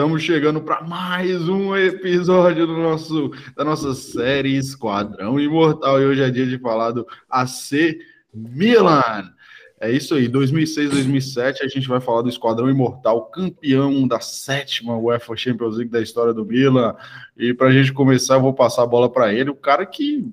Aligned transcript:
Estamos 0.00 0.22
chegando 0.22 0.62
para 0.62 0.80
mais 0.80 1.46
um 1.46 1.76
episódio 1.76 2.66
do 2.66 2.74
nosso, 2.74 3.32
da 3.54 3.62
nossa 3.62 3.92
série 3.92 4.56
Esquadrão 4.56 5.38
Imortal. 5.38 6.00
E 6.00 6.06
hoje 6.06 6.22
é 6.22 6.30
dia 6.30 6.46
de 6.46 6.58
falar 6.58 6.92
do 6.92 7.06
AC 7.28 7.98
Milan. 8.32 9.30
É 9.78 9.92
isso 9.92 10.14
aí, 10.14 10.26
2006, 10.26 10.92
2007, 10.92 11.62
a 11.62 11.68
gente 11.68 11.86
vai 11.86 12.00
falar 12.00 12.22
do 12.22 12.30
Esquadrão 12.30 12.70
Imortal, 12.70 13.26
campeão 13.26 14.08
da 14.08 14.20
sétima 14.20 14.96
UEFA 14.96 15.36
Champions 15.36 15.76
League 15.76 15.92
da 15.92 16.00
história 16.00 16.32
do 16.32 16.46
Milan. 16.46 16.96
E 17.36 17.52
para 17.52 17.68
a 17.68 17.72
gente 17.72 17.92
começar, 17.92 18.36
eu 18.36 18.40
vou 18.40 18.54
passar 18.54 18.84
a 18.84 18.86
bola 18.86 19.12
para 19.12 19.34
ele, 19.34 19.50
o 19.50 19.54
cara 19.54 19.84
que 19.84 20.26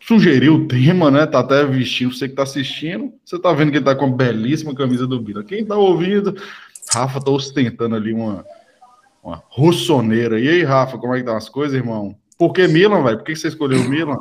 sugeriu 0.00 0.54
o 0.54 0.66
tema, 0.66 1.10
né? 1.10 1.26
Tá 1.26 1.40
até 1.40 1.66
vestindo, 1.66 2.14
você 2.14 2.30
que 2.30 2.34
tá 2.34 2.44
assistindo, 2.44 3.12
você 3.22 3.38
tá 3.38 3.52
vendo 3.52 3.72
que 3.72 3.76
ele 3.76 3.84
tá 3.84 3.94
com 3.94 4.06
uma 4.06 4.16
belíssima 4.16 4.74
camisa 4.74 5.06
do 5.06 5.20
Milan. 5.20 5.44
Quem 5.44 5.66
tá 5.66 5.76
ouvindo, 5.76 6.34
Rafa 6.90 7.20
tá 7.20 7.30
ostentando 7.30 7.94
ali 7.94 8.14
uma, 8.14 8.42
uma 9.22 9.42
russoneira. 9.48 10.40
E 10.40 10.48
aí, 10.48 10.64
Rafa, 10.64 10.98
como 10.98 11.14
é 11.14 11.18
que 11.18 11.24
tá 11.24 11.36
as 11.36 11.48
coisas, 11.48 11.76
irmão? 11.76 12.16
Por 12.36 12.52
que 12.52 12.66
Milan, 12.66 13.02
velho? 13.04 13.18
Por 13.18 13.24
que 13.24 13.36
você 13.36 13.48
escolheu 13.48 13.80
o 13.80 13.88
Milan? 13.88 14.18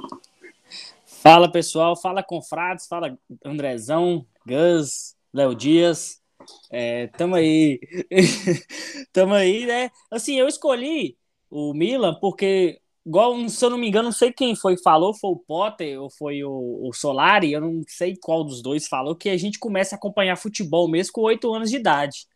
Fala, 1.05 1.51
pessoal. 1.51 1.95
Fala, 1.95 2.21
confrades. 2.21 2.87
Fala, 2.87 3.17
Andrezão, 3.43 4.25
Gus, 4.45 5.15
Léo 5.33 5.55
Dias. 5.55 6.19
É, 6.71 7.07
tamo 7.07 7.35
aí. 7.35 7.79
tamo 9.11 9.33
aí, 9.33 9.65
né? 9.65 9.89
Assim, 10.11 10.35
eu 10.35 10.47
escolhi 10.47 11.17
o 11.49 11.73
Milan 11.73 12.15
porque 12.21 12.79
igual, 13.05 13.49
se 13.49 13.63
eu 13.65 13.69
não 13.69 13.77
me 13.77 13.87
engano, 13.87 14.05
não 14.05 14.11
sei 14.11 14.31
quem 14.31 14.55
foi 14.55 14.77
falou, 14.77 15.13
foi 15.13 15.31
o 15.31 15.35
Potter 15.37 15.99
ou 15.99 16.09
foi 16.09 16.43
o, 16.43 16.87
o 16.87 16.93
Solari, 16.93 17.51
eu 17.51 17.61
não 17.61 17.81
sei 17.87 18.15
qual 18.15 18.43
dos 18.43 18.61
dois 18.61 18.87
falou, 18.87 19.15
que 19.15 19.29
a 19.29 19.37
gente 19.37 19.59
começa 19.59 19.95
a 19.95 19.97
acompanhar 19.97 20.35
futebol 20.35 20.87
mesmo 20.87 21.13
com 21.13 21.21
oito 21.21 21.51
anos 21.53 21.69
de 21.69 21.77
idade. 21.77 22.27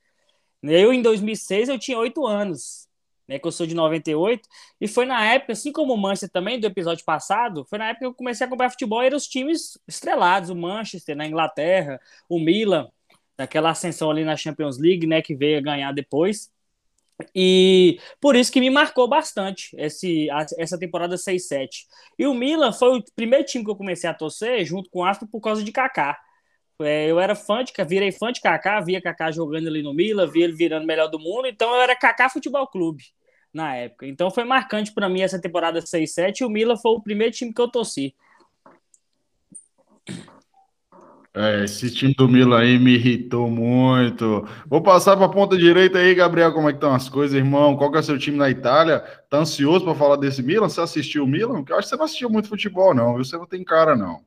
Eu, 0.67 0.93
em 0.93 1.01
2006, 1.01 1.69
eu 1.69 1.79
tinha 1.79 1.97
oito 1.97 2.25
anos, 2.25 2.87
né, 3.27 3.39
que 3.39 3.47
eu 3.47 3.51
sou 3.51 3.65
de 3.65 3.75
98, 3.75 4.47
e 4.79 4.87
foi 4.87 5.05
na 5.05 5.23
época, 5.25 5.53
assim 5.53 5.71
como 5.71 5.93
o 5.93 5.97
Manchester 5.97 6.29
também, 6.29 6.59
do 6.59 6.67
episódio 6.67 7.03
passado, 7.05 7.65
foi 7.65 7.77
na 7.77 7.89
época 7.89 7.99
que 7.99 8.05
eu 8.05 8.13
comecei 8.13 8.45
a 8.45 8.47
acompanhar 8.47 8.69
futebol, 8.69 9.01
eram 9.01 9.17
os 9.17 9.27
times 9.27 9.77
estrelados, 9.87 10.49
o 10.49 10.55
Manchester 10.55 11.15
na 11.15 11.27
Inglaterra, 11.27 11.99
o 12.29 12.39
Milan, 12.39 12.89
naquela 13.37 13.71
ascensão 13.71 14.09
ali 14.11 14.23
na 14.23 14.37
Champions 14.37 14.77
League, 14.77 15.07
né, 15.07 15.21
que 15.21 15.35
veio 15.35 15.57
a 15.57 15.61
ganhar 15.61 15.91
depois, 15.91 16.51
e 17.33 17.99
por 18.19 18.35
isso 18.35 18.51
que 18.51 18.59
me 18.59 18.69
marcou 18.69 19.07
bastante 19.07 19.75
esse, 19.77 20.27
essa 20.57 20.77
temporada 20.77 21.17
6-7. 21.17 21.87
E 22.19 22.27
o 22.27 22.33
Milan 22.33 22.73
foi 22.73 22.97
o 22.97 23.03
primeiro 23.15 23.45
time 23.45 23.63
que 23.63 23.71
eu 23.71 23.75
comecei 23.75 24.09
a 24.09 24.13
torcer 24.13 24.65
junto 24.65 24.89
com 24.89 24.99
o 24.99 25.05
Aston 25.05 25.25
por 25.27 25.39
causa 25.39 25.63
de 25.63 25.71
Kaká. 25.71 26.17
É, 26.81 27.09
eu 27.09 27.19
era 27.19 27.35
fã 27.35 27.63
de, 27.63 27.71
virei 27.85 28.11
fã 28.11 28.31
de 28.31 28.41
Kaká, 28.41 28.81
via 28.81 29.01
Kaká 29.01 29.31
jogando 29.31 29.67
ali 29.67 29.81
no 29.81 29.93
Milan, 29.93 30.27
via 30.27 30.43
ele 30.43 30.53
virando 30.53 30.85
melhor 30.85 31.07
do 31.07 31.17
mundo, 31.17 31.47
então 31.47 31.73
eu 31.73 31.81
era 31.81 31.95
Kaká 31.95 32.29
Futebol 32.29 32.67
Clube 32.67 33.03
na 33.53 33.73
época. 33.75 34.05
Então 34.05 34.29
foi 34.29 34.43
marcante 34.43 34.91
para 34.93 35.07
mim 35.07 35.21
essa 35.21 35.39
temporada 35.39 35.81
6-7 35.81 36.41
e 36.41 36.45
o 36.45 36.49
Milan 36.49 36.75
foi 36.75 36.91
o 36.91 37.01
primeiro 37.01 37.33
time 37.33 37.53
que 37.53 37.61
eu 37.61 37.69
torci. 37.69 38.13
É, 41.33 41.65
esse 41.65 41.93
time 41.93 42.13
do 42.13 42.29
Milan 42.29 42.59
aí 42.59 42.79
me 42.79 42.93
irritou 42.95 43.49
muito. 43.49 44.47
Vou 44.67 44.81
passar 44.81 45.17
para 45.17 45.25
a 45.25 45.29
ponta 45.29 45.57
direita 45.57 45.97
aí, 45.97 46.15
Gabriel, 46.15 46.53
como 46.53 46.69
é 46.69 46.71
que 46.71 46.77
estão 46.77 46.93
as 46.93 47.09
coisas, 47.09 47.35
irmão? 47.35 47.75
Qual 47.75 47.91
que 47.91 47.97
é 47.97 47.99
o 47.99 48.03
seu 48.03 48.17
time 48.17 48.37
na 48.37 48.49
Itália? 48.49 48.99
Tá 49.29 49.39
ansioso 49.39 49.83
para 49.83 49.95
falar 49.95 50.15
desse 50.15 50.41
Milan? 50.41 50.69
Você 50.69 50.79
assistiu 50.79 51.25
o 51.25 51.27
Milan? 51.27 51.63
Eu 51.67 51.77
acho 51.77 51.87
que 51.87 51.89
você 51.89 51.97
não 51.97 52.05
assistiu 52.05 52.29
muito 52.29 52.47
futebol, 52.47 52.93
não, 52.93 53.15
viu? 53.15 53.25
Você 53.25 53.37
não 53.37 53.45
tem 53.45 53.63
cara, 53.65 53.95
não. 53.97 54.23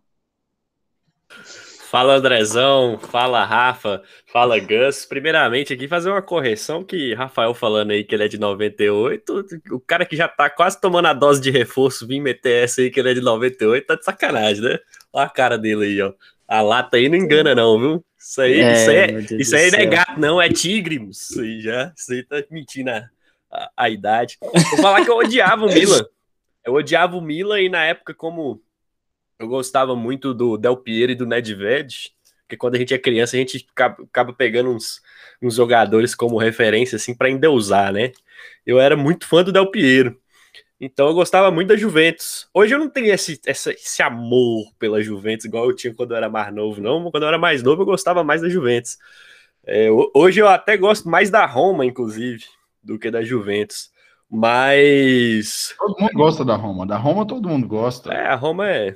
Fala 1.91 2.17
Andrezão, 2.17 2.99
fala 2.99 3.43
Rafa, 3.47 4.03
fala 4.31 4.59
Gus. 4.61 5.07
Primeiramente 5.07 5.73
aqui 5.73 5.89
fazer 5.89 6.11
uma 6.11 6.21
correção 6.21 6.85
que 6.85 7.15
Rafael 7.15 7.55
falando 7.55 7.93
aí 7.93 8.05
que 8.05 8.15
ele 8.15 8.25
é 8.25 8.29
de 8.29 8.39
98, 8.39 9.47
o 9.71 9.81
cara 9.81 10.05
que 10.05 10.15
já 10.15 10.29
tá 10.29 10.51
quase 10.51 10.79
tomando 10.79 11.07
a 11.07 11.15
dose 11.15 11.41
de 11.41 11.51
reforço 11.51 12.07
vir 12.07 12.21
meter 12.21 12.65
essa 12.65 12.83
aí 12.83 12.91
que 12.91 13.01
ele 13.01 13.13
é 13.13 13.15
de 13.15 13.23
98, 13.23 13.87
tá 13.87 13.95
de 13.95 14.05
sacanagem, 14.05 14.63
né? 14.63 14.79
Olha 15.11 15.25
a 15.25 15.31
cara 15.31 15.57
dele 15.57 15.87
aí, 15.87 16.03
ó. 16.03 16.13
A 16.47 16.61
lata 16.61 16.99
aí 16.99 17.09
não 17.09 17.17
engana, 17.17 17.55
não, 17.55 17.81
viu? 17.81 18.05
Isso 18.19 18.43
aí, 18.43 18.61
é, 18.61 18.73
isso 18.75 18.91
aí, 18.91 18.97
é, 18.99 19.41
isso 19.41 19.57
aí 19.57 19.71
não 19.71 19.79
é 19.79 19.87
gato, 19.87 20.21
não, 20.21 20.43
é 20.43 20.49
tigre. 20.51 21.03
Isso 21.09 21.41
aí 21.41 21.59
já, 21.63 21.91
isso 21.97 22.13
aí 22.13 22.23
tá 22.23 22.45
mentindo 22.51 22.91
a, 22.91 23.09
a, 23.51 23.71
a 23.79 23.89
idade. 23.89 24.37
Vou 24.43 24.83
falar 24.83 25.03
que 25.03 25.11
eu 25.11 25.17
odiava 25.17 25.65
o 25.65 25.73
Milan. 25.73 26.05
Eu 26.67 26.75
odiava 26.75 27.17
o 27.17 27.23
Milan 27.23 27.63
e 27.63 27.71
na 27.71 27.83
época, 27.83 28.13
como 28.13 28.61
eu 29.39 29.47
gostava 29.49 29.95
muito 29.95 30.35
do 30.35 30.57
Del 30.57 30.77
Piero 30.77 31.13
e 31.13 31.15
do 31.15 31.27
Nedved, 31.27 32.13
porque 32.43 32.57
quando 32.57 32.75
a 32.75 32.79
gente 32.79 32.95
é 32.95 32.99
criança, 32.99 33.37
a 33.37 33.41
gente 33.41 33.67
acaba 33.77 34.33
pegando 34.33 34.71
uns, 34.71 35.01
uns 35.41 35.55
jogadores 35.55 36.15
como 36.15 36.39
referência, 36.39 36.97
assim, 36.97 37.15
para 37.15 37.31
endeusar, 37.31 37.93
né? 37.93 38.13
Eu 38.67 38.81
era 38.81 38.97
muito 38.97 39.27
fã 39.27 39.45
do 39.45 39.53
Del 39.53 39.71
Piero. 39.71 40.19
Então 40.81 41.09
eu 41.09 41.15
gostava 41.15 41.51
muito 41.51 41.69
da 41.69 41.77
Juventus. 41.77 42.49
Hoje 42.55 42.75
eu 42.75 42.79
não 42.79 42.89
tenho 42.89 43.13
esse, 43.13 43.41
esse, 43.47 43.71
esse, 43.71 44.03
amor 44.03 44.73
pela 44.79 45.03
Juventus, 45.03 45.45
igual 45.45 45.67
eu 45.69 45.75
tinha 45.75 45.93
quando 45.93 46.13
eu 46.13 46.17
era 46.17 46.31
mais 46.31 46.55
novo, 46.55 46.81
não. 46.81 47.11
Quando 47.11 47.25
eu 47.25 47.29
era 47.29 47.39
mais 47.39 47.63
novo, 47.63 47.83
eu 47.83 47.87
gostava 47.87 48.23
mais 48.23 48.41
da 48.41 48.49
Juventus. 48.49 48.97
É, 49.67 49.89
hoje 50.15 50.41
eu 50.41 50.49
até 50.49 50.77
gosto 50.77 51.09
mais 51.09 51.31
da 51.31 51.45
Roma, 51.45 51.85
inclusive, 51.85 52.45
do 52.83 52.99
que 52.99 53.11
da 53.11 53.23
Juventus. 53.23 53.91
Mas. 54.31 55.75
Todo 55.79 56.01
mundo 56.01 56.13
gosta 56.15 56.45
da 56.45 56.55
Roma. 56.55 56.87
Da 56.87 56.97
Roma 56.97 57.27
todo 57.27 57.49
mundo 57.49 57.67
gosta. 57.67 58.13
É, 58.13 58.29
a 58.29 58.35
Roma 58.35 58.71
é. 58.71 58.95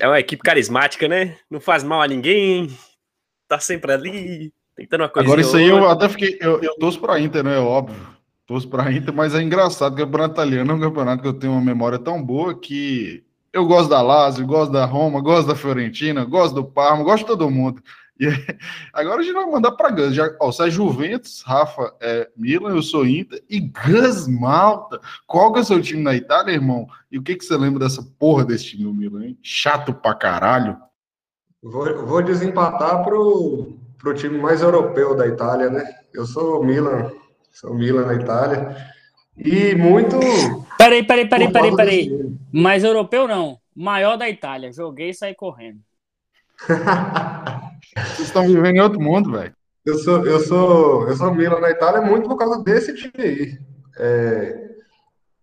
É 0.00 0.06
uma 0.06 0.20
equipe 0.20 0.42
carismática, 0.42 1.08
né? 1.08 1.36
Não 1.50 1.60
faz 1.60 1.82
mal 1.82 2.02
a 2.02 2.06
ninguém. 2.06 2.68
Tá 3.48 3.58
sempre 3.58 3.92
ali, 3.92 4.52
tentando 4.76 5.02
uma 5.02 5.08
coisa. 5.08 5.26
Agora, 5.26 5.40
isso 5.40 5.56
aí 5.56 5.68
eu 5.68 5.88
até 5.88 6.08
fiquei. 6.08 6.36
Eu, 6.40 6.62
eu 6.62 6.74
torço 6.76 7.00
pra 7.00 7.18
Inter, 7.18 7.42
né? 7.42 7.58
Óbvio 7.58 8.12
Torço 8.46 8.68
para 8.68 8.84
a 8.84 8.92
Inter, 8.92 9.14
mas 9.14 9.34
é 9.34 9.40
engraçado. 9.40 9.94
O 9.94 9.96
campeonato 9.96 10.34
italiano 10.34 10.72
é 10.72 10.74
um 10.74 10.80
campeonato 10.80 11.22
que 11.22 11.28
eu 11.28 11.32
tenho 11.32 11.52
uma 11.52 11.62
memória 11.62 11.98
tão 11.98 12.22
boa 12.22 12.58
que 12.58 13.24
eu 13.52 13.64
gosto 13.64 13.88
da 13.88 14.02
Lazio, 14.02 14.46
gosto 14.46 14.72
da 14.72 14.84
Roma, 14.84 15.20
gosto 15.20 15.46
da 15.48 15.54
Fiorentina, 15.54 16.24
gosto 16.24 16.54
do 16.54 16.64
Parma, 16.64 17.04
gosto 17.04 17.20
de 17.20 17.28
todo 17.28 17.50
mundo. 17.50 17.82
E 18.20 18.26
agora 18.92 19.20
a 19.20 19.22
gente 19.22 19.34
vai 19.34 19.46
mandar 19.46 19.72
para 19.72 19.90
Gus. 19.90 20.14
Já, 20.14 20.30
ó, 20.40 20.52
você 20.52 20.64
é 20.66 20.70
Juventus, 20.70 21.42
Rafa 21.42 21.94
é 22.00 22.28
Milan, 22.36 22.70
eu 22.70 22.82
sou 22.82 23.06
Inter 23.06 23.42
e 23.48 23.60
Gus 23.60 24.28
Malta. 24.28 25.00
Qual 25.26 25.52
que 25.52 25.58
é 25.58 25.62
o 25.62 25.64
seu 25.64 25.80
time 25.80 26.02
na 26.02 26.14
Itália, 26.14 26.52
irmão? 26.52 26.86
E 27.10 27.18
o 27.18 27.22
que, 27.22 27.36
que 27.36 27.44
você 27.44 27.56
lembra 27.56 27.80
dessa 27.80 28.02
porra 28.18 28.44
desse 28.44 28.64
time 28.66 28.84
do 28.84 28.94
Milan, 28.94 29.26
hein? 29.26 29.38
Chato 29.42 29.92
pra 29.92 30.14
caralho. 30.14 30.76
Vou, 31.62 32.06
vou 32.06 32.22
desempatar 32.22 33.02
pro, 33.04 33.76
pro 33.98 34.14
time 34.14 34.38
mais 34.38 34.62
europeu 34.62 35.16
da 35.16 35.26
Itália, 35.26 35.70
né? 35.70 35.84
Eu 36.12 36.26
sou 36.26 36.64
Milan, 36.64 37.10
são 37.50 37.74
Milan 37.74 38.06
na 38.06 38.14
Itália. 38.14 38.76
E 39.36 39.74
muito. 39.74 40.18
Peraí, 40.76 41.02
peraí, 41.04 41.28
peraí, 41.28 41.50
peraí, 41.50 41.74
peraí. 41.74 42.36
Mais 42.52 42.84
europeu 42.84 43.26
não. 43.26 43.58
Maior 43.74 44.18
da 44.18 44.28
Itália. 44.28 44.72
Joguei 44.72 45.10
e 45.10 45.14
saí 45.14 45.34
correndo. 45.34 45.80
Vocês 47.96 48.28
estão 48.28 48.46
vivendo 48.46 48.76
em 48.76 48.80
outro 48.80 49.00
mundo, 49.00 49.32
velho. 49.32 49.54
Eu 49.84 49.98
sou, 49.98 50.24
eu 50.24 50.40
sou, 50.40 51.08
eu 51.08 51.16
sou 51.16 51.34
Milan 51.34 51.60
na 51.60 51.70
Itália 51.70 52.00
muito 52.00 52.28
por 52.28 52.36
causa 52.36 52.62
desse 52.62 52.94
time 52.94 53.12
aí. 53.18 53.58
É, 53.98 54.70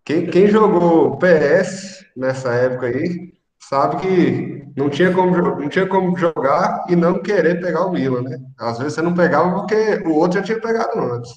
quem, 0.04 0.26
quem 0.26 0.48
jogou 0.48 1.18
PS 1.18 2.04
nessa 2.16 2.52
época 2.54 2.86
aí 2.86 3.34
sabe 3.58 3.96
que 4.00 4.60
não 4.76 4.88
tinha 4.88 5.12
como, 5.12 5.36
não 5.36 5.68
tinha 5.68 5.86
como 5.86 6.16
jogar 6.16 6.86
e 6.88 6.96
não 6.96 7.20
querer 7.22 7.60
pegar 7.60 7.84
o 7.84 7.92
Milan, 7.92 8.22
né? 8.22 8.38
Às 8.58 8.78
vezes 8.78 8.94
você 8.94 9.02
não 9.02 9.14
pegava 9.14 9.54
porque 9.54 10.02
o 10.06 10.14
outro 10.14 10.38
já 10.38 10.44
tinha 10.44 10.60
pegado 10.60 10.98
antes. 10.98 11.32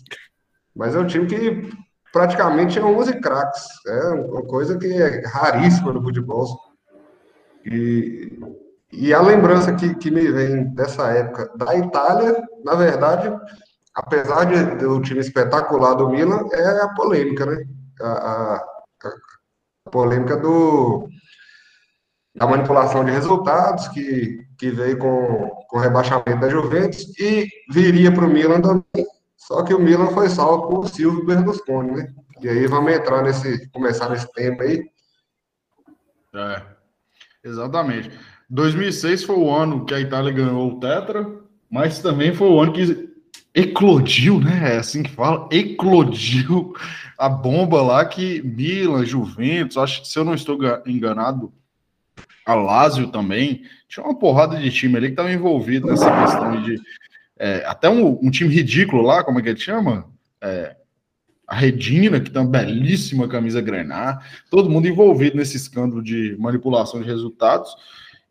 Mas 0.76 0.96
é 0.96 1.00
um 1.00 1.06
time 1.06 1.28
que 1.28 1.70
praticamente 2.12 2.80
é 2.80 2.84
11 2.84 3.20
craques. 3.20 3.66
É 3.86 4.10
uma 4.10 4.44
coisa 4.44 4.78
que 4.78 4.88
é 4.88 5.28
raríssima 5.28 5.92
no 5.92 6.02
futebol. 6.02 6.48
E, 7.66 8.40
e 8.96 9.14
a 9.14 9.22
lembrança 9.22 9.74
que, 9.74 9.96
que 9.96 10.12
me 10.12 10.32
vem 10.32 10.66
dessa 10.76 11.10
época 11.10 11.52
da 11.58 11.76
Itália, 11.76 12.42
na 12.64 12.76
verdade, 12.76 13.32
apesar 13.96 14.46
de, 14.46 14.76
do 14.78 15.02
time 15.02 15.20
espetacular 15.20 15.96
do 15.96 16.10
Milan, 16.10 16.48
é 16.52 16.82
a 16.82 16.90
polêmica, 16.90 17.46
né? 17.46 17.66
A, 18.00 18.08
a, 18.08 18.56
a 19.86 19.90
polêmica 19.90 20.38
do, 20.38 21.10
da 22.36 22.46
manipulação 22.46 23.04
de 23.04 23.12
resultados, 23.12 23.88
que, 23.88 24.46
que 24.60 24.70
veio 24.70 25.00
com, 25.00 25.50
com 25.68 25.78
o 25.78 25.82
rebaixamento 25.82 26.40
da 26.40 26.50
Juventus, 26.50 27.18
e 27.20 27.48
viria 27.72 28.12
para 28.14 28.26
o 28.26 28.30
Milan 28.30 28.62
também, 28.62 29.08
só 29.36 29.64
que 29.64 29.74
o 29.74 29.80
Milan 29.80 30.08
foi 30.12 30.30
salvo 30.30 30.68
por 30.68 30.88
Silvio 30.88 31.26
Berlusconi, 31.26 31.92
né? 31.92 32.14
E 32.42 32.48
aí 32.48 32.68
vamos 32.68 32.94
entrar 32.94 33.24
nesse, 33.24 33.70
começar 33.72 34.10
nesse 34.10 34.32
tempo 34.34 34.62
aí. 34.62 34.84
É, 36.36 36.62
exatamente. 37.44 38.12
2006 38.50 39.24
foi 39.24 39.36
o 39.36 39.52
ano 39.52 39.86
que 39.86 39.94
a 39.94 40.00
Itália 40.00 40.32
ganhou 40.32 40.72
o 40.72 40.80
Tetra, 40.80 41.28
mas 41.70 42.00
também 42.00 42.34
foi 42.34 42.50
o 42.50 42.60
ano 42.60 42.74
que 42.74 43.10
eclodiu, 43.56 44.40
né? 44.40 44.76
É 44.76 44.78
assim 44.78 45.04
que 45.04 45.12
fala, 45.12 45.48
eclodiu 45.52 46.74
a 47.18 47.30
bomba 47.30 47.82
lá 47.82 48.06
que 48.06 48.42
Milan, 48.42 49.06
Juventus, 49.06 49.78
acho 49.78 50.02
que 50.02 50.08
se 50.08 50.18
eu 50.18 50.26
não 50.26 50.34
estou 50.34 50.58
enganado, 50.86 51.54
a 52.46 52.56
Lazio 52.56 53.08
também, 53.08 53.64
tinha 53.88 54.06
uma 54.06 54.18
porrada 54.18 54.58
de 54.58 54.70
time 54.70 54.98
ali 54.98 55.08
que 55.08 55.14
estava 55.14 55.32
envolvido 55.32 55.88
nessa 55.88 56.12
questão 56.22 56.62
de 56.62 56.80
é, 57.40 57.64
até 57.66 57.90
um, 57.90 58.20
um, 58.22 58.30
time 58.30 58.54
ridículo 58.54 59.02
lá, 59.02 59.24
como 59.24 59.40
é 59.40 59.42
que 59.42 59.50
ele 59.50 59.60
chama? 59.60 60.14
é, 60.44 60.76
a 61.48 61.56
Redina, 61.56 62.20
que 62.20 62.30
tem 62.30 62.42
uma 62.42 62.50
belíssima 62.50 63.28
camisa 63.28 63.62
grenar, 63.62 64.28
todo 64.50 64.70
mundo 64.70 64.88
envolvido 64.88 65.38
nesse 65.38 65.56
escândalo 65.56 66.04
de 66.04 66.36
manipulação 66.38 67.02
de 67.02 67.08
resultados. 67.08 67.74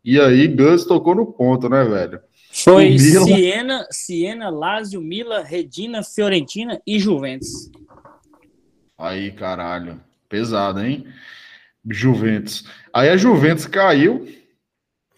E 0.03 0.19
aí, 0.19 0.47
Gus 0.47 0.85
tocou 0.85 1.15
no 1.15 1.25
ponto, 1.25 1.69
né, 1.69 1.83
velho? 1.83 2.19
Foi 2.51 2.89
Milan... 2.89 3.25
Siena, 3.25 3.87
Siena, 3.89 4.49
Lazio, 4.49 5.01
Mila, 5.01 5.41
Redina, 5.43 6.03
Fiorentina 6.03 6.81
e 6.85 6.99
Juventus. 6.99 7.71
Aí, 8.97 9.31
caralho. 9.31 9.99
Pesado, 10.29 10.79
hein? 10.79 11.07
Juventus. 11.89 12.65
Aí 12.93 13.09
a 13.09 13.17
Juventus 13.17 13.65
caiu. 13.65 14.27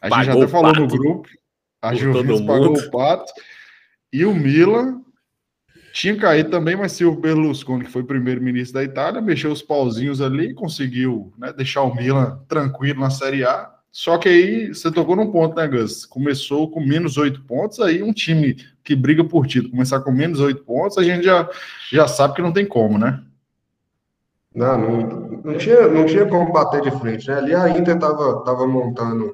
A 0.01 0.09
pagou 0.09 0.23
gente 0.23 0.33
já 0.33 0.41
até 0.41 0.47
falou 0.47 0.73
no 0.73 0.87
grupo. 0.87 1.27
A 1.81 1.89
Por 1.89 1.97
Juventus 1.97 2.41
pagou 2.41 2.77
o 2.77 2.91
pato. 2.91 3.31
E 4.11 4.25
o 4.25 4.33
Milan 4.33 5.01
tinha 5.93 6.15
caído 6.15 6.49
também, 6.49 6.75
mas 6.75 6.93
Silvio 6.93 7.19
Berlusconi, 7.19 7.85
que 7.85 7.91
foi 7.91 8.03
primeiro-ministro 8.03 8.75
da 8.75 8.83
Itália, 8.83 9.21
mexeu 9.21 9.51
os 9.51 9.61
pauzinhos 9.61 10.21
ali 10.21 10.51
e 10.51 10.53
conseguiu 10.53 11.33
né, 11.37 11.53
deixar 11.53 11.83
o 11.83 11.93
Milan 11.93 12.43
tranquilo 12.47 13.01
na 13.01 13.09
Série 13.09 13.43
A. 13.43 13.75
Só 13.95 14.18
que 14.18 14.27
aí 14.27 14.68
você 14.74 14.92
tocou 14.92 15.15
num 15.15 15.31
ponto, 15.31 15.56
né, 15.56 15.65
Gus? 15.69 16.06
Começou 16.06 16.69
com 16.69 16.81
menos 16.81 17.15
oito 17.15 17.42
pontos, 17.44 17.80
aí 17.80 18.03
um 18.03 18.12
time 18.12 18.57
que 18.83 18.94
briga 18.94 19.24
por 19.24 19.47
título 19.47 19.71
começar 19.71 20.01
com 20.01 20.12
menos 20.12 20.42
oito 20.42 20.65
pontos, 20.65 20.97
a 20.97 21.01
gente 21.01 21.24
já, 21.24 21.50
já 21.94 22.06
sabe 22.06 22.33
que 22.33 22.42
não 22.42 22.51
tem 22.51 22.65
como, 22.65 22.97
né? 22.97 23.24
Não, 24.53 24.77
não, 24.77 25.42
não, 25.45 25.57
tinha, 25.57 25.88
não 25.88 26.06
tinha 26.06 26.25
como 26.25 26.51
bater 26.51 26.81
de 26.81 26.92
frente, 26.92 27.30
né? 27.30 27.36
Ali 27.38 27.56
a 27.56 27.69
Inter 27.69 27.95
estava 27.95 28.44
tava 28.44 28.68
montando 28.68 29.33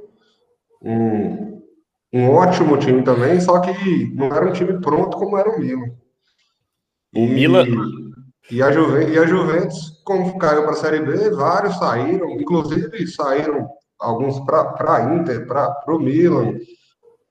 um, 0.80 1.60
um 2.14 2.30
ótimo 2.30 2.78
time 2.78 3.02
também, 3.02 3.42
só 3.42 3.60
que 3.62 4.14
não 4.14 4.28
era 4.28 4.48
um 4.48 4.54
time 4.54 4.80
pronto 4.80 5.18
como 5.18 5.40
era 5.40 5.50
o 5.50 5.60
Milan. 5.60 5.90
O 7.16 7.26
Milan. 7.26 7.66
E, 8.52 8.58
e, 8.58 8.62
a 8.62 8.72
Juventus, 8.72 9.16
e 9.16 9.18
a 9.18 9.26
Juventus, 9.26 10.02
como 10.04 10.38
caiu 10.38 10.62
para 10.62 10.74
a 10.74 10.76
Série 10.76 11.00
B, 11.00 11.32
vários 11.32 11.80
saíram, 11.80 12.40
inclusive 12.40 13.08
saíram 13.08 13.81
alguns 14.02 14.40
para 14.42 14.96
a 14.96 15.16
Inter, 15.16 15.46
para 15.46 15.84
o 15.88 16.00
Milan. 16.00 16.58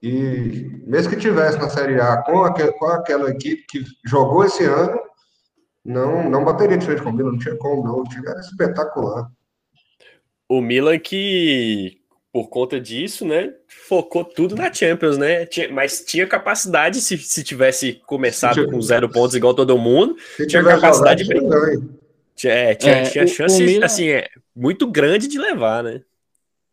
E 0.02 0.80
mesmo 0.86 1.10
que 1.10 1.20
tivesse 1.20 1.58
na 1.58 1.68
Série 1.68 2.00
A 2.00 2.18
com, 2.22 2.42
aquel, 2.44 2.72
com 2.74 2.86
aquela 2.86 3.28
equipe 3.30 3.66
que 3.68 3.84
jogou 4.06 4.44
esse 4.44 4.64
ano, 4.64 4.98
não, 5.84 6.30
não 6.30 6.44
bateria 6.44 6.78
de 6.78 6.86
frente 6.86 7.02
com 7.02 7.10
o 7.10 7.12
Milan, 7.12 7.32
não 7.32 7.38
tinha 7.38 7.56
como, 7.56 7.84
não. 7.84 8.00
O 8.00 8.04
time 8.04 8.26
era 8.26 8.40
espetacular. 8.40 9.30
O 10.48 10.60
Milan 10.60 10.98
que, 10.98 11.98
por 12.32 12.48
conta 12.48 12.80
disso, 12.80 13.26
né, 13.26 13.52
focou 13.68 14.24
tudo 14.24 14.56
na 14.56 14.72
Champions, 14.72 15.18
né? 15.18 15.44
Tinha, 15.46 15.70
mas 15.70 16.02
tinha 16.04 16.26
capacidade, 16.26 17.00
se, 17.00 17.18
se 17.18 17.44
tivesse 17.44 18.00
começado 18.06 18.64
se 18.64 18.70
com 18.70 18.80
zero 18.80 19.08
pontos 19.08 19.36
igual 19.36 19.54
todo 19.54 19.78
mundo, 19.78 20.16
tinha 20.48 20.62
capacidade 20.64 21.24
de 21.24 21.28
brincar. 21.28 21.58
É, 22.44 22.74
tinha, 22.74 22.94
é, 22.94 23.02
tinha 23.02 23.26
chance, 23.26 23.62
Milan... 23.62 23.84
assim, 23.84 24.08
é, 24.08 24.28
muito 24.56 24.90
grande 24.90 25.28
de 25.28 25.38
levar, 25.38 25.84
né? 25.84 26.00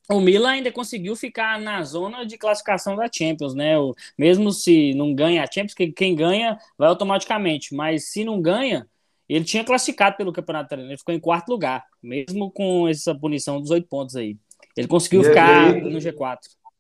O 0.10 0.22
Milan 0.22 0.52
ainda 0.52 0.72
conseguiu 0.72 1.16
ficar 1.16 1.60
na 1.60 1.84
zona 1.84 2.26
de 2.26 2.38
classificação 2.38 2.96
da 2.96 3.10
Champions, 3.12 3.54
né? 3.54 3.78
O, 3.78 3.94
mesmo 4.18 4.52
se 4.52 4.94
não 4.94 5.14
ganha 5.14 5.44
a 5.44 5.52
Champions, 5.52 5.74
que 5.74 5.92
quem 5.92 6.16
ganha 6.16 6.58
vai 6.78 6.88
automaticamente, 6.88 7.76
mas 7.76 8.10
se 8.10 8.24
não 8.24 8.42
ganha, 8.42 8.88
ele 9.28 9.44
tinha 9.44 9.64
classificado 9.64 10.16
pelo 10.16 10.32
Campeonato 10.32 10.68
Italiano, 10.68 10.92
ele 10.92 10.98
ficou 10.98 11.14
em 11.14 11.20
quarto 11.20 11.50
lugar, 11.50 11.84
mesmo 12.02 12.50
com 12.52 12.88
essa 12.88 13.14
punição 13.14 13.60
dos 13.60 13.72
oito 13.72 13.88
pontos 13.88 14.16
aí. 14.16 14.38
Ele 14.78 14.88
conseguiu 14.88 15.22
e 15.22 15.26
ficar 15.26 15.76
ele, 15.76 15.90
no 15.90 16.00
G4. 16.00 16.38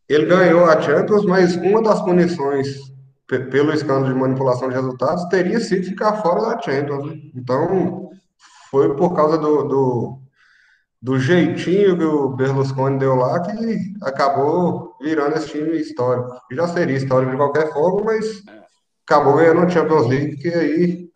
Ele 0.07 0.25
ganhou 0.25 0.63
a 0.65 0.81
Champions, 0.81 1.25
mas 1.25 1.55
uma 1.55 1.81
das 1.81 2.01
punições 2.01 2.77
pelo 3.27 3.73
escândalo 3.73 4.13
de 4.13 4.19
manipulação 4.19 4.69
de 4.69 4.75
resultados 4.75 5.25
teria 5.25 5.59
sido 5.59 5.85
ficar 5.85 6.21
fora 6.21 6.41
da 6.55 6.61
Champions. 6.61 7.05
Né? 7.07 7.19
Então, 7.35 8.09
foi 8.71 8.95
por 8.95 9.13
causa 9.13 9.37
do, 9.37 9.63
do 9.63 10.19
do 11.07 11.17
jeitinho 11.17 11.97
que 11.97 12.03
o 12.03 12.27
Berlusconi 12.27 12.99
deu 12.99 13.15
lá, 13.15 13.39
que 13.39 13.93
acabou 14.01 14.93
virando 14.99 15.37
esse 15.37 15.51
time 15.51 15.77
histórico. 15.79 16.37
Já 16.51 16.67
seria 16.67 16.97
histórico 16.97 17.31
de 17.31 17.37
qualquer 17.37 17.71
forma, 17.71 18.03
mas 18.03 18.43
acabou 19.05 19.37
ganhando 19.37 19.65
o 19.65 19.69
Champions 19.69 20.05
League, 20.05 20.35
que 20.35 20.49
aí 20.49 21.09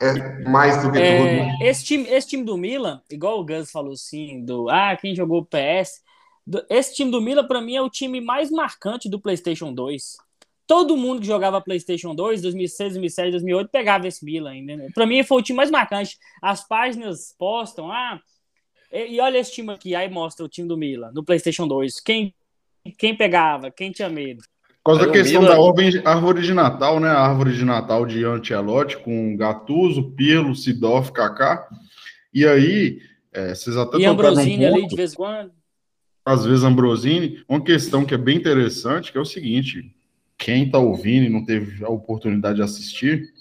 é 0.00 0.48
mais 0.48 0.82
do 0.82 0.90
que 0.90 0.98
é, 0.98 1.18
tudo. 1.18 1.26
Né? 1.26 1.58
Esse, 1.60 1.84
time, 1.84 2.08
esse 2.08 2.26
time 2.26 2.42
do 2.42 2.56
Milan, 2.56 3.02
igual 3.10 3.38
o 3.38 3.44
Gus 3.44 3.70
falou 3.70 3.92
assim, 3.92 4.42
do 4.42 4.70
ah, 4.70 4.96
quem 4.98 5.14
jogou 5.14 5.44
PS, 5.44 6.00
esse 6.70 6.94
time 6.94 7.10
do 7.10 7.20
Milan, 7.20 7.46
para 7.46 7.60
mim, 7.60 7.76
é 7.76 7.82
o 7.82 7.90
time 7.90 8.18
mais 8.18 8.50
marcante 8.50 9.10
do 9.10 9.20
PlayStation 9.20 9.74
2. 9.74 10.16
Todo 10.66 10.96
mundo 10.96 11.20
que 11.20 11.26
jogava 11.26 11.60
PlayStation 11.60 12.14
2, 12.14 12.40
2006, 12.40 12.94
2007, 12.94 13.30
2008, 13.32 13.68
pegava 13.68 14.08
esse 14.08 14.24
Milan. 14.24 14.54
Para 14.94 15.04
mim, 15.04 15.22
foi 15.22 15.38
o 15.38 15.42
time 15.42 15.58
mais 15.58 15.70
marcante. 15.70 16.16
As 16.40 16.66
páginas 16.66 17.34
postam, 17.38 17.92
ah, 17.92 18.18
e, 18.92 19.16
e, 19.16 19.20
olha 19.20 19.38
esse 19.38 19.52
time 19.52 19.72
aqui, 19.72 19.94
aí 19.94 20.08
mostra 20.10 20.44
o 20.44 20.48
time 20.48 20.68
do 20.68 20.76
Milan 20.76 21.10
no 21.14 21.24
PlayStation 21.24 21.66
2. 21.66 22.00
Quem, 22.00 22.34
quem 22.96 23.16
pegava, 23.16 23.70
quem 23.70 23.90
tinha 23.90 24.08
medo. 24.08 24.42
Por 24.82 24.92
causa 24.92 25.06
da 25.06 25.12
questão 25.12 25.42
Milan... 25.42 25.54
da 26.02 26.10
árvore 26.10 26.42
de 26.42 26.54
Natal, 26.54 26.98
né? 26.98 27.08
A 27.08 27.20
árvore 27.20 27.54
de 27.54 27.64
Natal 27.64 28.06
de 28.06 28.24
Ancelotti 28.24 28.96
com 28.98 29.36
Gattuso, 29.36 30.10
Pirlo, 30.12 30.54
Sidorf, 30.54 31.12
Kaká. 31.12 31.68
E 32.32 32.46
aí, 32.46 33.00
é, 33.32 33.54
vocês 33.54 33.76
até 33.76 33.98
E 33.98 34.06
Ambrosini 34.06 34.64
um 34.64 34.74
ali 34.74 34.86
de 34.86 34.96
vez 34.96 35.12
em 35.12 35.16
quando. 35.16 35.52
Às 36.24 36.44
vezes 36.44 36.64
Ambrosini. 36.64 37.42
Uma 37.48 37.60
questão 37.60 38.04
que 38.04 38.14
é 38.14 38.18
bem 38.18 38.36
interessante, 38.36 39.12
que 39.12 39.18
é 39.18 39.20
o 39.20 39.26
seguinte, 39.26 39.94
quem 40.38 40.70
tá 40.70 40.78
ouvindo 40.78 41.26
e 41.26 41.28
não 41.28 41.44
teve 41.44 41.84
a 41.84 41.88
oportunidade 41.88 42.56
de 42.56 42.62
assistir, 42.62 43.32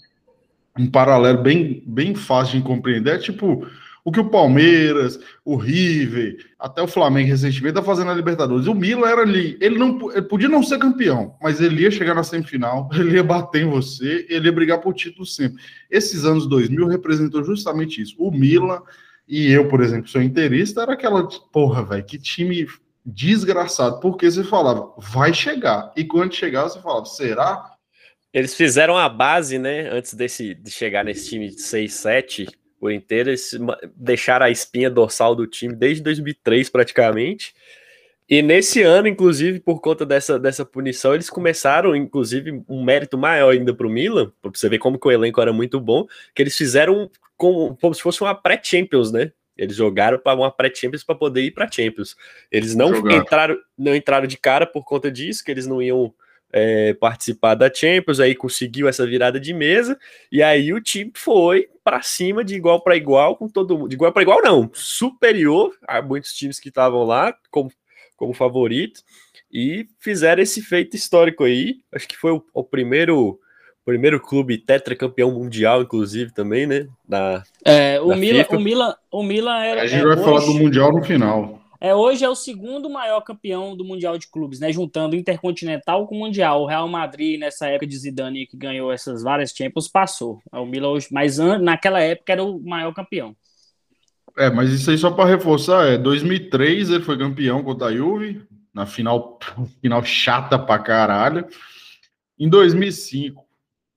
um 0.77 0.89
paralelo 0.89 1.41
bem, 1.41 1.83
bem 1.86 2.15
fácil 2.15 2.60
de 2.60 2.65
compreender 2.65 3.15
é 3.15 3.17
tipo 3.17 3.65
o 4.07 4.11
que 4.11 4.21
o 4.21 4.29
Palmeiras, 4.29 5.19
o 5.43 5.57
River, 5.57 6.37
até 6.57 6.81
o 6.81 6.87
Flamengo 6.87 7.27
recentemente 7.27 7.77
está 7.77 7.83
fazendo 7.83 8.07
na 8.07 8.13
Libertadores. 8.13 8.65
O 8.65 8.73
Milan 8.73 9.05
era 9.05 9.21
ali, 9.23 9.57
ele 9.59 9.77
não 9.77 10.09
ele 10.13 10.21
podia 10.21 10.47
não 10.47 10.63
ser 10.63 10.79
campeão, 10.79 11.35
mas 11.41 11.59
ele 11.59 11.81
ia 11.81 11.91
chegar 11.91 12.15
na 12.15 12.23
semifinal, 12.23 12.87
ele 12.95 13.15
ia 13.15 13.23
bater 13.23 13.63
em 13.63 13.69
você, 13.69 14.25
ele 14.29 14.47
ia 14.47 14.51
brigar 14.53 14.79
por 14.79 14.93
título 14.93 15.25
sempre. 15.25 15.61
Esses 15.91 16.23
anos 16.23 16.47
2000 16.47 16.87
representou 16.87 17.43
justamente 17.43 18.01
isso. 18.01 18.15
O 18.17 18.31
Milan 18.31 18.81
e 19.27 19.51
eu, 19.51 19.67
por 19.67 19.81
exemplo, 19.81 20.07
sou 20.07 20.21
interista, 20.21 20.83
era 20.83 20.93
aquela 20.93 21.27
porra, 21.51 21.83
velho, 21.83 22.05
que 22.05 22.17
time 22.17 22.65
desgraçado, 23.05 23.99
porque 23.99 24.31
você 24.31 24.41
falava, 24.41 24.93
vai 24.97 25.33
chegar. 25.33 25.91
E 25.97 26.05
quando 26.05 26.33
chegar, 26.33 26.63
você 26.63 26.79
falava, 26.81 27.05
será? 27.07 27.75
Eles 28.33 28.55
fizeram 28.55 28.97
a 28.97 29.09
base, 29.09 29.59
né, 29.59 29.89
antes 29.89 30.13
desse, 30.13 30.53
de 30.53 30.71
chegar 30.71 31.03
nesse 31.03 31.27
time 31.27 31.49
de 31.49 31.61
6, 31.61 31.93
7, 31.93 32.47
por 32.79 32.91
inteiro. 32.91 33.29
Eles 33.29 33.51
deixaram 33.96 34.46
a 34.46 34.50
espinha 34.50 34.89
dorsal 34.89 35.36
do 35.36 35.48
time 35.48 35.75
desde 35.75 36.03
2003, 36.03 36.69
praticamente. 36.69 37.53
E 38.29 38.41
nesse 38.41 38.81
ano, 38.81 39.07
inclusive, 39.07 39.60
por 39.60 39.79
conta 39.79 40.05
dessa, 40.05 40.38
dessa 40.38 40.65
punição, 40.65 41.13
eles 41.13 41.29
começaram, 41.29 41.96
inclusive, 41.96 42.62
um 42.67 42.84
mérito 42.84 43.17
maior 43.17 43.53
ainda 43.53 43.74
para 43.74 43.88
o 43.88 43.89
Milan, 43.89 44.31
para 44.41 44.51
você 44.53 44.67
ver 44.67 44.79
como 44.79 45.00
que 45.00 45.07
o 45.07 45.12
elenco 45.12 45.41
era 45.41 45.53
muito 45.53 45.79
bom, 45.79 46.05
que 46.36 46.43
eles 46.43 46.57
fizeram 46.57 47.10
como, 47.38 47.77
como 47.77 47.93
se 47.93 48.01
fosse 48.01 48.22
uma 48.22 48.36
pré-Champions, 48.36 49.13
né? 49.13 49.31
Eles 49.57 49.77
jogaram 49.77 50.19
para 50.19 50.38
uma 50.38 50.51
pré-Champions 50.51 51.03
para 51.03 51.15
poder 51.15 51.41
ir 51.41 51.51
para 51.51 51.72
Champions. 51.72 52.17
Eles 52.51 52.75
não 52.75 52.93
entraram, 53.10 53.57
não 53.77 53.96
entraram 53.96 54.27
de 54.27 54.38
cara 54.38 54.65
por 54.67 54.84
conta 54.84 55.10
disso, 55.10 55.43
que 55.43 55.50
eles 55.50 55.65
não 55.65 55.81
iam 55.81 56.13
é, 56.51 56.94
participar 56.94 57.56
da 57.56 57.74
Champions, 57.74 58.20
aí 58.20 58.36
conseguiu 58.36 58.88
essa 58.88 59.06
virada 59.06 59.39
de 59.39 59.54
mesa, 59.54 59.98
e 60.32 60.42
aí 60.42 60.74
o 60.74 60.82
time 60.82 61.12
foi 61.16 61.70
para 61.84 62.01
cima 62.01 62.44
de 62.44 62.56
igual 62.56 62.82
para 62.82 62.96
igual 62.96 63.36
com 63.36 63.48
todo 63.48 63.77
mundo. 63.77 63.89
De 63.89 63.96
igual 63.96 64.12
para 64.12 64.22
igual, 64.22 64.42
não, 64.42 64.70
superior 64.74 65.74
a 65.88 66.01
muitos 66.01 66.34
times 66.34 66.60
que 66.60 66.70
estavam 66.70 67.04
lá 67.04 67.36
como, 67.51 67.72
como 68.16 68.34
favorito, 68.34 69.01
e 69.51 69.88
fizeram 70.00 70.42
esse 70.42 70.62
feito 70.62 70.96
histórico 70.96 71.44
aí. 71.44 71.77
Acho 71.94 72.08
que 72.08 72.18
foi 72.18 72.32
o, 72.32 72.44
o 72.54 72.63
primeiro 72.63 73.39
primeiro 73.86 74.20
clube 74.20 74.58
tetracampeão 74.58 75.32
mundial, 75.32 75.82
inclusive, 75.82 76.34
também, 76.34 76.68
né? 76.68 76.88
Da, 77.08 77.42
é, 77.63 77.98
o, 78.01 78.13
Milan, 78.18 78.46
o 78.50 78.60
Milan, 78.60 78.96
o 79.10 79.24
Milan 79.24 79.63
era. 79.63 79.82
A 79.84 79.88
gente 79.88 80.01
é, 80.01 80.06
vai 80.06 80.16
hoje... 80.18 80.25
falar 80.25 80.39
do 80.42 80.54
Mundial 80.56 80.92
no 80.92 81.01
final. 81.06 81.62
É, 81.79 81.93
hoje 81.93 82.25
é 82.25 82.29
o 82.29 82.36
segundo 82.36 82.89
maior 82.89 83.22
campeão 83.22 83.75
do 83.75 83.86
Mundial 83.86 84.17
de 84.17 84.27
Clubes, 84.27 84.60
né? 84.60 84.72
Juntando 84.72 85.15
Intercontinental 85.15 86.07
com 86.07 86.15
o 86.15 86.19
Mundial. 86.19 86.63
O 86.63 86.65
Real 86.65 86.88
Madrid, 86.88 87.39
nessa 87.39 87.67
época 87.67 87.86
de 87.86 87.98
Zidane, 87.98 88.48
que 88.48 88.57
ganhou 88.57 88.91
essas 88.91 89.22
várias 89.22 89.51
Champions, 89.51 89.88
passou. 89.88 90.41
É 90.51 90.57
o 90.57 90.65
Milan 90.65 90.89
hoje, 90.89 91.07
mas 91.12 91.38
naquela 91.38 92.00
época 92.00 92.34
era 92.34 92.43
o 92.43 92.60
maior 92.60 92.93
campeão. 92.93 93.36
É, 94.38 94.50
mas 94.50 94.72
isso 94.72 94.89
aí 94.89 94.98
só 94.98 95.12
para 95.12 95.29
reforçar, 95.29 95.88
é 95.88 95.98
2003 95.98 96.91
ele 96.91 97.03
foi 97.03 97.17
campeão 97.17 97.63
contra 97.63 97.88
a 97.88 97.96
Juve, 97.96 98.46
na 98.74 98.86
final, 98.86 99.39
final 99.81 100.03
chata 100.03 100.57
pra 100.60 100.79
caralho. 100.79 101.48
Em 102.39 102.48
2005, 102.48 103.43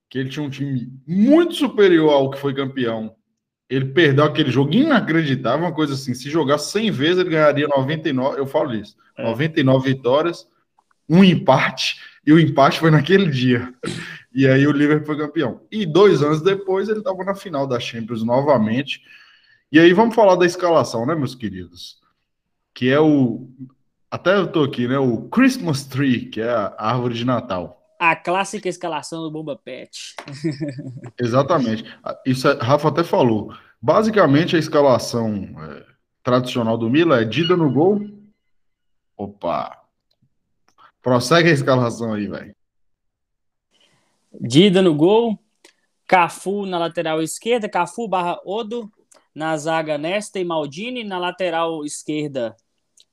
que 0.09 0.17
ele 0.17 0.29
tinha 0.29 0.43
um 0.43 0.49
time 0.49 0.87
muito 1.07 1.53
superior 1.53 2.11
ao 2.11 2.31
que 2.31 2.39
foi 2.39 2.53
campeão 2.53 3.15
ele 3.71 3.85
perdeu 3.85 4.25
aquele 4.25 4.51
jogo 4.51 4.73
inacreditável, 4.73 5.65
uma 5.65 5.73
coisa 5.73 5.93
assim, 5.93 6.13
se 6.13 6.29
jogar 6.29 6.57
100 6.57 6.91
vezes 6.91 7.19
ele 7.19 7.29
ganharia 7.29 7.69
99, 7.69 8.37
eu 8.37 8.45
falo 8.45 8.75
isso, 8.75 8.97
é. 9.17 9.23
99 9.23 9.93
vitórias, 9.93 10.45
um 11.07 11.23
empate, 11.23 12.01
e 12.27 12.33
o 12.33 12.39
empate 12.39 12.79
foi 12.79 12.91
naquele 12.91 13.29
dia. 13.31 13.73
E 14.33 14.45
aí 14.45 14.67
o 14.67 14.71
Liverpool 14.71 15.05
foi 15.05 15.17
campeão. 15.17 15.61
E 15.71 15.85
dois 15.85 16.21
anos 16.21 16.41
depois 16.41 16.89
ele 16.89 16.99
estava 16.99 17.23
na 17.23 17.33
final 17.33 17.65
da 17.65 17.79
Champions 17.79 18.23
novamente. 18.23 19.01
E 19.71 19.79
aí 19.79 19.91
vamos 19.93 20.15
falar 20.15 20.35
da 20.35 20.45
escalação, 20.45 21.05
né, 21.05 21.15
meus 21.15 21.33
queridos? 21.33 21.97
Que 22.73 22.89
é 22.89 22.99
o. 22.99 23.49
Até 24.09 24.35
eu 24.35 24.47
tô 24.47 24.63
aqui, 24.63 24.87
né? 24.87 24.99
O 24.99 25.29
Christmas 25.29 25.85
Tree, 25.85 26.25
que 26.25 26.41
é 26.41 26.49
a 26.49 26.75
árvore 26.77 27.13
de 27.13 27.25
Natal. 27.25 27.80
A 28.03 28.15
clássica 28.15 28.67
escalação 28.67 29.21
do 29.21 29.29
Bomba 29.29 29.55
Pet. 29.55 30.15
Exatamente. 31.21 31.85
Isso 32.25 32.47
é, 32.47 32.53
Rafa 32.53 32.87
até 32.87 33.03
falou. 33.03 33.53
Basicamente, 33.79 34.55
a 34.55 34.59
escalação 34.59 35.35
é, 35.35 35.85
tradicional 36.23 36.79
do 36.79 36.89
Milan 36.89 37.21
é 37.21 37.25
Dida 37.25 37.55
no 37.55 37.71
gol. 37.71 38.01
Opa! 39.15 39.83
Prossegue 40.99 41.49
a 41.49 41.53
escalação 41.53 42.13
aí, 42.13 42.27
velho. 42.27 42.55
Dida 44.33 44.81
no 44.81 44.95
gol. 44.95 45.37
Cafu 46.07 46.65
na 46.65 46.79
lateral 46.79 47.21
esquerda. 47.21 47.69
Cafu 47.69 48.07
barra 48.07 48.41
Odo. 48.43 48.91
Na 49.35 49.55
zaga, 49.55 49.99
Nesta 49.99 50.39
e 50.39 50.43
Maldini. 50.43 51.03
Na 51.03 51.19
lateral 51.19 51.85
esquerda, 51.85 52.57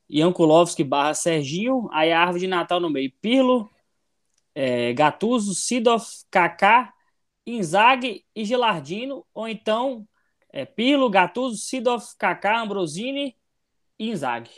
Jankulovski 0.08 0.82
barra 0.82 1.12
Serginho. 1.12 1.90
Aí 1.92 2.10
a 2.10 2.22
árvore 2.22 2.40
de 2.40 2.46
Natal 2.46 2.80
no 2.80 2.88
meio. 2.88 3.12
Pirlo, 3.20 3.68
é, 4.60 4.92
Gattuso, 4.92 5.54
Sidoff, 5.54 6.24
Kaká, 6.32 6.92
Inzaghi 7.46 8.24
e 8.34 8.44
Gilardino. 8.44 9.24
Ou 9.32 9.46
então 9.46 10.04
é, 10.52 10.64
Pirlo, 10.64 11.08
Gattuso, 11.08 11.58
Sidoff, 11.58 12.16
Kaká, 12.18 12.58
Ambrosini 12.58 13.36
e 13.96 14.10
Inzaghi. 14.10 14.50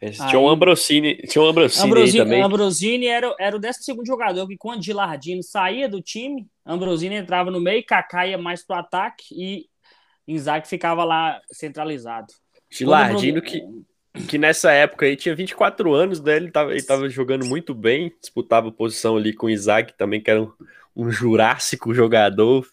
Esse, 0.00 0.26
tinha 0.26 0.40
um 0.40 0.48
Ambrosini, 0.48 1.16
tinha 1.28 1.44
um 1.44 1.48
Ambrosini, 1.48 1.84
Ambrosini 1.84 2.18
também. 2.18 2.42
Ambrosini 2.42 3.06
era, 3.06 3.36
era 3.38 3.54
o 3.54 3.60
12 3.60 3.94
jogador 4.06 4.48
que 4.48 4.56
quando 4.56 4.82
Gilardino 4.82 5.42
saía 5.42 5.86
do 5.86 6.00
time, 6.00 6.48
Ambrosini 6.64 7.16
entrava 7.16 7.50
no 7.50 7.60
meio, 7.60 7.84
Kaká 7.84 8.26
ia 8.26 8.38
mais 8.38 8.66
pro 8.66 8.74
ataque 8.74 9.26
e 9.32 9.66
Inzaghi 10.26 10.66
ficava 10.66 11.04
lá 11.04 11.40
centralizado. 11.52 12.32
Gilardino 12.70 13.42
que, 13.42 13.60
que 14.28 14.36
nessa 14.36 14.72
época 14.72 15.06
aí 15.06 15.16
tinha 15.16 15.34
24 15.34 15.92
anos, 15.94 16.20
né? 16.20 16.36
Ele 16.36 16.50
tava, 16.50 16.72
ele 16.72 16.82
tava 16.82 17.08
jogando 17.08 17.46
muito 17.46 17.74
bem, 17.74 18.12
disputava 18.20 18.70
posição 18.70 19.16
ali 19.16 19.32
com 19.32 19.46
o 19.46 19.50
Inzaghi 19.50 19.94
também, 19.96 20.20
que 20.20 20.30
era 20.30 20.42
um, 20.42 20.52
um 20.94 21.10
jurássico 21.10 21.94
jogador, 21.94 22.66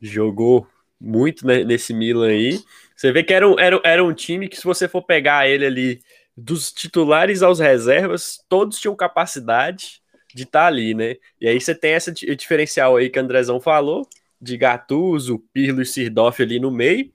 jogou 0.00 0.66
muito 1.00 1.46
né, 1.46 1.64
nesse 1.64 1.94
Milan 1.94 2.28
aí. 2.28 2.60
Você 2.96 3.12
vê 3.12 3.22
que 3.22 3.32
era 3.32 3.48
um, 3.48 3.58
era, 3.58 3.80
era 3.84 4.04
um 4.04 4.12
time 4.12 4.48
que 4.48 4.56
se 4.56 4.64
você 4.64 4.88
for 4.88 5.02
pegar 5.02 5.48
ele 5.48 5.66
ali 5.66 6.00
dos 6.36 6.72
titulares 6.72 7.42
aos 7.42 7.60
reservas, 7.60 8.38
todos 8.48 8.80
tinham 8.80 8.96
capacidade 8.96 10.00
de 10.34 10.44
estar 10.44 10.62
tá 10.62 10.66
ali, 10.66 10.94
né? 10.94 11.16
E 11.40 11.46
aí 11.46 11.60
você 11.60 11.74
tem 11.74 11.92
esse 11.92 12.12
diferencial 12.12 12.96
aí 12.96 13.10
que 13.10 13.18
o 13.18 13.22
Andrezão 13.22 13.60
falou, 13.60 14.08
de 14.40 14.56
Gattuso, 14.56 15.38
Pirlo 15.52 15.82
e 15.82 15.86
Sirdoff 15.86 16.42
ali 16.42 16.58
no 16.58 16.70
meio, 16.70 17.12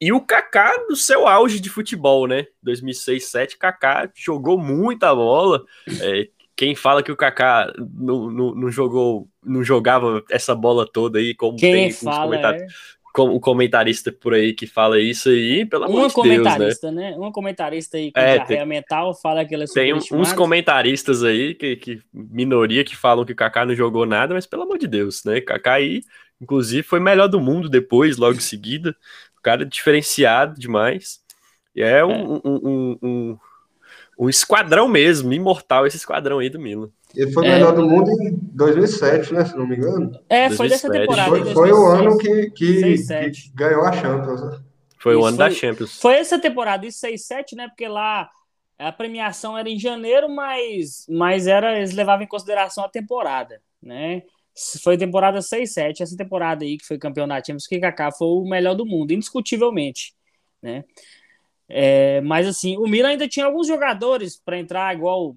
e 0.00 0.12
o 0.12 0.20
Kaká 0.20 0.72
no 0.88 0.94
seu 0.94 1.26
auge 1.26 1.60
de 1.60 1.68
futebol, 1.68 2.26
né? 2.26 2.46
2006, 2.62 3.22
2007, 3.22 3.58
Kaká 3.58 4.10
jogou 4.14 4.58
muita 4.58 5.14
bola. 5.14 5.64
É, 6.00 6.28
quem 6.54 6.74
fala 6.74 7.02
que 7.02 7.12
o 7.12 7.16
Kaká 7.16 7.72
não, 7.78 8.30
não, 8.30 8.54
não, 8.54 8.70
jogou, 8.70 9.28
não 9.44 9.62
jogava 9.62 10.22
essa 10.30 10.54
bola 10.54 10.86
toda 10.90 11.18
aí, 11.18 11.34
como 11.34 11.56
quem 11.56 11.72
tem 11.72 11.92
fala, 11.92 12.36
é 12.36 12.66
como 13.12 13.34
um 13.34 13.40
comentarista 13.40 14.12
por 14.12 14.34
aí 14.34 14.52
que 14.52 14.66
fala 14.66 15.00
isso 15.00 15.28
aí, 15.28 15.66
pelo 15.66 15.84
amor 15.84 15.98
Uma 15.98 16.08
de 16.08 16.14
Deus, 16.14 16.26
né? 16.26 16.36
comentarista, 16.36 16.92
né? 16.92 17.14
Uma 17.16 17.32
comentarista 17.32 17.96
aí 17.96 18.12
com 18.12 18.20
é, 18.20 18.44
tem, 18.44 18.64
mental 18.64 19.14
fala 19.14 19.44
que 19.44 19.54
ela 19.54 19.64
é 19.64 19.66
Tem 19.66 19.92
uns 19.92 20.32
comentaristas 20.32 21.24
aí, 21.24 21.54
que, 21.54 21.74
que 21.76 22.00
minoria, 22.12 22.84
que 22.84 22.96
falam 22.96 23.24
que 23.24 23.32
o 23.32 23.36
Kaká 23.36 23.66
não 23.66 23.74
jogou 23.74 24.06
nada, 24.06 24.34
mas 24.34 24.46
pelo 24.46 24.62
amor 24.62 24.78
de 24.78 24.86
Deus, 24.86 25.24
né? 25.24 25.40
Kaká 25.40 25.74
aí, 25.74 26.02
inclusive, 26.40 26.84
foi 26.84 27.00
melhor 27.00 27.26
do 27.26 27.40
mundo 27.40 27.68
depois, 27.68 28.16
logo 28.16 28.36
em 28.36 28.40
seguida. 28.40 28.94
Cara 29.48 29.64
diferenciado 29.64 30.60
demais. 30.60 31.20
E 31.74 31.82
é, 31.82 32.00
é. 32.00 32.04
Um, 32.04 32.34
um, 32.34 32.40
um, 32.44 32.98
um, 33.02 33.38
um 34.18 34.28
esquadrão 34.28 34.86
mesmo, 34.86 35.32
imortal 35.32 35.86
esse 35.86 35.96
esquadrão 35.96 36.38
aí 36.38 36.50
do 36.50 36.60
Milan. 36.60 36.90
Ele 37.16 37.32
foi 37.32 37.44
o 37.44 37.46
é, 37.46 37.54
melhor 37.54 37.74
do 37.74 37.82
mundo 37.82 38.10
em 38.10 38.38
2007, 38.52 39.32
né? 39.32 39.46
Se 39.46 39.56
não 39.56 39.66
me 39.66 39.74
engano. 39.74 40.12
É, 40.28 40.50
foi 40.50 40.68
2007. 40.68 40.68
dessa 40.68 40.90
temporada. 40.90 41.30
Foi, 41.30 41.54
foi 41.54 41.72
o 41.72 41.86
ano 41.86 42.18
que, 42.18 42.50
que, 42.50 42.98
que, 42.98 43.50
ganhou 43.54 43.86
a 43.86 43.92
Champions, 43.92 44.42
né? 44.42 44.60
Foi 44.98 45.16
o 45.16 45.24
ano 45.24 45.38
foi, 45.38 45.48
da 45.48 45.50
Champions. 45.50 45.98
Foi 45.98 46.14
essa 46.16 46.38
temporada, 46.38 46.84
em 46.84 46.90
6-7, 46.90 47.56
né? 47.56 47.68
Porque 47.68 47.88
lá 47.88 48.28
a 48.78 48.92
premiação 48.92 49.56
era 49.56 49.70
em 49.70 49.78
janeiro, 49.78 50.28
mas, 50.28 51.06
mas 51.08 51.46
era, 51.46 51.78
eles 51.78 51.94
levavam 51.94 52.22
em 52.22 52.28
consideração 52.28 52.84
a 52.84 52.88
temporada, 52.90 53.62
né? 53.82 54.24
Foi 54.82 54.98
temporada 54.98 55.38
6-7, 55.38 56.00
essa 56.00 56.16
temporada 56.16 56.64
aí 56.64 56.76
que 56.78 56.86
foi 56.86 56.98
campeão 56.98 57.28
da 57.28 57.36
Champions, 57.36 57.66
que 57.66 57.78
Kaká 57.78 58.10
foi 58.10 58.28
o 58.28 58.44
melhor 58.44 58.74
do 58.74 58.84
mundo, 58.84 59.12
indiscutivelmente, 59.12 60.14
né? 60.62 60.84
É, 61.68 62.20
mas 62.22 62.46
assim, 62.46 62.76
o 62.78 62.86
Milan 62.86 63.10
ainda 63.10 63.28
tinha 63.28 63.46
alguns 63.46 63.66
jogadores 63.66 64.40
para 64.42 64.58
entrar, 64.58 64.94
igual 64.94 65.36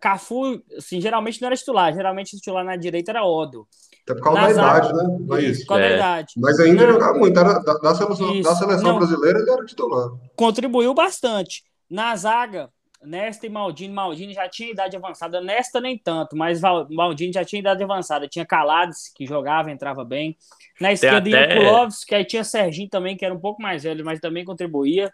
Cafu, 0.00 0.62
assim, 0.76 1.00
geralmente 1.00 1.40
não 1.40 1.46
era 1.46 1.56
titular, 1.56 1.92
geralmente 1.94 2.36
titular 2.36 2.64
na 2.64 2.76
direita 2.76 3.10
era 3.10 3.24
Odo. 3.24 3.66
Até 4.04 4.14
por 4.14 4.24
causa 4.24 4.42
da 4.42 4.50
idade, 4.50 4.92
né? 4.92 5.18
Mas, 5.26 5.44
isso, 5.44 5.60
por 5.62 5.68
causa 5.68 5.84
é. 5.84 5.88
da 5.88 5.94
idade. 5.94 6.34
Mas 6.36 6.60
ainda 6.60 6.86
não, 6.86 6.92
jogava 6.92 7.18
muito, 7.18 7.38
era, 7.38 7.58
da, 7.60 7.74
da, 7.74 7.94
seleção, 7.94 8.42
da 8.42 8.54
seleção 8.54 8.98
brasileira 8.98 9.38
ele 9.38 9.50
era 9.50 9.64
titular. 9.64 10.10
Contribuiu 10.36 10.92
bastante. 10.92 11.62
Na 11.88 12.14
zaga, 12.16 12.70
Nesta 13.04 13.46
e 13.46 13.50
Maldini, 13.50 13.92
Maldini 13.92 14.32
já 14.34 14.48
tinha 14.48 14.70
idade 14.70 14.96
avançada, 14.96 15.40
Nesta 15.40 15.80
nem 15.80 15.98
tanto, 15.98 16.36
mas 16.36 16.60
Maldini 16.90 17.32
já 17.32 17.44
tinha 17.44 17.60
idade 17.60 17.82
avançada. 17.82 18.28
Tinha 18.28 18.46
Calades, 18.46 19.12
que 19.14 19.26
jogava, 19.26 19.70
entrava 19.70 20.04
bem. 20.04 20.36
Na 20.80 20.92
esquerda, 20.92 21.28
até... 21.28 21.56
Kulovs, 21.56 22.04
que 22.04 22.14
aí 22.14 22.24
tinha 22.24 22.44
Serginho 22.44 22.88
também, 22.88 23.16
que 23.16 23.24
era 23.24 23.34
um 23.34 23.40
pouco 23.40 23.60
mais 23.60 23.82
velho, 23.82 24.04
mas 24.04 24.20
também 24.20 24.44
contribuía. 24.44 25.10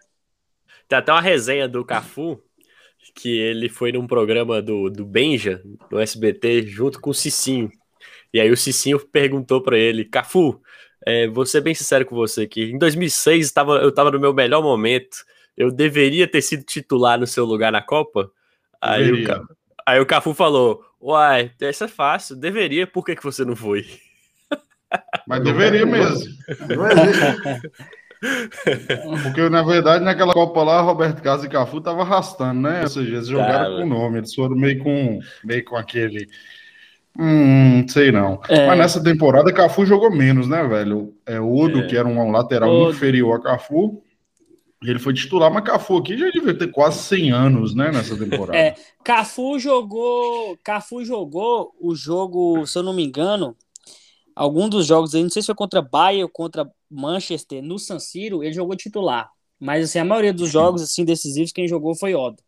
Tem 0.87 0.97
até 0.97 1.11
uma 1.11 1.21
resenha 1.21 1.67
do 1.67 1.83
Cafu, 1.85 2.41
que 3.15 3.37
ele 3.37 3.69
foi 3.69 3.91
num 3.91 4.07
programa 4.07 4.61
do, 4.61 4.89
do 4.89 5.05
Benja, 5.05 5.61
no 5.91 5.99
SBT, 5.99 6.63
junto 6.63 6.99
com 6.99 7.09
o 7.09 7.13
Cicinho. 7.13 7.71
E 8.33 8.39
aí 8.39 8.51
o 8.51 8.57
Cicinho 8.57 8.99
perguntou 8.99 9.61
para 9.61 9.77
ele, 9.77 10.05
Cafu, 10.05 10.61
é, 11.05 11.27
vou 11.27 11.45
ser 11.45 11.61
bem 11.61 11.73
sincero 11.73 12.05
com 12.05 12.15
você 12.15 12.45
que 12.45 12.63
em 12.63 12.77
2006 12.77 13.51
tava, 13.51 13.77
eu 13.77 13.89
estava 13.89 14.11
no 14.11 14.19
meu 14.19 14.33
melhor 14.33 14.61
momento, 14.61 15.17
eu 15.59 15.69
deveria 15.69 16.25
ter 16.25 16.41
sido 16.41 16.63
titular 16.63 17.19
no 17.19 17.27
seu 17.27 17.43
lugar 17.43 17.69
na 17.69 17.81
Copa? 17.81 18.31
Aí 18.81 19.11
o, 19.11 19.47
aí 19.85 19.99
o 19.99 20.05
Cafu 20.05 20.33
falou, 20.33 20.81
uai, 21.01 21.51
essa 21.59 21.83
é 21.83 21.89
fácil, 21.89 22.37
deveria, 22.37 22.87
por 22.87 23.03
que, 23.03 23.13
que 23.13 23.23
você 23.23 23.43
não 23.43 23.57
foi? 23.57 23.85
Mas 25.27 25.43
deveria 25.43 25.85
mesmo. 25.85 26.33
Porque, 29.23 29.49
na 29.49 29.61
verdade, 29.63 30.03
naquela 30.03 30.33
Copa 30.33 30.63
lá, 30.63 30.79
Roberto 30.81 31.21
Carlos 31.21 31.43
e 31.43 31.49
Cafu 31.49 31.79
estavam 31.79 32.01
arrastando, 32.01 32.61
né? 32.61 32.83
Ou 32.83 32.87
seja, 32.87 33.15
eles 33.15 33.27
jogaram 33.27 33.77
com 33.77 33.83
o 33.83 33.85
nome, 33.85 34.19
eles 34.19 34.33
foram 34.33 34.55
meio 34.55 34.81
com, 34.81 35.19
meio 35.43 35.63
com 35.65 35.75
aquele. 35.75 36.25
Hum, 37.17 37.85
sei 37.87 38.13
não. 38.13 38.41
É. 38.47 38.65
Mas 38.65 38.77
nessa 38.77 39.03
temporada, 39.03 39.53
Cafu 39.53 39.85
jogou 39.85 40.09
menos, 40.09 40.47
né, 40.47 40.65
velho? 40.65 41.13
É 41.25 41.39
o 41.39 41.53
Odo, 41.53 41.79
é. 41.79 41.87
que 41.87 41.97
era 41.97 42.07
um 42.07 42.31
lateral 42.31 42.69
Odo. 42.69 42.91
inferior 42.91 43.39
a 43.39 43.43
Cafu. 43.43 44.01
Ele 44.81 44.99
foi 44.99 45.13
titular, 45.13 45.51
mas 45.51 45.63
Cafu 45.63 45.97
aqui 45.97 46.17
já 46.17 46.29
devia 46.29 46.57
ter 46.57 46.71
quase 46.71 46.99
100 46.99 47.31
anos, 47.31 47.75
né, 47.75 47.91
nessa 47.91 48.17
temporada. 48.17 48.57
É, 48.57 48.75
Cafu 49.03 49.59
jogou, 49.59 50.57
Cafu 50.63 51.03
jogou 51.03 51.75
o 51.79 51.93
jogo, 51.93 52.65
se 52.65 52.77
eu 52.77 52.83
não 52.83 52.93
me 52.93 53.03
engano, 53.03 53.55
algum 54.33 54.69
dos 54.69 54.85
jogos 54.85 55.13
não 55.13 55.29
sei 55.29 55.41
se 55.41 55.47
foi 55.47 55.55
contra 55.55 55.81
Bayern 55.81 56.23
ou 56.23 56.29
contra 56.29 56.69
Manchester, 56.89 57.61
no 57.61 57.77
San 57.77 57.99
Siro, 57.99 58.41
ele 58.41 58.53
jogou 58.53 58.75
titular. 58.75 59.29
Mas 59.59 59.83
assim, 59.83 59.99
a 59.99 60.05
maioria 60.05 60.33
dos 60.33 60.49
jogos 60.49 60.81
assim 60.81 61.03
decisivos 61.03 61.51
quem 61.51 61.67
jogou 61.67 61.93
foi 61.93 62.15
Oda. 62.15 62.41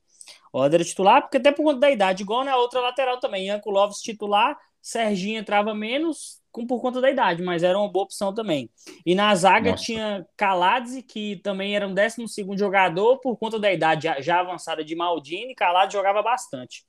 Oda 0.53 0.77
era 0.77 0.85
titular, 0.85 1.21
porque 1.21 1.37
até 1.37 1.51
por 1.51 1.63
conta 1.63 1.79
da 1.79 1.91
idade, 1.91 2.23
igual 2.23 2.45
na 2.45 2.55
outra 2.55 2.79
lateral 2.79 3.19
também, 3.19 3.47
Yanko 3.47 3.69
Loves 3.69 3.99
titular, 3.99 4.57
Serginho 4.81 5.39
entrava 5.39 5.75
menos 5.75 6.40
com, 6.51 6.65
por 6.67 6.81
conta 6.81 6.99
da 6.99 7.09
idade, 7.09 7.41
mas 7.41 7.63
era 7.63 7.77
uma 7.77 7.91
boa 7.91 8.03
opção 8.03 8.33
também. 8.33 8.69
E 9.05 9.15
na 9.15 9.33
zaga 9.35 9.71
Nossa. 9.71 9.83
tinha 9.83 10.25
Calades, 10.35 11.03
que 11.07 11.37
também 11.37 11.75
era 11.75 11.87
um 11.87 11.93
12 11.93 12.25
jogador 12.57 13.19
por 13.19 13.37
conta 13.37 13.59
da 13.59 13.71
idade 13.71 14.03
já, 14.03 14.21
já 14.21 14.39
avançada 14.39 14.83
de 14.83 14.95
Maldini. 14.95 15.55
Calades 15.55 15.93
jogava 15.93 16.21
bastante. 16.21 16.83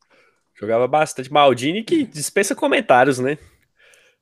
Jogava 0.55 0.87
bastante. 0.87 1.33
Maldini 1.33 1.83
que 1.83 2.05
dispensa 2.05 2.55
comentários, 2.55 3.19
né? 3.19 3.39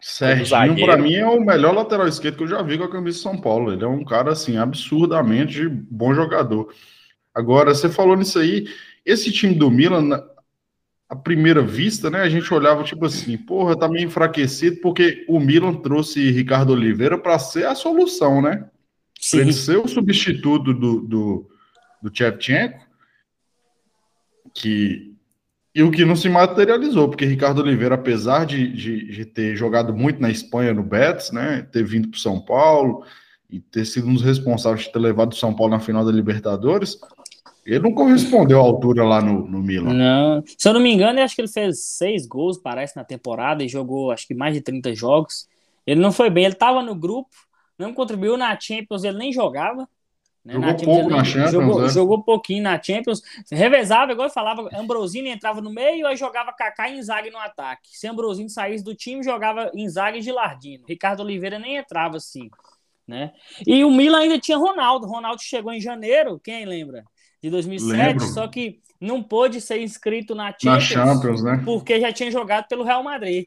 Serginho, 0.01 0.87
para 0.87 0.97
mim, 0.97 1.15
é 1.15 1.27
o 1.27 1.41
melhor 1.41 1.75
lateral 1.75 2.09
esquerdo 2.09 2.39
que 2.39 2.43
eu 2.45 2.49
já 2.49 2.63
vi 2.63 2.79
com 2.79 2.85
a 2.85 2.91
camisa 2.91 3.19
de 3.19 3.23
São 3.23 3.39
Paulo. 3.39 3.73
Ele 3.73 3.85
é 3.85 3.89
um 3.89 4.03
cara, 4.03 4.33
assim, 4.33 4.57
absurdamente 4.57 5.69
bom 5.69 6.15
jogador. 6.15 6.73
Agora, 7.35 7.75
você 7.75 7.89
falou 7.89 8.17
nisso 8.17 8.39
aí, 8.39 8.67
esse 9.05 9.31
time 9.31 9.55
do 9.55 9.71
Milan, 9.71 10.25
à 11.11 11.17
primeira 11.17 11.61
vista, 11.61 12.09
né, 12.09 12.21
a 12.21 12.29
gente 12.29 12.55
olhava 12.55 12.85
tipo 12.85 13.05
assim, 13.05 13.37
porra, 13.37 13.77
tá 13.77 13.89
meio 13.89 14.07
enfraquecido 14.07 14.81
porque 14.81 15.25
o 15.29 15.41
Milan 15.41 15.75
trouxe 15.75 16.31
Ricardo 16.31 16.73
Oliveira 16.73 17.19
para 17.19 17.37
ser 17.37 17.67
a 17.67 17.75
solução, 17.75 18.41
né? 18.41 18.71
Para 19.29 19.41
ele 19.41 19.53
ser 19.53 19.77
o 19.77 19.89
substituto 19.89 20.73
do, 20.73 21.01
do, 21.01 21.51
do 22.01 22.17
Shevchenko, 22.17 22.87
que 24.55 25.13
E 25.75 25.83
o 25.83 25.91
que 25.91 26.05
não 26.05 26.15
se 26.15 26.29
materializou, 26.29 27.09
porque 27.09 27.25
Ricardo 27.25 27.61
Oliveira, 27.61 27.97
apesar 27.97 28.47
de, 28.47 28.73
de, 28.73 29.11
de 29.11 29.25
ter 29.25 29.57
jogado 29.57 29.93
muito 29.93 30.21
na 30.23 30.31
Espanha 30.31 30.73
no 30.73 30.83
Betis, 30.85 31.33
né, 31.33 31.67
ter 31.73 31.83
vindo 31.83 32.09
para 32.09 32.21
São 32.21 32.41
Paulo 32.41 33.05
e 33.51 33.61
ter 33.61 33.85
sido 33.85 34.07
um 34.07 34.15
dos 34.15 34.23
responsáveis 34.23 34.87
de 34.87 34.93
ter 34.93 35.01
levado 35.01 35.33
o 35.33 35.37
São 35.37 35.55
Paulo 35.55 35.73
na 35.73 35.81
final 35.81 36.05
da 36.05 36.13
Libertadores, 36.13 36.99
ele 37.65 37.81
não 37.81 37.93
correspondeu 37.93 38.59
à 38.59 38.63
altura 38.63 39.05
lá 39.05 39.21
no, 39.21 39.47
no 39.47 39.61
Milan. 39.61 39.93
Não. 39.93 40.43
Se 40.59 40.69
eu 40.69 40.73
não 40.73 40.81
me 40.81 40.93
engano, 40.93 41.19
eu 41.19 41.25
acho 41.25 41.35
que 41.35 41.41
ele 41.41 41.49
fez 41.49 41.85
seis 41.85 42.27
gols, 42.27 42.59
parece, 42.59 42.97
na 42.97 43.05
temporada 43.05 43.63
e 43.63 43.69
jogou 43.69 44.11
acho 44.11 44.27
que 44.27 44.35
mais 44.35 44.55
de 44.55 44.61
30 44.61 44.95
jogos. 44.95 45.49
Ele 45.87 46.01
não 46.01 46.13
foi 46.13 46.31
bem, 46.31 46.45
ele 46.45 46.55
estava 46.55 46.83
no 46.83 46.95
grupo, 46.95 47.31
não 47.79 47.93
contribuiu 47.93 48.37
na 48.37 48.59
Champions, 48.59 49.05
ele 49.05 49.19
nem 49.19 49.33
jogava. 49.33 49.89
Né? 50.45 50.55
Jogou 50.55 50.67
na 50.67 50.75
pouco 50.75 51.11
na 51.11 51.25
Champions, 51.25 51.53
jogou, 51.53 51.83
né? 51.83 51.89
jogou 51.89 52.23
pouquinho 52.23 52.63
na 52.63 52.83
Champions. 52.83 53.23
Revezava, 53.51 54.13
igual 54.13 54.29
eu 54.29 54.33
falava, 54.33 54.69
Ambrosini 54.75 55.29
entrava 55.29 55.61
no 55.61 55.71
meio, 55.71 56.07
aí 56.07 56.17
jogava 56.17 56.53
Kaká 56.53 56.89
e 56.89 56.99
Inzaghi 56.99 57.31
no 57.31 57.39
ataque. 57.39 57.91
Se 57.91 58.07
Ambrosini 58.07 58.49
saísse 58.49 58.83
do 58.83 58.95
time, 58.95 59.23
jogava 59.23 59.71
Inzaghi 59.75 60.19
e 60.19 60.23
Gilardino. 60.23 60.85
Ricardo 60.89 61.21
Oliveira 61.21 61.59
nem 61.59 61.77
entrava 61.77 62.17
assim, 62.17 62.49
né? 63.07 63.33
E 63.67 63.85
o 63.85 63.91
Milan 63.91 64.21
ainda 64.21 64.39
tinha 64.39 64.57
Ronaldo. 64.57 65.07
Ronaldo 65.07 65.43
chegou 65.43 65.73
em 65.73 65.81
janeiro, 65.81 66.41
quem 66.43 66.65
lembra? 66.65 67.05
De 67.43 67.51
2007, 67.51 67.97
Lembro. 67.97 68.25
só 68.27 68.47
que 68.49 68.81
não 69.01 69.23
pôde 69.23 69.61
ser 69.61 69.81
inscrito 69.81 70.35
na 70.35 70.49
Champions, 70.53 70.65
Na 70.65 70.81
Champions, 70.81 71.43
né? 71.43 71.63
porque 71.65 72.01
já 72.01 72.13
tinha 72.13 72.31
jogado 72.31 72.67
pelo 72.69 72.85
Real 72.85 73.03
Madrid. 73.03 73.45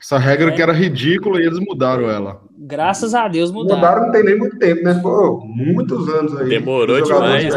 Essa 0.00 0.18
regra 0.18 0.50
É. 0.50 0.54
que 0.54 0.62
era 0.62 0.72
ridícula 0.72 1.40
e 1.40 1.46
eles 1.46 1.58
mudaram 1.58 2.08
ela. 2.08 2.40
Graças 2.56 3.14
a 3.14 3.26
Deus 3.28 3.50
mudaram. 3.50 3.80
Mudaram 3.80 4.02
não 4.06 4.12
tem 4.12 4.24
nem 4.24 4.38
muito 4.38 4.58
tempo, 4.58 4.82
né? 4.82 4.94
Pô, 5.02 5.40
muitos 5.44 6.08
anos 6.08 6.36
aí. 6.36 6.48
Demorou 6.48 7.00
demais. 7.02 7.52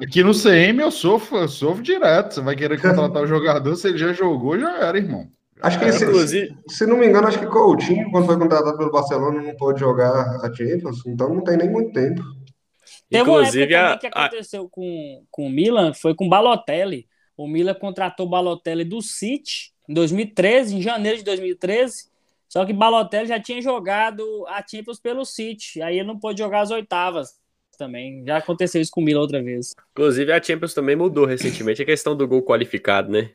Aqui 0.00 0.22
no 0.22 0.32
CM 0.32 0.80
eu 0.80 0.90
sofro, 0.90 1.38
eu 1.38 1.48
sofro 1.48 1.82
direto. 1.82 2.34
Você 2.34 2.40
vai 2.40 2.56
querer 2.56 2.80
contratar 2.80 3.22
o 3.22 3.26
jogador, 3.26 3.74
se 3.76 3.88
ele 3.88 3.98
já 3.98 4.12
jogou, 4.12 4.58
já 4.58 4.78
era, 4.78 4.96
irmão. 4.96 5.26
Acho 5.62 5.78
que, 5.78 5.92
se, 5.92 6.04
Inclusive, 6.04 6.56
se 6.68 6.86
não 6.86 6.96
me 6.96 7.06
engano, 7.06 7.28
acho 7.28 7.38
que 7.38 7.44
Coutinho, 7.44 8.10
quando 8.10 8.24
foi 8.24 8.38
contratado 8.38 8.78
pelo 8.78 8.90
Barcelona, 8.90 9.42
não 9.42 9.54
pôde 9.56 9.78
jogar 9.80 10.10
a 10.42 10.50
Champions, 10.54 11.04
então 11.06 11.34
não 11.34 11.44
tem 11.44 11.58
nem 11.58 11.68
muito 11.68 11.92
tempo. 11.92 12.22
Teve 13.10 13.28
uma 13.28 13.40
inclusive 13.40 13.74
época 13.74 13.80
a, 13.80 13.84
também 13.84 13.98
que 13.98 14.06
a- 14.06 14.24
aconteceu 14.26 14.68
com, 14.68 15.24
com 15.30 15.46
o 15.46 15.50
Milan, 15.50 15.92
foi 15.92 16.14
com 16.14 16.26
o 16.26 16.28
Balotelli. 16.28 17.08
O 17.36 17.48
Milan 17.48 17.74
contratou 17.74 18.26
o 18.26 18.28
Balotelli 18.28 18.84
do 18.84 19.02
City 19.02 19.72
em 19.88 19.94
2013, 19.94 20.76
em 20.76 20.82
janeiro 20.82 21.18
de 21.18 21.24
2013. 21.24 22.08
Só 22.48 22.64
que 22.64 22.72
Balotelli 22.72 23.28
já 23.28 23.40
tinha 23.40 23.60
jogado 23.62 24.24
a 24.48 24.64
Champions 24.66 25.00
pelo 25.00 25.24
City. 25.24 25.80
Aí 25.82 25.98
ele 25.98 26.06
não 26.06 26.18
pôde 26.18 26.38
jogar 26.38 26.60
as 26.60 26.70
oitavas 26.70 27.38
também. 27.78 28.22
Já 28.26 28.36
aconteceu 28.36 28.80
isso 28.80 28.90
com 28.92 29.00
o 29.00 29.04
Milan 29.04 29.20
outra 29.20 29.42
vez. 29.42 29.72
inclusive 29.92 30.32
a 30.32 30.42
Champions 30.42 30.74
também 30.74 30.94
mudou 30.96 31.24
recentemente 31.24 31.80
a 31.82 31.86
questão 31.86 32.14
do 32.16 32.28
gol 32.28 32.42
qualificado, 32.42 33.10
né? 33.10 33.30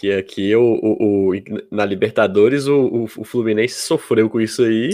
Que 0.00 0.12
aqui 0.12 0.54
o, 0.54 0.62
o- 0.80 1.30
o- 1.30 1.42
na 1.72 1.84
Libertadores 1.84 2.68
o, 2.68 2.76
o, 2.82 3.04
o 3.04 3.24
Fluminense 3.24 3.80
sofreu 3.80 4.30
com 4.30 4.40
isso 4.40 4.62
aí. 4.62 4.90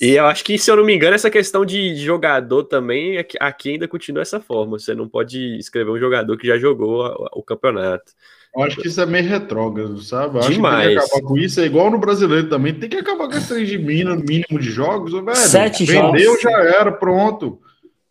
E 0.00 0.10
eu 0.16 0.26
acho 0.26 0.44
que, 0.44 0.58
se 0.58 0.68
eu 0.68 0.74
não 0.76 0.84
me 0.84 0.92
engano, 0.92 1.14
essa 1.14 1.30
questão 1.30 1.64
de 1.64 1.94
jogador 1.94 2.64
também 2.64 3.16
aqui, 3.16 3.36
aqui 3.40 3.70
ainda 3.70 3.86
continua 3.86 4.22
dessa 4.22 4.40
forma. 4.40 4.76
Você 4.76 4.92
não 4.92 5.08
pode 5.08 5.56
escrever 5.58 5.92
um 5.92 5.98
jogador 6.00 6.36
que 6.36 6.48
já 6.48 6.58
jogou 6.58 7.04
a- 7.06 7.30
o 7.32 7.44
campeonato. 7.44 8.10
Eu 8.56 8.64
acho 8.64 8.76
que 8.78 8.88
isso 8.88 9.00
é 9.00 9.06
meio 9.06 9.24
retrógrado, 9.28 10.00
sabe? 10.02 10.34
Eu 10.34 10.38
acho 10.40 10.48
que 10.48 10.54
tem 10.54 10.62
Demais. 10.64 10.88
que 10.88 10.98
acabar 10.98 11.22
com 11.28 11.38
isso. 11.38 11.60
É 11.60 11.66
igual 11.66 11.88
no 11.88 11.98
brasileiro 11.98 12.48
também. 12.48 12.74
Tem 12.74 12.88
que 12.88 12.96
acabar 12.96 13.28
com 13.28 13.36
esse 13.36 13.64
de 13.64 13.78
mínimo, 13.78 14.16
mínimo 14.16 14.58
de 14.58 14.68
jogos, 14.68 15.12
velho. 15.12 15.36
Sete 15.36 15.84
Vendeu, 15.84 16.24
jogos. 16.24 16.40
já 16.42 16.50
era, 16.60 16.90
pronto. 16.90 17.60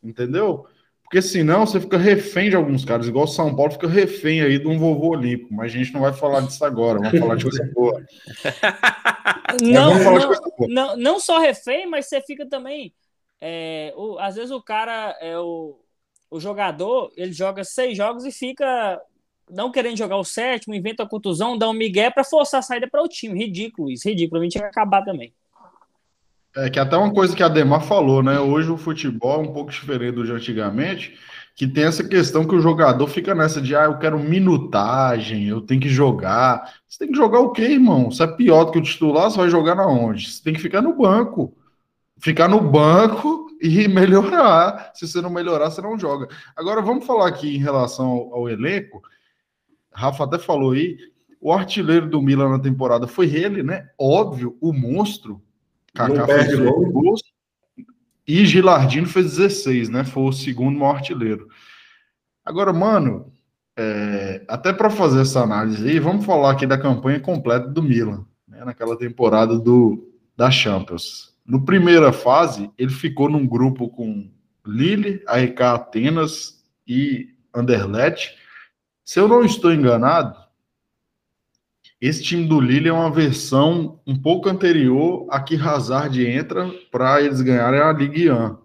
Entendeu? 0.01 0.65
Porque 1.09 1.21
senão 1.21 1.65
você 1.65 1.79
fica 1.79 1.97
refém 1.97 2.49
de 2.49 2.55
alguns 2.55 2.83
caras, 2.83 3.07
igual 3.07 3.23
o 3.23 3.27
São 3.27 3.55
Paulo 3.55 3.71
fica 3.71 3.87
refém 3.87 4.41
aí 4.41 4.59
de 4.59 4.67
um 4.67 4.77
vovô 4.77 5.09
olímpico. 5.09 5.53
Mas 5.53 5.73
a 5.73 5.77
gente 5.77 5.93
não 5.93 6.01
vai 6.01 6.13
falar 6.13 6.41
disso 6.41 6.63
agora, 6.65 6.99
vamos 6.99 7.17
falar 7.17 7.35
de 7.37 7.45
coisa 7.45 7.63
boa. 7.73 8.03
Não, 9.61 9.93
não, 9.93 10.03
coisa 10.03 10.27
boa. 10.57 10.69
não, 10.69 10.97
não 10.97 11.19
só 11.19 11.39
refém, 11.39 11.87
mas 11.87 12.07
você 12.07 12.21
fica 12.21 12.47
também. 12.47 12.93
é, 13.39 13.93
o- 13.95 14.17
às 14.19 14.35
vezes 14.35 14.51
o 14.51 14.61
cara, 14.61 15.15
é 15.21 15.37
o, 15.39 15.79
o 16.29 16.39
jogador, 16.39 17.11
ele 17.15 17.31
joga 17.31 17.63
seis 17.63 17.95
jogos 17.95 18.25
e 18.25 18.31
fica 18.31 18.99
não 19.49 19.71
querendo 19.71 19.97
jogar 19.97 20.17
o 20.17 20.23
sétimo, 20.25 20.73
inventa 20.75 21.03
a 21.03 21.07
contusão, 21.09 21.57
dá 21.57 21.69
um 21.69 21.73
migué 21.73 22.09
pra 22.11 22.23
forçar 22.23 22.59
a 22.59 22.63
saída 22.63 22.87
para 22.89 23.01
o 23.03 23.07
time. 23.07 23.37
Ridículo 23.39 23.91
isso, 23.91 24.09
ridículo. 24.09 24.41
Mim 24.41 24.49
tinha 24.49 24.63
que 24.63 24.67
acabar 24.69 25.03
também. 25.05 25.33
É 26.57 26.71
que 26.71 26.79
até 26.79 26.97
uma 26.97 27.13
coisa 27.13 27.35
que 27.35 27.43
a 27.43 27.47
Demar 27.47 27.81
falou, 27.81 28.23
né? 28.23 28.39
Hoje 28.39 28.71
o 28.71 28.77
futebol 28.77 29.35
é 29.35 29.47
um 29.47 29.53
pouco 29.53 29.69
diferente 29.69 30.15
do 30.15 30.25
de 30.25 30.31
antigamente, 30.31 31.15
que 31.55 31.67
tem 31.67 31.83
essa 31.83 32.03
questão 32.03 32.47
que 32.47 32.55
o 32.55 32.59
jogador 32.59 33.07
fica 33.07 33.35
nessa 33.35 33.61
de, 33.61 33.75
ah, 33.75 33.83
eu 33.83 33.99
quero 33.99 34.19
minutagem, 34.19 35.47
eu 35.47 35.61
tenho 35.61 35.79
que 35.79 35.89
jogar. 35.89 36.73
Você 36.87 36.97
tem 36.97 37.11
que 37.11 37.17
jogar 37.17 37.41
o 37.41 37.51
quê, 37.51 37.61
irmão? 37.63 38.09
Você 38.09 38.23
é 38.23 38.27
pior 38.27 38.63
do 38.63 38.71
que 38.71 38.79
o 38.79 38.81
titular, 38.81 39.29
você 39.29 39.37
vai 39.37 39.49
jogar 39.49 39.75
na 39.75 39.85
onde? 39.85 40.31
Você 40.31 40.43
tem 40.43 40.53
que 40.53 40.59
ficar 40.59 40.81
no 40.81 40.95
banco. 40.95 41.55
Ficar 42.17 42.47
no 42.47 42.59
banco 42.59 43.47
e 43.61 43.85
melhorar. 43.89 44.91
Se 44.95 45.07
você 45.07 45.21
não 45.21 45.29
melhorar, 45.29 45.69
você 45.69 45.81
não 45.81 45.97
joga. 45.97 46.27
Agora 46.55 46.81
vamos 46.81 47.05
falar 47.05 47.27
aqui 47.27 47.55
em 47.55 47.59
relação 47.59 48.07
ao, 48.07 48.33
ao 48.33 48.49
elenco. 48.49 49.01
Rafa 49.93 50.23
até 50.23 50.39
falou 50.39 50.71
aí, 50.71 50.97
o 51.39 51.53
artilheiro 51.53 52.09
do 52.09 52.21
Milan 52.21 52.49
na 52.49 52.59
temporada 52.59 53.07
foi 53.07 53.27
ele, 53.35 53.61
né? 53.61 53.89
Óbvio, 53.99 54.57
o 54.59 54.73
monstro. 54.73 55.41
Não 55.97 56.15
Kaká 56.15 56.25
perde 56.25 56.49
fez 56.49 56.60
gol. 56.60 56.79
18 56.79 56.91
gols. 56.91 57.21
E 58.27 58.45
Gilardino 58.45 59.07
fez 59.07 59.38
16, 59.38 59.89
né? 59.89 60.03
Foi 60.03 60.23
o 60.23 60.31
segundo 60.33 60.77
maior 60.77 60.95
artilheiro. 60.95 61.47
Agora, 62.43 62.73
mano, 62.73 63.31
é, 63.77 64.43
até 64.47 64.73
para 64.73 64.89
fazer 64.89 65.21
essa 65.21 65.41
análise 65.41 65.88
aí, 65.88 65.99
vamos 65.99 66.25
falar 66.25 66.51
aqui 66.51 66.65
da 66.65 66.77
campanha 66.77 67.19
completa 67.19 67.67
do 67.67 67.81
Milan, 67.81 68.25
né? 68.47 68.65
Naquela 68.65 68.97
temporada 68.97 69.57
do, 69.57 70.12
da 70.36 70.51
Champions. 70.51 71.33
No 71.45 71.63
primeira 71.63 72.12
fase, 72.12 72.69
ele 72.77 72.91
ficou 72.91 73.29
num 73.29 73.47
grupo 73.47 73.88
com 73.89 74.29
Lille, 74.65 75.23
AEK 75.27 75.62
Atenas 75.62 76.62
e 76.86 77.29
Anderlecht. 77.53 78.36
Se 79.05 79.19
eu 79.19 79.27
não 79.27 79.45
estou 79.45 79.71
enganado, 79.71 80.38
esse 81.99 82.23
time 82.23 82.47
do 82.47 82.60
Lille 82.60 82.89
é 82.89 82.93
uma 82.93 83.12
versão 83.12 83.99
um 84.05 84.15
pouco 84.15 84.47
anterior 84.47 85.25
a 85.29 85.39
que 85.41 85.55
Hazard 85.55 86.25
entra 86.25 86.69
para 86.91 87.21
eles 87.21 87.41
ganharem 87.41 87.79
a 87.79 87.91
Ligue 87.91 88.31
1. 88.31 88.57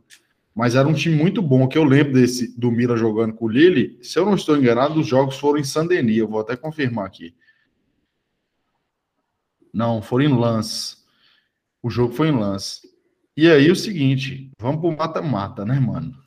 Mas 0.54 0.74
era 0.74 0.86
um 0.86 0.92
time 0.92 1.16
muito 1.16 1.40
bom, 1.40 1.66
que 1.66 1.78
eu 1.78 1.84
lembro 1.84 2.12
desse 2.12 2.58
do 2.58 2.70
Milan 2.70 2.96
jogando 2.96 3.32
com 3.32 3.46
o 3.46 3.48
Lille. 3.48 3.98
Se 4.02 4.18
eu 4.18 4.26
não 4.26 4.34
estou 4.34 4.54
enganado, 4.56 5.00
os 5.00 5.06
jogos 5.06 5.38
foram 5.38 5.58
em 5.58 5.64
Saint-Denis, 5.64 6.18
eu 6.18 6.28
vou 6.28 6.40
até 6.40 6.56
confirmar 6.56 7.06
aqui. 7.06 7.34
Não, 9.72 10.02
foram 10.02 10.24
em 10.26 10.38
Lance. 10.38 10.98
O 11.82 11.88
jogo 11.88 12.12
foi 12.12 12.28
em 12.28 12.38
Lance. 12.38 12.82
E 13.34 13.50
aí 13.50 13.70
o 13.70 13.76
seguinte, 13.76 14.50
vamos 14.60 14.82
pro 14.82 14.94
mata-mata, 14.94 15.64
né, 15.64 15.80
mano? 15.80 16.21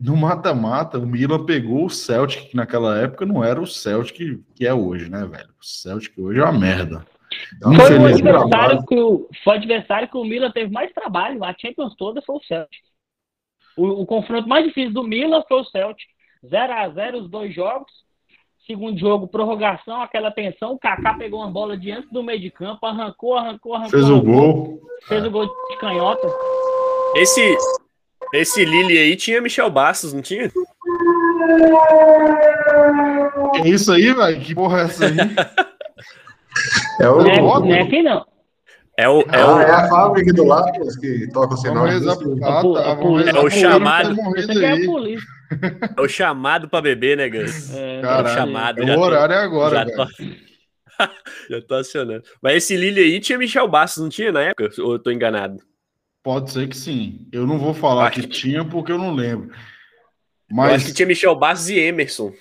No 0.00 0.16
mata-mata, 0.16 0.98
o 0.98 1.06
Milan 1.06 1.44
pegou 1.44 1.86
o 1.86 1.90
Celtic, 1.90 2.50
que 2.50 2.56
naquela 2.56 2.98
época 2.98 3.26
não 3.26 3.42
era 3.42 3.60
o 3.60 3.66
Celtic 3.66 4.40
que 4.54 4.66
é 4.66 4.72
hoje, 4.72 5.10
né, 5.10 5.26
velho? 5.26 5.48
O 5.60 5.64
Celtic 5.64 6.16
hoje 6.16 6.38
é 6.38 6.44
uma 6.44 6.52
merda. 6.52 7.04
Então, 7.56 7.74
Foi 7.74 7.98
o, 7.98 8.06
adversário 8.06 8.86
que 8.86 8.94
o, 8.94 9.28
foi 9.42 9.54
o 9.54 9.56
adversário 9.56 10.08
que 10.08 10.16
o 10.16 10.24
Milan 10.24 10.50
teve 10.52 10.72
mais 10.72 10.92
trabalho. 10.92 11.42
A 11.44 11.54
Champions 11.58 11.94
toda 11.96 12.22
foi 12.22 12.36
o 12.36 12.42
Celtic. 12.42 12.80
O, 13.76 14.02
o 14.02 14.06
confronto 14.06 14.48
mais 14.48 14.64
difícil 14.64 14.92
do 14.92 15.02
Milan 15.02 15.42
foi 15.48 15.60
o 15.60 15.64
Celtic. 15.64 16.06
0 16.46 16.72
a 16.72 16.88
0 16.88 17.18
os 17.18 17.30
dois 17.30 17.54
jogos. 17.54 17.90
Segundo 18.66 18.98
jogo, 18.98 19.26
prorrogação, 19.26 20.02
aquela 20.02 20.30
tensão. 20.30 20.72
O 20.72 20.78
Kaká 20.78 21.14
pegou 21.14 21.40
uma 21.40 21.50
bola 21.50 21.76
diante 21.76 22.08
do 22.12 22.22
meio 22.22 22.38
de 22.38 22.50
campo, 22.50 22.84
arrancou, 22.86 23.34
arrancou, 23.34 23.74
arrancou. 23.74 23.90
Fez 23.90 24.10
o 24.10 24.14
arrancou, 24.14 24.34
gol. 24.34 24.80
Fez 25.08 25.24
o 25.24 25.30
gol 25.30 25.46
de 25.46 25.76
canhota. 25.78 26.28
Esse, 27.16 27.56
esse 28.32 28.64
Lille 28.64 28.98
aí 28.98 29.16
tinha 29.16 29.40
Michel 29.40 29.70
Bastos, 29.70 30.12
não 30.12 30.20
tinha? 30.22 30.50
Que 33.62 33.68
isso 33.68 33.92
aí, 33.92 34.12
velho? 34.12 34.40
Que 34.40 34.54
porra 34.54 34.80
é 34.80 34.84
essa 34.84 35.06
aí? 35.06 35.16
É 37.00 37.08
o, 37.08 37.22
Não 37.22 37.30
é, 37.30 37.40
não 37.40 37.74
é 37.74 37.80
aqui 37.82 38.02
não. 38.02 38.24
É 38.96 39.08
o, 39.08 39.20
é 39.32 39.40
Ah, 39.40 39.54
o, 39.54 39.60
é 39.60 39.70
a 39.70 39.88
fábrica 39.88 40.32
do 40.32 40.44
lado 40.44 40.72
que 41.00 41.28
toca 41.32 41.54
o 41.54 41.56
sinal. 41.56 41.86
Ah, 41.86 42.60
po- 42.60 42.74
tá. 42.74 42.98
É 43.30 43.40
o 43.40 43.48
chamado. 43.48 44.16
É 45.96 46.00
o 46.00 46.08
chamado 46.08 46.68
pra 46.68 46.80
beber, 46.80 47.16
né, 47.16 47.28
Gus? 47.28 47.72
É, 47.74 48.00
Caralho, 48.02 48.34
chamado, 48.34 48.82
é 48.82 48.92
o 48.92 48.94
tô- 48.94 49.00
horário 49.00 49.34
é 49.34 49.38
agora, 49.38 49.76
já 49.76 49.84
velho. 49.84 49.96
tô, 49.96 50.04
já 51.50 51.62
tô 51.62 51.74
acionando. 51.76 52.24
Mas 52.42 52.54
esse 52.56 52.76
Lille 52.76 53.00
aí 53.00 53.20
tinha 53.20 53.38
Michel 53.38 53.68
Bastos, 53.68 54.02
não 54.02 54.10
tinha 54.10 54.32
na 54.32 54.42
época? 54.42 54.68
Ou 54.82 54.94
eu 54.94 54.98
tô 54.98 55.12
enganado? 55.12 55.58
Pode 56.28 56.50
ser 56.50 56.68
que 56.68 56.76
sim. 56.76 57.26
Eu 57.32 57.46
não 57.46 57.58
vou 57.58 57.72
falar 57.72 58.08
Acho 58.08 58.20
que 58.20 58.26
que- 58.28 58.34
tinha 58.34 58.62
porque 58.62 58.92
eu 58.92 58.98
não 58.98 59.14
lembro. 59.14 59.48
Eu 59.50 59.56
Mas 60.56 60.74
acho 60.74 60.84
que 60.88 60.92
tinha 60.92 61.06
Michel 61.08 61.34
Bastos 61.34 61.70
e 61.70 61.78
Emerson. 61.78 62.34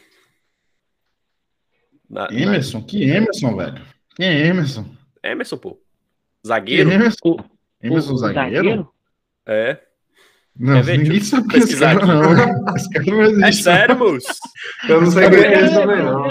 Na- 2.10 2.28
na- 2.30 2.34
Emerson? 2.38 2.84
Que 2.84 3.04
Emerson, 3.10 3.56
velho? 3.56 3.82
Quem 4.14 4.28
é 4.28 4.46
Emerson? 4.48 4.94
Emerson, 5.24 5.58
pô. 5.58 5.76
Que 5.76 6.48
Zagueiro? 6.50 6.92
Emerson? 6.92 7.18
O- 7.24 7.40
Emerson 7.82 8.12
o 8.12 8.18
zagueiro? 8.18 8.94
É. 9.46 9.82
Não, 10.60 10.74
Quer 10.74 10.84
ver? 10.84 10.98
ninguém 10.98 11.20
sabe 11.22 11.56
é 11.56 11.58
esse 11.60 11.78
cara, 11.80 11.98
aqui. 12.00 12.08
não. 12.08 12.76
Esse 12.76 12.90
cara 12.90 13.06
não 13.06 13.22
existe. 13.22 13.44
É 13.44 13.52
sério, 13.52 13.98
moço? 13.98 14.28
Eu 14.90 15.02
não 15.02 15.12
sei 15.12 15.30
quem 15.30 15.40
é 15.40 15.66
esse 15.66 15.74
também, 15.76 15.98
não. 16.04 16.26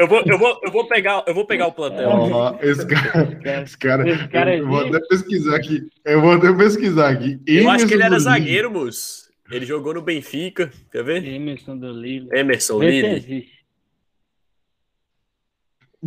Eu 0.00 0.06
vou, 0.06 0.22
eu 0.26 0.38
vou, 0.38 0.60
eu 0.62 0.70
vou, 0.70 0.86
pegar, 0.86 1.24
eu 1.26 1.34
vou 1.34 1.46
pegar 1.46 1.66
o 1.68 1.72
plantel. 1.72 2.10
Ó, 2.10 2.58
esse 2.60 2.86
cara, 2.86 3.62
esse 3.62 3.78
cara, 3.78 4.08
Esse 4.08 4.28
cara 4.28 4.54
eu, 4.54 4.64
eu 4.64 4.68
vou 4.68 4.80
existe? 4.80 4.96
até 4.96 5.06
pesquisar 5.08 5.56
aqui. 5.56 5.82
Eu 6.04 6.20
vou 6.20 6.32
até 6.32 6.52
pesquisar 6.52 7.08
aqui. 7.08 7.40
Eu 7.46 7.70
acho 7.70 7.86
que 7.86 7.94
ele 7.94 8.02
era 8.02 8.12
Emerson 8.14 8.30
zagueiro, 8.30 8.70
moço. 8.70 9.22
Ele 9.50 9.64
jogou 9.66 9.94
no 9.94 10.02
Benfica, 10.02 10.70
quer 10.90 11.02
ver? 11.02 11.24
Emerson 11.24 11.76
do 11.78 11.90
Lille. 11.90 12.28
Emerson 12.32 12.82
Lille. 12.82 13.46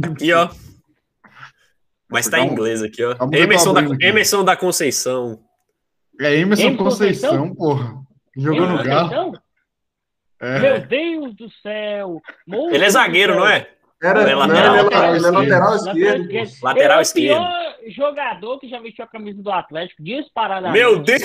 Aqui, 0.03 0.31
ó. 0.33 0.49
Mas 2.09 2.27
tá 2.27 2.39
em 2.39 2.51
inglês 2.51 2.83
aqui, 2.83 3.03
ó. 3.03 3.15
Emerson 3.31 3.73
da. 3.73 3.81
Emerson 3.99 4.43
da 4.43 4.55
Conceição. 4.55 5.39
É 6.21 6.35
Emerson 6.35 6.63
Emerson 6.67 6.83
Conceição, 6.83 7.29
Conceição? 7.37 7.55
porra. 7.55 7.95
Jogou 8.37 8.67
no 8.67 8.83
Galo. 8.83 9.33
É. 10.41 10.59
Meu 10.59 10.79
Deus 10.85 11.35
do 11.35 11.49
céu! 11.61 12.21
Ele 12.47 12.83
é 12.85 12.89
zagueiro, 12.89 13.33
céu. 13.33 13.41
não 13.41 13.47
é? 13.49 13.67
Era, 14.03 14.21
Ele 14.21 14.31
é 14.31 14.33
não, 14.33 14.39
lateral. 14.39 14.65
ele 14.75 14.77
é 14.77 14.81
lateral, 14.83 15.03
é 15.03 15.19
lateral 15.19 15.41
Lateral 15.41 15.75
esquerdo. 15.75 16.21
esquerdo. 16.25 16.51
Lateral 16.63 16.91
Ele 16.91 16.99
é 16.99 17.01
esquerdo. 17.01 17.41
o 17.41 17.47
pior 17.47 17.75
jogador 17.95 18.59
que 18.59 18.67
já 18.69 18.79
vestiu 18.79 19.05
a 19.05 19.07
camisa 19.07 19.41
do 19.41 19.51
Atlético, 19.51 20.03
disparadamente. 20.03 20.77
Meu 20.83 20.99
Deus, 20.99 21.23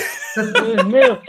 Meu, 0.87 1.19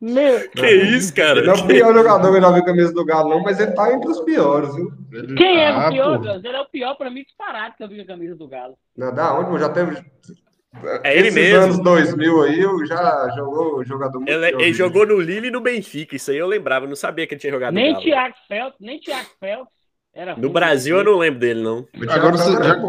meu. 0.00 0.50
que 0.50 0.66
isso, 0.70 1.14
cara? 1.14 1.38
Ele 1.38 1.48
é 1.50 1.52
o 1.52 1.66
pior 1.66 1.94
jogador 1.94 2.32
que 2.34 2.40
já 2.40 2.50
vi 2.50 2.58
a 2.60 2.64
camisa 2.64 2.92
do 2.92 3.04
Galo, 3.04 3.30
não, 3.30 3.42
mas 3.42 3.60
ele 3.60 3.70
tá 3.72 3.92
entre 3.94 4.10
os 4.10 4.20
piores, 4.20 4.74
viu? 4.74 4.92
Ele- 5.12 5.34
Quem 5.36 5.60
é 5.60 5.68
Ah, 5.68 5.86
o 5.86 5.90
pior, 5.92 6.18
porra. 6.18 6.34
Gus? 6.34 6.44
Ele 6.44 6.56
é 6.56 6.60
o 6.60 6.68
pior 6.68 6.94
pra 6.96 7.10
mim 7.10 7.22
disparado 7.22 7.74
que 7.76 7.84
eu 7.84 7.88
vi 7.88 8.00
a 8.00 8.06
camisa 8.06 8.34
do 8.34 8.48
Galo. 8.48 8.76
Não, 8.96 9.14
da 9.14 9.38
onde? 9.38 9.60
Já 9.60 9.68
teve. 9.70 10.04
É 11.02 11.16
ele 11.16 11.28
Esses 11.28 11.34
mesmo. 11.34 11.64
anos 11.64 11.78
2000 11.82 12.42
aí, 12.42 12.60
eu 12.60 12.86
já 12.86 13.32
jogou 13.34 13.82
jogador 13.84 14.18
muito 14.18 14.30
Ele, 14.30 14.46
ele 14.62 14.72
jogou 14.74 15.06
no 15.06 15.18
Lille 15.18 15.48
e 15.48 15.50
no 15.50 15.60
Benfica. 15.60 16.14
Isso 16.14 16.30
aí 16.30 16.36
eu 16.36 16.46
lembrava. 16.46 16.84
Eu 16.84 16.88
não 16.90 16.96
sabia 16.96 17.26
que 17.26 17.34
ele 17.34 17.40
tinha 17.40 17.52
jogado 17.52 17.72
Nem. 17.74 17.96
Thiago 17.98 18.34
Felps, 18.46 18.78
nem 18.80 19.00
Thiago 19.00 19.28
Felps. 19.40 19.72
Era 20.14 20.36
No. 20.36 20.50
Brasil 20.50 20.96
eu 20.98 21.04
não 21.04 21.16
lembro 21.18 21.38
dele, 21.40 21.62
não. 21.62 21.86
Agora 22.08 22.36
você- 22.36 22.52
já-. 22.52 22.82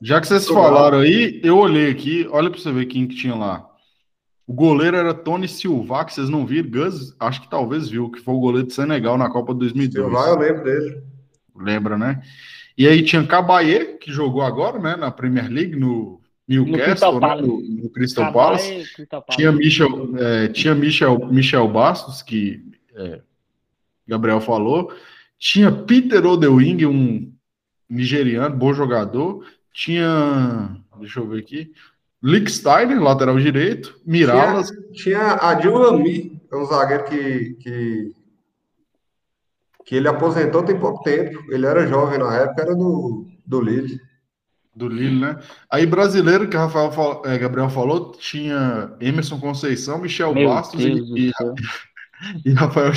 Já 0.00 0.20
que 0.20 0.26
vocês 0.28 0.48
falaram 0.48 0.98
aí, 1.00 1.40
eu 1.44 1.58
olhei 1.58 1.90
aqui, 1.90 2.26
olha 2.30 2.50
pra 2.50 2.58
você 2.60 2.72
ver 2.72 2.86
quem 2.86 3.06
que 3.06 3.16
tinha 3.16 3.34
lá. 3.34 3.66
O 4.46 4.52
goleiro 4.52 4.96
era 4.96 5.12
Tony 5.12 5.48
Silva, 5.48 6.04
que 6.04 6.14
vocês 6.14 6.28
não 6.30 6.46
viram, 6.46 6.70
Gus, 6.70 7.14
acho 7.18 7.40
que 7.42 7.50
talvez 7.50 7.88
viu, 7.88 8.08
que 8.10 8.20
foi 8.20 8.32
o 8.34 8.38
goleiro 8.40 8.68
de 8.68 8.74
Senegal 8.74 9.18
na 9.18 9.28
Copa 9.28 9.52
2002. 9.52 10.06
Silva, 10.06 10.28
eu 10.28 10.38
lembro 10.38 10.64
dele. 10.64 11.02
Lembra, 11.56 11.98
né? 11.98 12.22
E 12.78 12.86
aí 12.86 13.02
tinha 13.02 13.26
Cabaye, 13.26 13.96
que 13.98 14.12
jogou 14.12 14.42
agora, 14.42 14.78
né, 14.78 14.94
na 14.94 15.10
Premier 15.10 15.50
League, 15.50 15.74
no 15.74 16.20
Newcastle, 16.48 17.18
Crystal 17.18 17.20
né, 17.20 17.42
no, 17.42 17.60
no 17.60 17.90
Crystal 17.90 18.32
Palace. 18.32 18.84
Crystal 18.94 19.22
Palace. 19.22 19.36
Tinha 19.36 19.52
Michel, 19.52 20.16
é, 20.18 20.48
tinha 20.48 20.74
Michel, 20.74 21.26
Michel 21.26 21.68
Bastos, 21.68 22.22
que 22.22 22.62
é, 22.94 23.20
Gabriel 24.06 24.40
falou. 24.40 24.92
Tinha 25.38 25.72
Peter 25.72 26.24
Odewing, 26.24 26.86
um 26.86 27.32
nigeriano, 27.88 28.56
bom 28.56 28.72
jogador. 28.72 29.44
Tinha, 29.72 30.76
deixa 30.98 31.20
eu 31.20 31.28
ver 31.28 31.40
aqui, 31.40 31.72
Licksteiner, 32.22 33.00
lateral 33.00 33.38
direito. 33.38 34.00
Miralas, 34.06 34.70
Tinha 34.92 35.34
Adil 35.34 35.76
Rami, 35.76 36.40
é 36.50 36.56
um 36.56 36.64
zagueiro 36.64 37.04
que, 37.04 37.54
que, 37.54 38.12
que 39.84 39.94
ele 39.96 40.08
aposentou 40.08 40.62
tem 40.62 40.78
pouco 40.78 41.02
tempo. 41.02 41.38
Ele 41.52 41.66
era 41.66 41.86
jovem 41.86 42.18
na 42.18 42.34
época, 42.36 42.62
era 42.62 42.74
do, 42.74 43.26
do 43.44 43.60
Lille. 43.60 44.00
Do 44.76 44.88
Lille, 44.88 45.18
né? 45.20 45.38
Aí 45.70 45.86
brasileiro, 45.86 46.48
que 46.48 46.56
o 46.56 46.60
Rafael, 46.60 46.92
fal- 46.92 47.22
é, 47.24 47.38
Gabriel 47.38 47.70
falou, 47.70 48.12
tinha 48.12 48.90
Emerson 49.00 49.40
Conceição, 49.40 49.98
Michel 49.98 50.34
Meu 50.34 50.48
Bastos 50.50 50.84
Deus 50.84 51.08
e, 51.16 51.28
e, 51.28 51.32
e 52.50 52.52
Rafael 52.52 52.94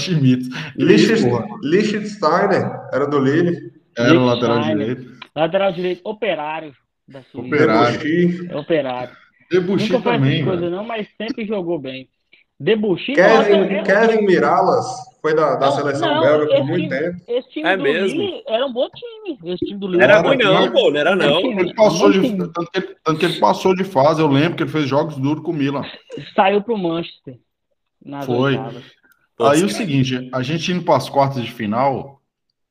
porra? 1.30 1.46
Liechtensteiner 1.64 2.70
era 2.94 3.08
do 3.08 3.20
Lille. 3.20 3.72
Era 3.98 4.20
o 4.20 4.26
lateral 4.26 4.62
direito. 4.62 5.20
Lateral 5.36 5.72
direito, 5.72 6.02
operário 6.04 6.74
da 7.08 7.24
Suíça. 7.24 7.48
Operário. 7.48 8.52
É 8.52 8.58
operário. 8.58 9.18
Debuchy 9.50 9.92
Nunca 9.92 10.04
foi 10.04 10.14
também, 10.14 10.44
velho. 10.44 10.70
não, 10.70 10.84
mas 10.84 11.08
sempre 11.18 11.46
jogou 11.46 11.80
bem. 11.80 12.08
Debuchy. 12.60 13.14
Kevin, 13.14 13.74
é- 13.74 13.84
Kevin 13.84 14.26
Miralas 14.26 14.86
foi 15.22 15.34
da, 15.34 15.56
da 15.56 15.68
Não, 15.68 15.72
seleção 15.76 16.14
não, 16.16 16.22
belga 16.22 16.48
por 16.48 16.64
muito 16.66 16.82
time- 16.84 16.90
tempo. 16.90 17.22
Esse 17.28 17.50
time 17.50 17.70
É 17.70 17.78
do 17.78 17.84
mesmo? 17.84 18.20
Lille 18.20 18.44
era 18.48 18.66
um 18.66 18.74
bom 18.74 18.88
time. 18.90 19.40
Esse 19.54 19.66
time 19.66 19.80
do 19.80 19.88
Lille 19.88 19.98
Não 20.00 20.04
era 20.04 20.16
Cara, 20.16 20.28
ruim, 20.28 20.38
não, 20.38 20.72
pô. 20.72 20.92
Não 20.92 21.00
era, 21.00 21.16
não. 21.16 21.40
Ele 21.40 21.74
passou 21.74 22.12
de, 22.12 22.38
tanto, 22.38 22.72
que 22.72 22.78
ele, 22.80 22.96
tanto 23.04 23.20
que 23.20 23.26
ele 23.26 23.40
passou 23.40 23.76
de 23.76 23.84
fase, 23.86 24.22
eu 24.22 24.28
lembro 24.28 24.58
que 24.58 24.64
ele 24.64 24.70
fez 24.72 24.88
jogos 24.90 25.16
duros 25.18 25.44
com 25.44 25.52
o 25.52 25.54
Milan. 25.56 25.84
Saiu 26.36 26.62
pro 26.62 26.78
Manchester. 26.78 27.38
Foi. 28.26 28.52
oitavas. 28.58 28.84
Aí 29.42 29.64
o 29.64 29.70
seguinte, 29.70 30.30
a 30.34 30.42
gente 30.44 30.70
indo 30.72 30.84
para 30.84 30.98
as 30.98 31.10
quartas 31.10 31.42
de 31.44 31.52
final, 31.52 32.22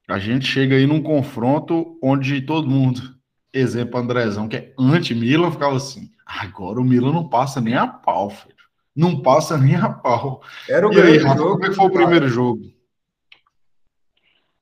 a 0.07 0.19
gente 0.19 0.47
chega 0.47 0.77
aí 0.77 0.87
num 0.87 1.03
confronto 1.03 1.99
onde 2.03 2.43
todo 2.43 2.69
mundo, 2.69 3.01
exemplo 3.55 3.99
Andrezão, 3.99 4.47
que 4.47 4.57
é 4.57 4.73
anti-Milan, 4.79 5.51
ficava 5.51 5.77
assim, 5.77 6.11
agora 6.27 6.79
o 6.79 6.85
Milan 6.85 7.13
não 7.13 7.27
passa 7.27 7.59
nem 7.59 7.75
a 7.75 7.87
pau, 7.87 8.29
filho. 8.29 8.55
Não 8.99 9.23
passa 9.23 9.57
nem 9.57 9.77
a 9.77 9.89
pau. 9.89 10.43
Era 10.69 10.89
o 10.89 10.93
E 10.93 11.01
aí, 11.01 11.19
Rafa, 11.19 11.37
jogo. 11.39 11.53
como 11.53 11.65
é 11.65 11.69
que 11.69 11.75
foi 11.77 11.87
o 11.87 11.91
primeiro 11.93 12.29
jogo? 12.29 12.63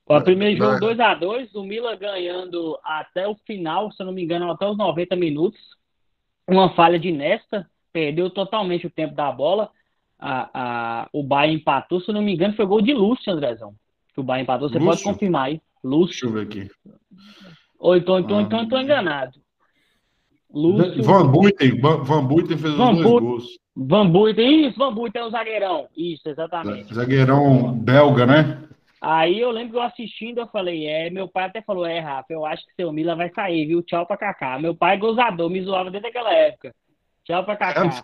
O 0.05 0.21
primeiro 0.21 0.57
jogo 0.57 0.79
Vai. 0.79 0.95
2x2, 0.95 1.49
o 1.55 1.63
Milan 1.63 1.97
ganhando 1.97 2.77
até 2.83 3.27
o 3.27 3.35
final, 3.47 3.91
se 3.91 4.01
eu 4.01 4.05
não 4.05 4.13
me 4.13 4.23
engano, 4.23 4.49
até 4.51 4.65
os 4.67 4.77
90 4.77 5.15
minutos. 5.15 5.59
Uma 6.47 6.73
falha 6.75 6.97
de 6.99 7.11
Nesta, 7.11 7.67
perdeu 7.91 8.29
totalmente 8.29 8.85
o 8.87 8.91
tempo 8.91 9.15
da 9.15 9.31
bola. 9.31 9.69
A, 10.19 10.49
a, 11.03 11.09
o 11.11 11.21
Bayern 11.23 11.57
empatou, 11.59 11.99
se 11.99 12.09
eu 12.09 12.13
não 12.13 12.21
me 12.21 12.33
engano, 12.33 12.55
foi 12.55 12.65
gol 12.65 12.81
de 12.81 12.93
Lúcio, 12.93 13.33
Andrezão. 13.33 13.73
Que 14.13 14.19
o 14.21 14.23
Bayern 14.23 14.43
empatou, 14.43 14.69
você 14.69 14.77
Lúcio? 14.79 14.91
pode 14.91 15.03
confirmar 15.03 15.45
aí. 15.47 15.53
Deixa 15.53 15.61
Lúcio. 15.83 16.27
eu 16.27 16.31
ver 16.33 16.41
aqui. 16.43 16.69
Ou 17.79 17.95
então, 17.97 18.19
então, 18.19 18.37
Ah. 18.37 18.41
então, 18.43 18.59
eu 18.61 18.69
tô 18.69 18.77
enganado. 18.79 19.39
Lúcio. 20.49 21.03
Van 21.03 21.27
Buiten, 21.29 21.81
Van, 21.81 22.03
Van 22.03 22.25
Buiten 22.25 22.57
fez 22.57 22.71
os 22.71 22.77
Van 22.77 22.93
dois 22.93 23.03
Buiten. 23.05 23.27
gols. 23.29 23.45
Van 23.77 24.09
Buiten. 24.09 24.67
Isso, 24.67 24.77
Van 24.77 24.93
Buiten 24.93 25.21
é 25.21 25.25
o 25.25 25.29
zagueirão. 25.29 25.87
Isso, 25.95 26.27
exatamente. 26.27 26.93
Zagueirão 26.93 27.73
belga, 27.73 28.25
né? 28.25 28.63
Aí 28.99 29.39
eu 29.39 29.51
lembro 29.51 29.73
que 29.73 29.77
eu 29.77 29.83
assistindo, 29.83 30.39
eu 30.39 30.47
falei, 30.47 30.87
é, 30.87 31.11
meu 31.11 31.27
pai 31.27 31.45
até 31.45 31.61
falou, 31.61 31.85
é, 31.85 31.99
Rafa, 31.99 32.33
eu 32.33 32.43
acho 32.43 32.65
que 32.65 32.73
seu 32.73 32.91
Milan 32.91 33.15
vai 33.15 33.29
sair, 33.29 33.67
viu? 33.67 33.83
Tchau 33.83 34.07
pra 34.07 34.17
Kaká. 34.17 34.57
Meu 34.57 34.75
pai 34.75 34.95
é 34.95 34.97
gozador, 34.97 35.49
me 35.51 35.61
zoava 35.61 35.91
desde 35.91 36.07
aquela 36.07 36.33
época. 36.33 36.73
Tchau 37.23 37.43
pra 37.43 37.55
Kaká. 37.55 38.03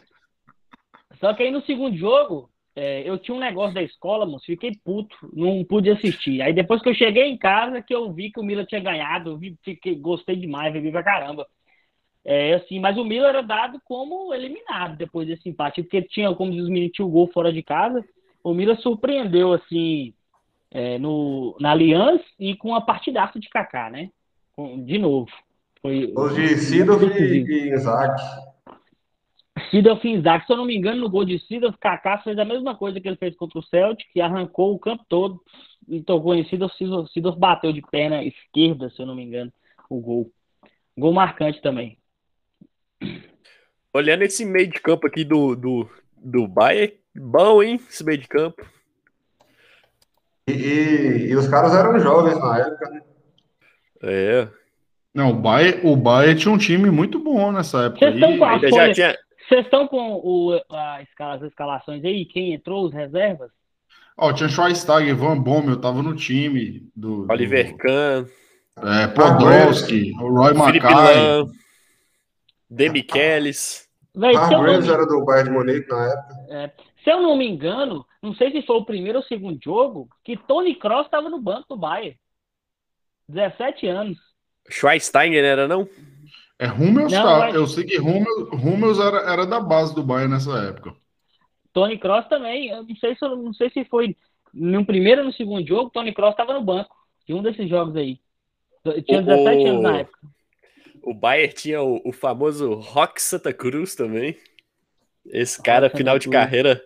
Só 1.19 1.33
que 1.33 1.41
aí 1.41 1.49
no 1.49 1.63
segundo 1.63 1.97
jogo, 1.97 2.47
é, 2.75 3.01
eu 3.09 3.17
tinha 3.17 3.35
um 3.35 3.39
negócio 3.39 3.73
da 3.73 3.81
escola, 3.81 4.27
moço, 4.27 4.45
fiquei 4.45 4.71
puto, 4.85 5.15
não 5.33 5.63
pude 5.63 5.89
assistir. 5.89 6.43
Aí 6.43 6.53
depois 6.53 6.81
que 6.83 6.89
eu 6.89 6.93
cheguei 6.93 7.25
em 7.25 7.37
casa, 7.37 7.81
que 7.81 7.95
eu 7.95 8.13
vi 8.13 8.31
que 8.31 8.39
o 8.39 8.43
Milan 8.43 8.65
tinha 8.65 8.81
ganhado, 8.81 9.37
vi, 9.39 9.57
fiquei, 9.63 9.95
gostei 9.95 10.35
demais, 10.35 10.71
vi 10.73 10.91
pra 10.91 11.01
caramba. 11.01 11.47
É, 12.25 12.53
assim, 12.53 12.79
mas 12.79 12.97
o 12.97 13.03
Milan 13.03 13.27
era 13.27 13.41
dado 13.41 13.81
como 13.83 14.33
eliminado 14.33 14.95
depois 14.97 15.27
desse 15.27 15.49
empate, 15.49 15.83
porque 15.83 16.01
tinha, 16.01 16.33
como 16.33 16.51
diz 16.51 16.63
os 16.63 16.69
meninos, 16.69 16.93
tinha 16.93 17.05
o 17.05 17.11
gol 17.11 17.29
fora 17.33 17.51
de 17.51 17.61
casa. 17.61 18.03
O 18.43 18.53
Milan 18.53 18.77
surpreendeu, 18.77 19.51
assim, 19.51 20.13
é, 20.71 20.97
no, 20.97 21.55
na 21.59 21.71
Aliança 21.71 22.23
e 22.39 22.55
com 22.55 22.73
a 22.75 22.81
partidaça 22.81 23.39
de 23.39 23.49
Kaká, 23.49 23.89
né? 23.89 24.09
De 24.85 24.97
novo. 24.97 25.29
Foi, 25.81 26.13
Os 26.15 26.35
de 26.35 26.57
Sidorf 26.57 27.03
e, 27.05 27.73
Isaac. 27.73 28.21
Sidorf 29.69 30.07
e 30.07 30.13
Isaac, 30.13 30.45
se 30.45 30.53
eu 30.53 30.57
não 30.57 30.65
me 30.65 30.77
engano, 30.77 31.01
no 31.01 31.09
gol 31.09 31.25
de 31.25 31.37
Sidorf, 31.39 31.77
Kaká 31.77 32.19
fez 32.19 32.37
a 32.39 32.45
mesma 32.45 32.73
coisa 32.75 33.01
que 33.01 33.07
ele 33.07 33.17
fez 33.17 33.35
contra 33.35 33.59
o 33.59 33.63
Celtic, 33.63 34.07
que 34.13 34.21
arrancou 34.21 34.73
o 34.73 34.79
campo 34.79 35.03
todo 35.09 35.41
e 35.89 36.01
tocou 36.01 36.33
em 36.33 36.45
Sidorf, 36.45 36.75
Sidorf 37.11 37.37
bateu 37.37 37.73
de 37.73 37.81
perna 37.81 38.23
esquerda, 38.23 38.89
se 38.89 39.01
eu 39.01 39.05
não 39.05 39.15
me 39.15 39.23
engano, 39.23 39.51
o 39.89 39.99
gol. 39.99 40.31
Gol 40.97 41.11
marcante 41.11 41.61
também. 41.61 41.97
Olhando 43.93 44.23
esse 44.23 44.43
meio 44.45 44.67
de 44.67 44.79
campo 44.81 45.05
aqui 45.07 45.23
do, 45.23 45.55
do, 45.55 45.89
do 46.17 46.47
Bayern, 46.47 46.93
bom, 47.15 47.61
hein? 47.61 47.79
Esse 47.89 48.03
meio 48.03 48.17
de 48.17 48.27
campo. 48.27 48.65
E, 50.47 50.51
e- 50.51 51.27
e 51.29 51.35
os 51.35 51.47
caras 51.47 51.73
eram 51.73 51.97
jovens 51.99 52.37
na 52.39 52.57
época, 52.59 52.89
né? 52.89 53.01
É. 54.01 54.47
Não, 55.13 55.29
o 55.31 55.33
Bayern, 55.35 55.79
o 55.87 55.95
Bayern 55.95 56.39
tinha 56.39 56.53
um 56.53 56.57
time 56.57 56.89
muito 56.89 57.19
bom 57.19 57.51
nessa 57.51 57.83
época 57.85 57.99
Vocês 57.99 58.15
estão 58.15 58.29
aí. 58.31 58.37
com 58.39 58.45
a 58.45 58.59
folha, 58.59 58.93
tinha. 58.93 59.17
vocês 59.47 59.65
estão 59.65 59.87
com 59.87 60.13
o, 60.15 60.59
a 60.71 61.03
as 61.19 61.41
escalações 61.43 62.03
aí? 62.03 62.25
Quem 62.25 62.53
entrou, 62.53 62.85
os 62.85 62.93
reservas? 62.93 63.51
Ó, 64.17 64.33
tinha 64.33 64.49
Schweinsteiger, 64.49 65.15
Van 65.15 65.39
Bommel, 65.39 65.79
tava 65.79 66.01
no 66.03 66.15
time 66.15 66.87
do, 66.95 67.25
do 67.25 67.31
Oliver 67.31 67.75
Kahn, 67.77 68.25
é, 68.77 69.07
Podolski, 69.07 70.11
o 70.19 70.29
Roy 70.29 70.53
Mackay. 70.53 70.81
Véi, 74.15 74.33
se, 74.33 74.37
eu 74.43 74.49
não 74.49 74.57
Hargreaves 74.59 74.87
me, 74.87 74.93
era 74.93 75.05
do 75.07 75.25
Bayern 75.25 75.49
de 75.49 75.55
Munique 75.57 75.89
na 75.89 76.05
época. 76.11 76.35
é, 76.49 76.71
se 77.03 77.09
eu 77.09 77.21
não 77.21 77.35
me 77.35 77.47
engano, 77.47 78.05
não 78.21 78.33
sei 78.35 78.51
se 78.51 78.61
foi 78.61 78.77
o 78.77 78.85
primeiro 78.85 79.19
ou 79.19 79.23
o 79.23 79.27
segundo 79.27 79.59
jogo, 79.63 80.07
que 80.23 80.37
Tony 80.37 80.75
Kroos 80.75 81.05
estava 81.05 81.29
no 81.29 81.39
banco 81.41 81.65
do 81.69 81.77
Bayern. 81.77 82.17
17 83.27 83.87
anos. 83.87 84.17
Schweinsteiger 84.69 85.43
era, 85.43 85.67
não? 85.67 85.87
É 86.59 86.67
Hummels, 86.67 87.11
Não, 87.11 87.23
tá. 87.23 87.39
mas- 87.39 87.55
Eu 87.55 87.67
sei 87.67 87.83
que 87.83 87.99
Hummels, 87.99 88.49
Hummels 88.53 88.99
era, 88.99 89.17
era 89.31 89.45
da 89.45 89.59
base 89.59 89.93
do 89.95 90.03
Bayern 90.03 90.33
nessa 90.33 90.51
época. 90.59 90.93
Tony 91.73 91.97
Cross 91.97 92.27
também. 92.27 92.69
Eu 92.69 92.83
não 92.83 92.95
sei 92.95 93.15
se, 93.15 93.25
eu 93.25 93.35
não 93.35 93.53
sei 93.53 93.69
se 93.71 93.83
foi 93.85 94.15
no 94.53 94.85
primeiro 94.85 95.21
ou 95.21 95.27
no 95.27 95.33
segundo 95.33 95.67
jogo, 95.67 95.89
Tony 95.89 96.13
Cross 96.13 96.31
estava 96.31 96.53
no 96.53 96.61
banco 96.61 96.95
de 97.27 97.33
um 97.33 97.41
desses 97.41 97.67
jogos 97.67 97.95
aí. 97.95 98.19
Tinha 99.05 99.21
17 99.21 99.65
anos 99.67 99.81
na 99.81 99.97
época. 99.99 100.19
O 101.03 101.13
Bayern 101.13 101.53
tinha 101.53 101.81
o, 101.81 102.01
o 102.05 102.11
famoso 102.11 102.73
Rock 102.75 103.21
Santa 103.21 103.51
Cruz 103.51 103.93
também. 103.95 104.37
Esse 105.27 105.61
cara, 105.61 105.87
Rock 105.87 105.97
final 105.97 106.17
de 106.17 106.29
carreira, 106.29 106.81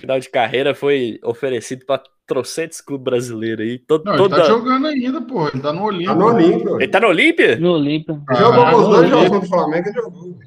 final 0.00 0.18
de 0.18 0.28
carreira 0.30 0.74
foi 0.74 1.18
oferecido 1.22 1.84
para 1.84 2.02
trocentos 2.26 2.80
clubes 2.80 3.04
brasileiros 3.04 3.64
aí. 3.66 3.78
Todo, 3.78 4.04
Não, 4.04 4.16
toda... 4.16 4.36
Ele 4.36 4.44
tá 4.44 4.48
jogando 4.50 4.86
ainda, 4.86 5.20
pô. 5.20 5.48
Ele 5.48 5.60
tá 5.60 5.72
no 5.72 5.82
Olímpia. 5.82 6.08
Tá 6.08 6.14
no 6.14 6.26
Olímpia. 6.26 6.70
Ele 6.74 6.88
tá 6.88 7.00
no 7.00 7.06
Olímpia? 7.08 7.56
No 7.56 7.72
Olímpia. 7.72 8.20
Ah, 8.28 8.34
jogou 8.34 8.80
os 8.80 8.88
dois 8.88 9.10
jogos 9.10 9.40
do 9.40 9.46
Flamengo 9.46 9.88
e 9.88 9.92
jogou. 9.92 10.38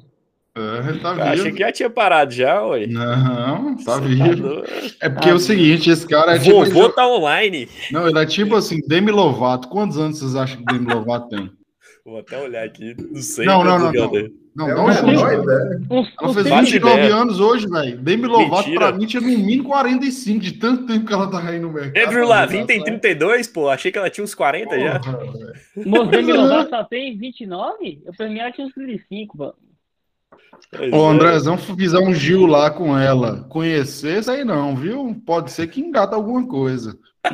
É, 0.54 0.88
ele 0.90 0.98
tá 1.00 1.12
vivo. 1.14 1.24
achei 1.24 1.52
que 1.52 1.58
já 1.60 1.72
tinha 1.72 1.88
parado 1.88 2.34
já, 2.34 2.62
ué. 2.66 2.86
Não, 2.86 3.74
tá 3.76 3.98
Você 3.98 4.08
vivo. 4.08 4.36
doido? 4.36 4.64
É 5.00 5.08
porque 5.08 5.30
é 5.30 5.34
o 5.34 5.38
seguinte, 5.38 5.90
esse 5.90 6.06
cara 6.06 6.36
é 6.36 6.38
tipo. 6.38 6.62
Vovô 6.64 6.90
tá 6.90 7.08
online. 7.08 7.68
Não, 7.90 8.06
ele 8.06 8.18
é 8.18 8.26
tipo 8.26 8.54
assim, 8.54 8.78
Demi 8.86 9.10
Lovato. 9.10 9.68
Quantos 9.68 9.96
anos 9.96 10.18
vocês 10.18 10.36
acham 10.36 10.58
que 10.58 10.64
Demi 10.66 10.92
Lovato 10.92 11.28
tem? 11.30 11.50
Vou 12.04 12.18
até 12.18 12.36
olhar 12.36 12.64
aqui. 12.64 12.96
Não 12.98 13.22
sei. 13.22 13.46
Não, 13.46 13.62
não, 13.62 13.78
quantos 13.78 13.94
não, 13.94 14.04
anos 14.04 14.18
é. 14.18 14.42
Não, 14.54 14.68
É. 14.68 14.72
Uns, 15.90 16.12
Ela 16.20 16.34
fez 16.34 16.48
Faz 16.48 16.70
29 16.70 16.98
ideia. 16.98 17.14
anos 17.14 17.40
hoje, 17.40 17.66
velho. 17.68 17.98
Demi 17.98 18.26
Lovato, 18.26 18.68
Mentira. 18.68 18.88
pra 18.88 18.98
mim, 18.98 19.06
tinha 19.06 19.20
no 19.20 19.28
mínimo 19.28 19.64
45, 19.68 20.40
de 20.40 20.52
tanto 20.52 20.86
tempo 20.86 21.06
que 21.06 21.12
ela 21.12 21.30
tá 21.30 21.48
aí 21.48 21.58
no 21.58 21.72
mercado. 21.72 22.04
Avril 22.04 22.26
Lavigne 22.26 22.66
tem 22.66 22.82
32, 22.82 23.46
pô. 23.48 23.68
Achei 23.70 23.90
que 23.92 23.98
ela 23.98 24.10
tinha 24.10 24.24
uns 24.24 24.34
40 24.34 24.78
já. 24.78 24.98
Porra, 25.00 25.18
velho. 25.18 25.88
Moço, 25.88 26.10
Demi 26.10 26.32
Lovato 26.32 26.70
só 26.70 26.84
tem 26.84 27.16
29? 27.16 28.02
Eu 28.04 28.12
pra 28.12 28.28
mim 28.28 28.38
ela 28.40 28.52
tinha 28.52 28.66
uns 28.66 28.74
35, 28.74 29.38
mano. 29.38 29.54
Pois 30.70 30.92
Ô, 30.92 30.96
é. 30.96 31.14
Andrezão 31.14 31.56
fizer 31.56 31.98
um 31.98 32.12
Gil 32.14 32.46
lá 32.46 32.70
com 32.70 32.96
ela, 32.98 33.44
conhecer, 33.48 34.18
isso 34.20 34.30
aí 34.30 34.44
não, 34.44 34.76
viu? 34.76 35.16
Pode 35.24 35.50
ser 35.50 35.66
que 35.68 35.80
engata 35.80 36.14
alguma 36.16 36.46
coisa. 36.46 36.98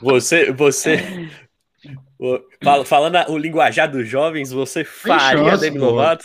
Você, 0.00 0.52
você. 0.52 1.28
Ô, 2.18 2.40
fala- 2.62 2.84
Falando 2.84 3.16
a- 3.16 3.26
o 3.30 3.38
linguajar 3.38 3.90
dos 3.90 4.08
jovens, 4.08 4.50
você 4.52 4.84
faria 4.84 5.50
chance, 5.50 5.60
Demi. 5.62 5.78
Lovato? 5.78 6.24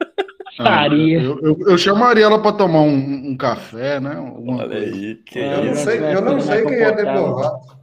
Faria. 0.56 1.18
Ah, 1.20 1.22
Eu, 1.22 1.38
eu, 1.40 1.58
eu 1.68 1.78
chamaria 1.78 2.24
ela 2.24 2.40
pra 2.42 2.52
tomar 2.52 2.80
um, 2.82 3.30
um 3.30 3.36
café, 3.36 3.98
né? 3.98 4.16
Olha 4.18 4.68
coisa. 4.68 4.74
aí. 4.74 5.14
que 5.24 5.38
Eu 5.38 5.64
não 5.64 5.74
sei, 5.74 5.98
eu 6.14 6.20
não 6.20 6.40
sei 6.40 6.62
quem 6.64 6.74
é 6.74 6.92
Demi 6.92 7.18
Lovato. 7.18 7.76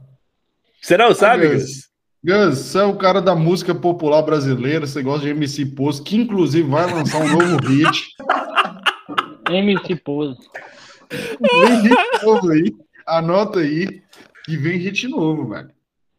Você 0.80 0.96
não 0.96 1.12
sabe, 1.14 1.48
Gus? 1.48 1.62
Gus? 1.64 1.90
Gus, 2.22 2.58
você 2.58 2.78
é 2.78 2.84
o 2.84 2.96
cara 2.96 3.20
da 3.20 3.34
música 3.34 3.74
popular 3.74 4.22
brasileira, 4.22 4.86
você 4.86 5.02
gosta 5.02 5.24
de 5.26 5.30
MC 5.30 5.66
Poço, 5.66 6.04
que 6.04 6.16
inclusive 6.16 6.68
vai 6.68 6.86
lançar 6.92 7.18
um 7.22 7.28
novo 7.32 7.56
hit. 7.66 8.08
MC 9.50 9.96
Pose. 9.96 10.38
Vem 11.10 11.80
hit 11.82 12.24
novo 12.24 12.50
aí. 12.50 12.72
Anota 13.06 13.58
aí 13.60 14.00
que 14.44 14.56
vem 14.56 14.78
hit 14.78 15.08
novo, 15.08 15.48
velho. 15.48 15.70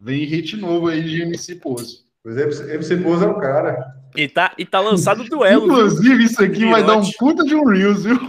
Vem 0.04 0.26
hit 0.26 0.58
novo 0.58 0.88
aí 0.88 1.04
de 1.04 1.22
MC 1.22 1.56
Poço. 1.58 2.08
Mas 2.26 2.36
MC 2.36 2.74
MC 2.74 2.98
Pose 2.98 3.24
é 3.24 3.28
o 3.28 3.40
cara. 3.40 3.78
E 4.16 4.28
tá, 4.28 4.52
e 4.58 4.66
tá 4.66 4.80
lançado 4.80 5.22
o 5.22 5.30
duelo. 5.30 5.66
viu? 5.66 5.74
Inclusive, 5.74 6.24
isso 6.24 6.44
aqui 6.44 6.66
vai 6.66 6.84
dar 6.84 6.98
um 6.98 7.12
puta 7.20 7.44
de 7.44 7.54
um 7.54 7.64
Reels, 7.66 8.04
viu? 8.04 8.20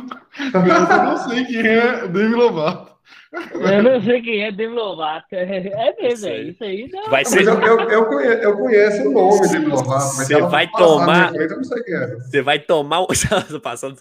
Mas 0.52 0.90
eu 0.90 1.02
não 1.02 1.16
sei 1.16 1.44
quem 1.46 1.66
é 1.66 2.06
Demi 2.08 2.34
Lovato. 2.34 2.91
Eu 3.32 3.82
não 3.82 4.00
sei 4.02 4.20
quem 4.22 4.44
é 4.44 4.52
Demi 4.52 4.74
Lovato. 4.74 5.26
É 5.32 5.46
mesmo, 6.00 6.06
Isso 6.12 6.26
é 6.26 6.30
aí. 6.32 6.48
isso 6.50 6.64
aí. 6.64 6.88
Não. 6.92 7.02
Vai 7.04 7.10
Mas 7.22 7.28
ser, 7.28 7.46
eu, 7.46 7.60
eu, 7.60 7.78
eu, 7.90 8.06
conheço, 8.06 8.42
eu 8.42 8.56
conheço 8.56 9.08
o 9.08 9.12
nome 9.12 9.48
Demi 9.48 9.66
Lovato, 9.66 9.88
mas 9.90 10.26
Você 10.26 10.34
se 10.34 10.40
vai 10.42 10.68
tomar- 10.70 11.06
minha 11.16 11.28
frente, 11.28 11.50
Eu 11.50 11.56
não 11.56 11.64
sei 11.64 11.82
quem 11.82 11.94
é. 11.94 12.06
você 12.16 12.42
vai 12.42 12.58
tomar 12.58 13.00
um. 13.02 13.06
Tô 13.50 13.60
passando. 13.60 13.96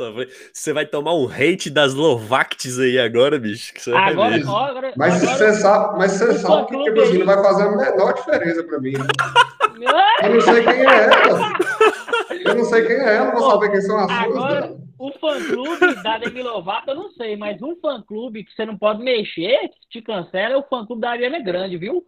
Você 0.54 0.74
vai 0.74 0.86
tomar 0.86 1.14
um 1.16 1.28
hate 1.30 1.70
das 1.70 1.94
Lovactes 1.94 2.78
aí 2.80 3.00
agora, 3.00 3.40
bicho. 3.40 3.74
Agora, 3.96 4.36
agora, 4.36 4.94
Mas 4.98 5.24
agora- 5.24 5.38
você 5.38 5.54
sabe, 5.62 5.98
mas 5.98 6.12
você 6.12 6.24
o 6.26 6.34
sabe 6.34 6.68
que 6.68 6.74
fã-clube 6.74 6.84
tipo 6.92 7.02
aí- 7.02 7.18
não 7.20 7.26
vai 7.26 7.44
fazer 7.44 7.64
a 7.64 7.72
menor 7.76 8.14
diferença 8.14 8.64
pra 8.64 8.80
mim. 8.80 8.94
Ah, 9.20 9.34
Eu 10.24 10.30
não 10.34 10.42
sei 10.42 10.64
quem 10.64 10.74
é 10.74 11.06
ela. 11.06 11.54
Eu 12.46 12.56
não 12.56 12.64
sei 12.66 12.86
quem 12.88 12.96
é 12.96 13.16
ela, 13.16 13.32
vou 13.32 13.50
saber 13.52 13.72
quem 13.72 13.82
são 13.82 13.98
as 13.98 14.12
suas. 14.12 14.24
Agora, 14.24 14.68
né? 14.68 14.76
o 15.00 15.12
fã-clube 15.20 16.04
da 16.04 16.18
Demi 16.18 16.44
Lovato, 16.44 16.92
eu 16.92 16.96
não 16.96 17.10
sei, 17.12 17.36
mas 17.36 17.62
um 17.62 17.76
fã-clube 17.82 18.44
que 18.44 18.54
você 18.54 18.66
não 18.66 18.78
pode 18.78 19.04
mexer, 19.04 19.58
que 19.70 19.90
te 19.90 20.02
cancela, 20.02 20.54
é 20.54 20.58
o 20.58 20.64
fã-clube 20.64 21.02
da 21.02 21.12
Ariana 21.12 21.40
Grande, 21.40 21.78
viu? 21.78 22.04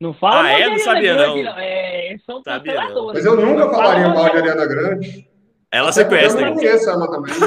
Não 0.00 0.12
fala 0.12 0.42
Ah, 0.42 0.60
é? 0.60 0.68
Não 0.68 0.78
sabia, 0.80 1.14
Grande, 1.14 1.42
não. 1.44 1.58
É, 1.58 2.08
eles 2.10 2.24
são 2.24 2.42
Sabia, 2.42 2.74
não. 2.74 2.80
canceladores. 2.82 3.24
Mas 3.24 3.32
eu 3.32 3.46
nunca 3.46 3.64
Não 3.66 3.72
falaria 3.72 4.02
fala 4.04 4.14
mal 4.14 4.30
de 4.30 4.36
Ariana 4.36 4.66
Grande. 4.66 5.28
Ela 5.70 5.92
você 5.92 6.04
conhece, 6.04 6.36
Eu 6.36 6.46
não 6.46 6.54
conheço 6.54 6.90
ela 6.90 7.10
também. 7.10 7.32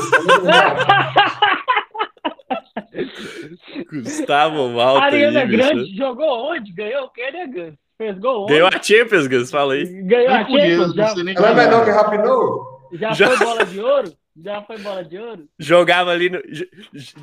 Gustavo 3.92 4.70
Malta 4.70 5.02
A 5.02 5.06
Ariana 5.06 5.42
aí, 5.42 5.48
bicho. 5.48 5.68
Grande 5.70 5.96
jogou 5.98 6.52
onde? 6.52 6.72
Ganhou 6.74 7.06
o 7.06 7.10
quê, 7.10 7.32
né, 7.32 7.48
Gus? 7.48 7.74
Fez 7.98 8.18
gol? 8.20 8.46
Ganhou 8.48 8.68
a 8.68 8.82
Champions, 8.84 9.28
Gus, 9.28 9.50
fala 9.52 9.74
aí. 9.74 9.86
Ganhou 10.04 10.32
a 10.34 10.44
Champions? 10.46 10.96
não 10.96 11.34
Já, 11.34 11.50
é 11.50 11.54
menor 11.54 11.86
que 11.86 11.92
Rapinoe? 11.92 12.60
já, 12.94 13.14
Já. 13.14 13.28
foi 13.30 13.46
bola 13.46 13.66
de 13.66 13.80
ouro? 13.80 14.14
Já 14.44 14.62
foi 14.64 14.78
bola 14.80 15.04
de 15.04 15.18
ouro? 15.18 15.46
Jogava 15.58 16.12
ali 16.12 16.30
no. 16.30 16.40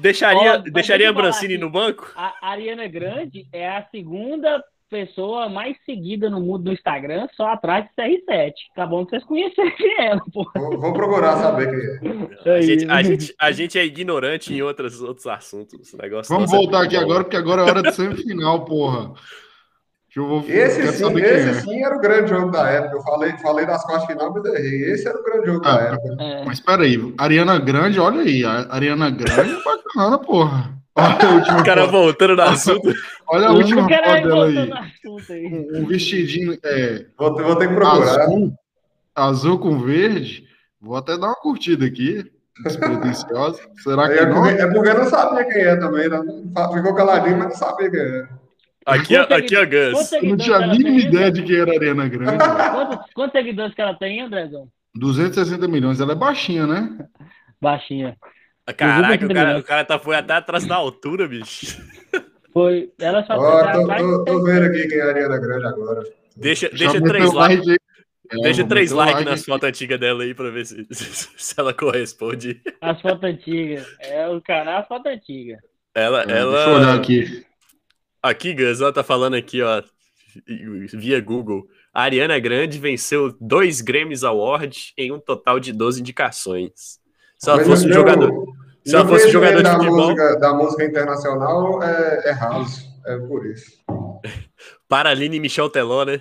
Deixaria, 0.00 0.54
Ó, 0.54 0.58
deixaria 0.70 1.12
Brancini 1.12 1.58
no 1.58 1.68
banco? 1.70 2.10
A 2.16 2.32
Ariana 2.40 2.88
Grande 2.88 3.46
é 3.52 3.68
a 3.68 3.84
segunda 3.90 4.64
pessoa 4.88 5.48
mais 5.48 5.74
seguida 5.86 6.28
no 6.28 6.38
mundo 6.40 6.64
do 6.64 6.72
Instagram, 6.72 7.26
só 7.34 7.48
atrás 7.48 7.84
de 7.86 7.90
CR7. 8.02 8.52
Tá 8.74 8.86
bom 8.86 9.04
pra 9.04 9.10
vocês 9.18 9.24
conhecerem 9.24 9.74
ela, 9.98 10.22
pô. 10.32 10.50
Vou, 10.54 10.78
vou 10.78 10.92
procurar 10.92 11.36
saber 11.38 11.70
quem 12.00 12.10
é. 12.10 12.56
A 12.56 12.60
gente, 12.60 12.90
a, 12.90 13.02
gente, 13.02 13.34
a 13.38 13.52
gente 13.52 13.78
é 13.78 13.84
ignorante 13.84 14.52
em 14.54 14.60
outros, 14.62 15.00
outros 15.02 15.26
assuntos. 15.26 15.80
Esse 15.80 15.96
negócio 15.96 16.34
Vamos 16.34 16.52
é 16.52 16.56
voltar 16.56 16.78
muito 16.80 16.88
aqui 16.88 16.96
bom. 16.96 17.02
agora, 17.04 17.24
porque 17.24 17.36
agora 17.36 17.62
é 17.62 17.64
hora 17.64 17.82
de 17.82 17.92
semifinal, 17.92 18.64
porra. 18.64 19.12
Vou 20.14 20.44
Esse 20.46 20.82
sim, 20.92 21.18
esse 21.18 21.24
é. 21.24 21.54
sim 21.54 21.82
era 21.82 21.96
o 21.96 22.00
grande 22.00 22.28
jogo 22.30 22.50
da 22.50 22.68
época. 22.68 22.96
Eu 22.96 23.02
falei, 23.02 23.32
falei 23.38 23.64
das 23.66 23.82
quartas 23.84 24.06
final, 24.06 24.32
mas 24.34 24.44
errei. 24.44 24.92
Esse 24.92 25.08
era 25.08 25.18
o 25.18 25.24
grande 25.24 25.46
jogo 25.46 25.62
Ah, 25.64 25.76
da 25.76 25.82
época. 25.84 26.16
É. 26.22 26.44
Mas 26.44 26.60
peraí, 26.60 27.14
Ariana 27.18 27.58
Grande, 27.58 27.98
olha 27.98 28.20
aí. 28.20 28.44
A 28.44 28.66
Ariana 28.74 29.10
Grande 29.10 29.52
é 29.54 29.64
bacana, 29.64 30.18
porra. 30.18 30.70
Olha 30.94 31.16
a 31.26 31.34
última 31.34 31.60
O 31.60 31.64
cara 31.64 31.80
foto. 31.82 31.92
voltando 31.92 32.36
no 32.36 32.42
assunto. 32.42 32.92
Olha 33.28 33.48
a 33.48 33.52
última 33.52 33.82
foto 33.88 33.88
dela 34.28 34.44
aí. 34.46 34.70
Um, 35.06 35.78
um 35.80 35.86
vestidinho 35.86 36.58
é, 36.62 37.06
Vou, 37.18 37.34
ter- 37.34 37.42
vou 37.44 37.56
ter 37.56 37.68
que 37.68 37.74
procurar. 37.74 38.20
azul, 38.20 38.52
azul 39.14 39.58
com 39.58 39.78
verde. 39.78 40.44
Vou 40.78 40.96
até 40.96 41.16
dar 41.16 41.28
uma 41.28 41.36
curtida 41.36 41.86
aqui. 41.86 42.30
Despretensiosa. 42.62 43.60
Será 43.82 44.06
que 44.08 44.18
É 44.18 44.26
não? 44.26 44.34
porque, 44.42 44.60
é 44.60 44.66
porque 44.66 44.88
eu 44.90 44.98
não 44.98 45.06
sabia 45.06 45.44
quem 45.46 45.62
é 45.62 45.76
também. 45.76 46.08
Né? 46.10 46.20
Ficou 46.74 46.94
caladinho, 46.94 47.38
mas 47.38 47.48
não 47.48 47.56
sabia 47.56 47.90
quem 47.90 48.00
é. 48.00 48.28
Aqui, 48.86 49.14
Quantos 49.16 49.36
aqui, 49.36 49.54
Quantos 49.56 50.10
Gus. 50.10 50.12
Eu 50.12 50.22
não 50.24 50.36
tinha 50.36 50.56
a 50.56 50.62
ela 50.62 50.72
mínima 50.74 50.98
tem, 50.98 51.08
ideia 51.08 51.30
de 51.32 51.42
quem 51.42 51.56
era 51.56 51.70
a 51.70 51.74
Ariana 51.74 52.08
Grande. 52.08 52.38
Quantos, 52.38 53.12
quantos 53.14 53.32
seguidores 53.32 53.74
que 53.74 53.80
ela 53.82 53.94
tem, 53.94 54.20
Andrezão? 54.20 54.68
260 54.94 55.68
milhões. 55.68 56.00
Ela 56.00 56.12
é 56.12 56.16
baixinha, 56.16 56.66
né? 56.66 56.98
Baixinha. 57.60 58.16
Caraca, 58.76 59.26
o 59.26 59.34
cara, 59.34 59.58
o 59.58 59.62
cara 59.62 59.84
tá, 59.84 59.98
foi 59.98 60.16
até 60.16 60.34
atrás 60.34 60.64
da 60.66 60.76
altura, 60.76 61.26
bicho. 61.28 61.80
Foi. 62.52 62.90
Ela 63.00 63.24
só 63.26 63.34
ela 63.34 63.72
tô, 63.72 63.86
tô, 63.86 64.24
tô 64.24 64.44
vendo 64.44 64.64
aqui 64.66 64.86
quem 64.88 64.98
é 64.98 65.02
a 65.02 65.06
Ariana 65.08 65.38
Grande 65.38 65.66
agora. 65.66 66.02
Deixa, 66.36 66.68
deixa 66.68 67.00
três 67.00 67.32
likes. 67.32 67.66
like. 67.66 67.82
É, 68.30 68.36
Deixa 68.42 68.64
três 68.64 68.90
likes 68.92 69.14
like 69.16 69.30
nas 69.30 69.44
fotos 69.44 69.68
antigas 69.68 70.00
dela 70.00 70.22
aí 70.22 70.32
pra 70.32 70.48
ver 70.50 70.64
se, 70.64 70.86
se 70.90 71.54
ela 71.58 71.74
corresponde. 71.74 72.62
As 72.80 73.00
fotos 73.00 73.24
antigas. 73.24 73.86
É 74.00 74.26
o 74.28 74.40
canal 74.40 74.80
as 74.80 74.88
fotos 74.88 75.12
antigas. 75.12 75.58
Ela, 75.94 76.22
É, 76.22 76.26
Deixa 76.26 76.40
eu 76.40 76.56
ela. 76.56 76.78
olhar 76.78 76.94
aqui. 76.96 77.44
Aqui, 78.22 78.54
Gus, 78.54 78.80
ela 78.80 78.92
tá 78.92 79.02
falando 79.02 79.34
aqui, 79.34 79.60
ó, 79.62 79.82
via 80.94 81.20
Google. 81.20 81.66
A 81.92 82.02
Ariana 82.02 82.38
Grande 82.38 82.78
venceu 82.78 83.36
dois 83.40 83.80
Grammys 83.80 84.24
Awards 84.24 84.92
em 84.96 85.12
um 85.12 85.18
total 85.18 85.58
de 85.60 85.72
12 85.72 86.00
indicações. 86.00 87.00
Se 87.36 87.48
ela 87.50 87.58
Mas 87.58 87.66
fosse 87.66 87.84
meu- 87.86 87.94
jogador. 87.94 88.46
Se 88.84 88.96
ela 88.96 89.06
fosse 89.06 89.28
jogador 89.30 89.62
de 89.62 89.70
futebol, 89.70 89.96
música, 90.08 90.36
da 90.38 90.54
música 90.54 90.84
internacional 90.84 91.82
é, 91.82 92.30
é 92.30 92.34
house. 92.34 92.88
É 93.06 93.16
por 93.18 93.44
isso. 93.46 93.78
Paraline 94.88 95.36
e 95.36 95.40
Michel 95.40 95.68
Teló, 95.68 96.04
né? 96.04 96.20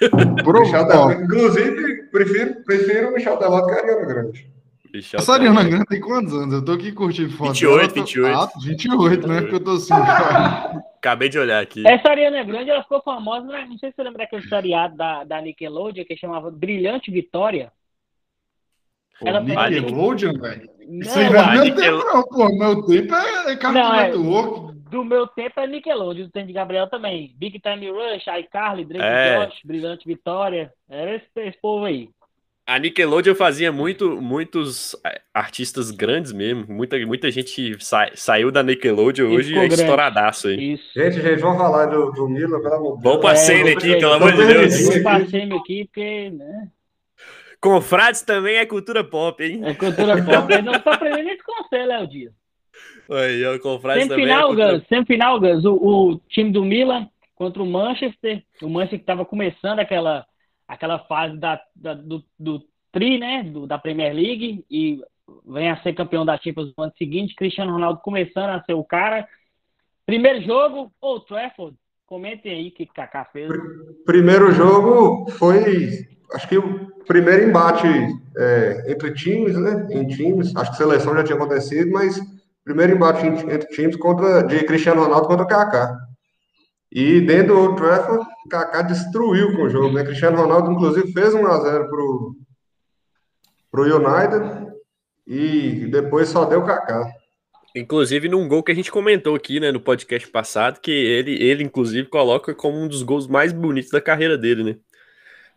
Michel 0.00 0.82
ó, 0.82 0.86
Teló. 0.86 1.12
Inclusive, 1.12 2.02
prefiro, 2.10 2.62
prefiro 2.64 3.08
o 3.10 3.12
Michel 3.12 3.36
Teló 3.36 3.60
do 3.60 3.66
que 3.66 3.72
a 3.72 3.78
Ariana 3.78 4.04
Grande. 4.06 4.50
Essa. 4.94 5.32
Ariana 5.32 5.64
Grande 5.64 5.86
tem 5.86 6.00
quantos 6.00 6.32
anos? 6.34 6.52
Eu 6.54 6.64
tô 6.64 6.72
aqui 6.72 6.92
curtindo 6.92 7.30
foto 7.32 7.52
28, 7.52 7.72
dela, 7.72 7.82
eu 7.84 7.88
tô- 7.88 7.94
28. 8.02 8.36
Ah, 8.38 8.50
28, 8.60 9.26
né? 9.28 9.40
Porque 9.40 9.54
eu 9.56 9.64
tô 9.64 9.70
assim. 9.72 9.92
Acabei 10.98 11.28
de 11.28 11.38
olhar 11.38 11.62
aqui. 11.62 11.82
Essa 11.86 12.10
Ariana 12.10 12.44
Grande, 12.44 12.70
ela 12.70 12.82
ficou 12.82 13.02
famosa, 13.02 13.46
né? 13.46 13.66
não 13.68 13.78
sei 13.78 13.90
se 13.90 13.96
você 13.96 14.02
lembra 14.02 14.18
daquele 14.24 14.46
seriado 14.48 14.96
da, 14.96 15.24
da 15.24 15.40
Nickelodeon 15.40 16.04
que 16.04 16.16
chamava 16.16 16.50
Brilhante 16.50 17.10
Vitória. 17.10 17.72
Pô, 19.18 19.28
Ela- 19.28 19.40
Nickelodeon, 19.40 20.34
velho. 20.38 20.70
Isso 20.80 21.18
aí 21.18 21.30
não 21.30 21.40
é 21.40 21.52
meu 21.54 21.64
Nickel- 21.64 21.98
tempo, 22.00 22.12
não, 22.12 22.22
pô. 22.24 22.48
Meu 22.56 22.82
tempo 22.86 23.14
é 23.14 23.56
Cartoon 23.56 23.72
Não, 23.80 23.94
é- 23.94 24.02
Network. 24.08 24.72
do 24.90 25.04
meu 25.04 25.26
tempo 25.26 25.60
é 25.60 25.66
Nickelodeon, 25.66 26.24
do 26.26 26.30
tempo 26.30 26.46
de 26.48 26.52
Gabriel 26.52 26.86
também. 26.88 27.34
Big 27.38 27.58
Time 27.60 27.90
Rush, 27.90 28.26
iCarly, 28.40 28.84
Drake 28.84 29.04
É. 29.04 29.46
Josh, 29.46 29.58
Brilhante 29.64 30.06
Vitória. 30.06 30.72
Era 30.88 31.16
esse, 31.16 31.26
esse 31.36 31.58
povo 31.60 31.84
aí. 31.86 32.10
A 32.64 32.78
Nickelodeon 32.78 33.34
fazia 33.34 33.72
muito, 33.72 34.20
muitos 34.20 34.94
é, 35.04 35.20
artistas 35.34 35.90
grandes 35.90 36.32
mesmo. 36.32 36.64
Muita, 36.68 36.96
muita 37.06 37.30
gente 37.30 37.76
sa, 37.84 38.08
saiu 38.14 38.52
da 38.52 38.62
Nickelodeon 38.62 39.30
E 39.32 39.36
hoje 39.36 39.52
é 39.52 39.58
grande. 39.66 39.74
estouradaço 39.74 40.46
aí. 40.48 40.74
Isso. 40.74 40.84
Gente, 40.94 41.20
gente, 41.20 41.40
vamos 41.40 41.58
falar 41.58 41.86
do, 41.86 42.12
do 42.12 42.28
Milan, 42.28 42.60
pelo 42.60 42.74
amor 42.74 42.96
de 42.98 43.02
Vamos 43.02 43.20
Deus. 43.20 43.20
pra 43.20 43.32
É, 43.32 43.36
cena 43.36 43.58
vamos 43.64 43.76
aqui, 43.76 43.88
ver. 43.88 43.98
pelo 43.98 44.12
amor 44.12 44.30
de 44.32 44.36
Vamos. 44.38 44.52
Deus. 44.54 44.96
Eu 44.96 45.02
passei 45.02 45.52
aqui 45.52 45.84
porque, 45.86 46.30
né? 46.30 46.68
Confrades 47.60 48.22
também 48.22 48.56
é 48.56 48.66
cultura 48.66 49.04
pop, 49.04 49.42
hein? 49.44 49.60
É 49.64 49.74
cultura 49.74 50.22
pop. 50.24 50.52
Eu 50.52 50.62
não 50.62 50.78
tô 50.80 50.90
aprendendo 50.90 51.28
isso 51.30 51.44
com 51.44 51.62
você, 51.64 51.84
Léo 51.84 52.06
Dias. 52.08 52.32
Aí, 53.10 53.44
ó, 53.44 53.58
Confrades 53.58 54.08
também 54.08 54.24
é 54.24 54.28
Semifinal, 54.28 54.48
cultura. 54.48 54.86
Semifinal, 54.88 55.40
Gus. 55.40 55.64
O, 55.64 55.74
o 55.74 56.20
time 56.28 56.50
do 56.52 56.64
Milan 56.64 57.08
contra 57.34 57.62
o 57.62 57.66
Manchester. 57.66 58.42
O 58.62 58.68
Manchester 58.68 58.98
que 59.00 59.02
estava 59.02 59.24
começando 59.24 59.80
aquela, 59.80 60.24
aquela 60.72 60.98
fase 61.00 61.36
da, 61.38 61.60
da- 61.74 61.94
do, 61.94 62.24
do 62.38 62.62
tri, 62.90 63.18
né? 63.18 63.42
Do- 63.44 63.66
da 63.66 63.78
Premier 63.78 64.12
League. 64.14 64.64
E 64.70 65.00
vem 65.46 65.70
a 65.70 65.80
ser 65.82 65.92
campeão 65.94 66.24
da 66.24 66.36
Champions 66.38 66.72
no 66.76 66.84
ano 66.84 66.92
seguinte. 66.98 67.34
Cristiano 67.34 67.72
Ronaldo 67.72 68.00
começando 68.02 68.50
a 68.50 68.62
ser 68.64 68.74
o 68.74 68.84
cara. 68.84 69.26
Primeiro 70.06 70.42
jogo, 70.42 70.92
Old 71.00 71.26
Trafford. 71.26 71.76
Comentem 72.06 72.52
aí 72.52 72.68
o 72.68 72.72
que 72.72 72.84
Kaká 72.86 73.24
fez. 73.26 73.50
Primeiro 74.04 74.52
jogo 74.52 75.30
foi, 75.30 76.06
acho 76.34 76.48
que 76.48 76.58
o 76.58 76.90
primeiro 77.06 77.48
embate 77.48 77.86
é, 78.36 78.92
entre 78.92 79.14
times, 79.14 79.56
né? 79.58 79.86
Em 79.90 80.06
times, 80.06 80.54
acho 80.56 80.72
que 80.72 80.76
seleção 80.76 81.14
já 81.14 81.24
tinha 81.24 81.36
acontecido, 81.36 81.90
mas 81.90 82.20
primeiro 82.64 82.94
embate 82.94 83.24
em- 83.26 83.50
entre 83.54 83.66
times 83.68 83.96
contra 83.96 84.42
de 84.42 84.62
Cristiano 84.64 85.02
Ronaldo 85.04 85.26
contra 85.26 85.46
Kaká. 85.46 85.96
E 86.94 87.20
dentro 87.22 87.54
do 87.54 87.60
Old 87.60 87.76
Trafford, 87.76 88.22
Kaká 88.50 88.82
destruiu 88.82 89.56
com 89.56 89.62
o 89.62 89.68
jogo, 89.70 89.94
né? 89.94 90.04
Cristiano 90.04 90.36
Ronaldo 90.36 90.70
inclusive 90.72 91.10
fez 91.12 91.32
1 91.32 91.46
a 91.46 91.60
0 91.60 91.88
pro 91.88 92.36
pro 93.70 93.84
United 93.84 94.70
e 95.26 95.86
depois 95.90 96.28
só 96.28 96.44
deu 96.44 96.62
Kaká. 96.62 97.10
Inclusive 97.74 98.28
num 98.28 98.46
gol 98.46 98.62
que 98.62 98.70
a 98.70 98.74
gente 98.74 98.90
comentou 98.92 99.34
aqui, 99.34 99.58
né, 99.58 99.72
no 99.72 99.80
podcast 99.80 100.28
passado, 100.28 100.78
que 100.80 100.90
ele, 100.90 101.42
ele 101.42 101.64
inclusive 101.64 102.06
coloca 102.08 102.54
como 102.54 102.78
um 102.78 102.86
dos 102.86 103.02
gols 103.02 103.26
mais 103.26 103.50
bonitos 103.50 103.90
da 103.90 104.00
carreira 104.00 104.36
dele, 104.36 104.62
né? 104.62 104.76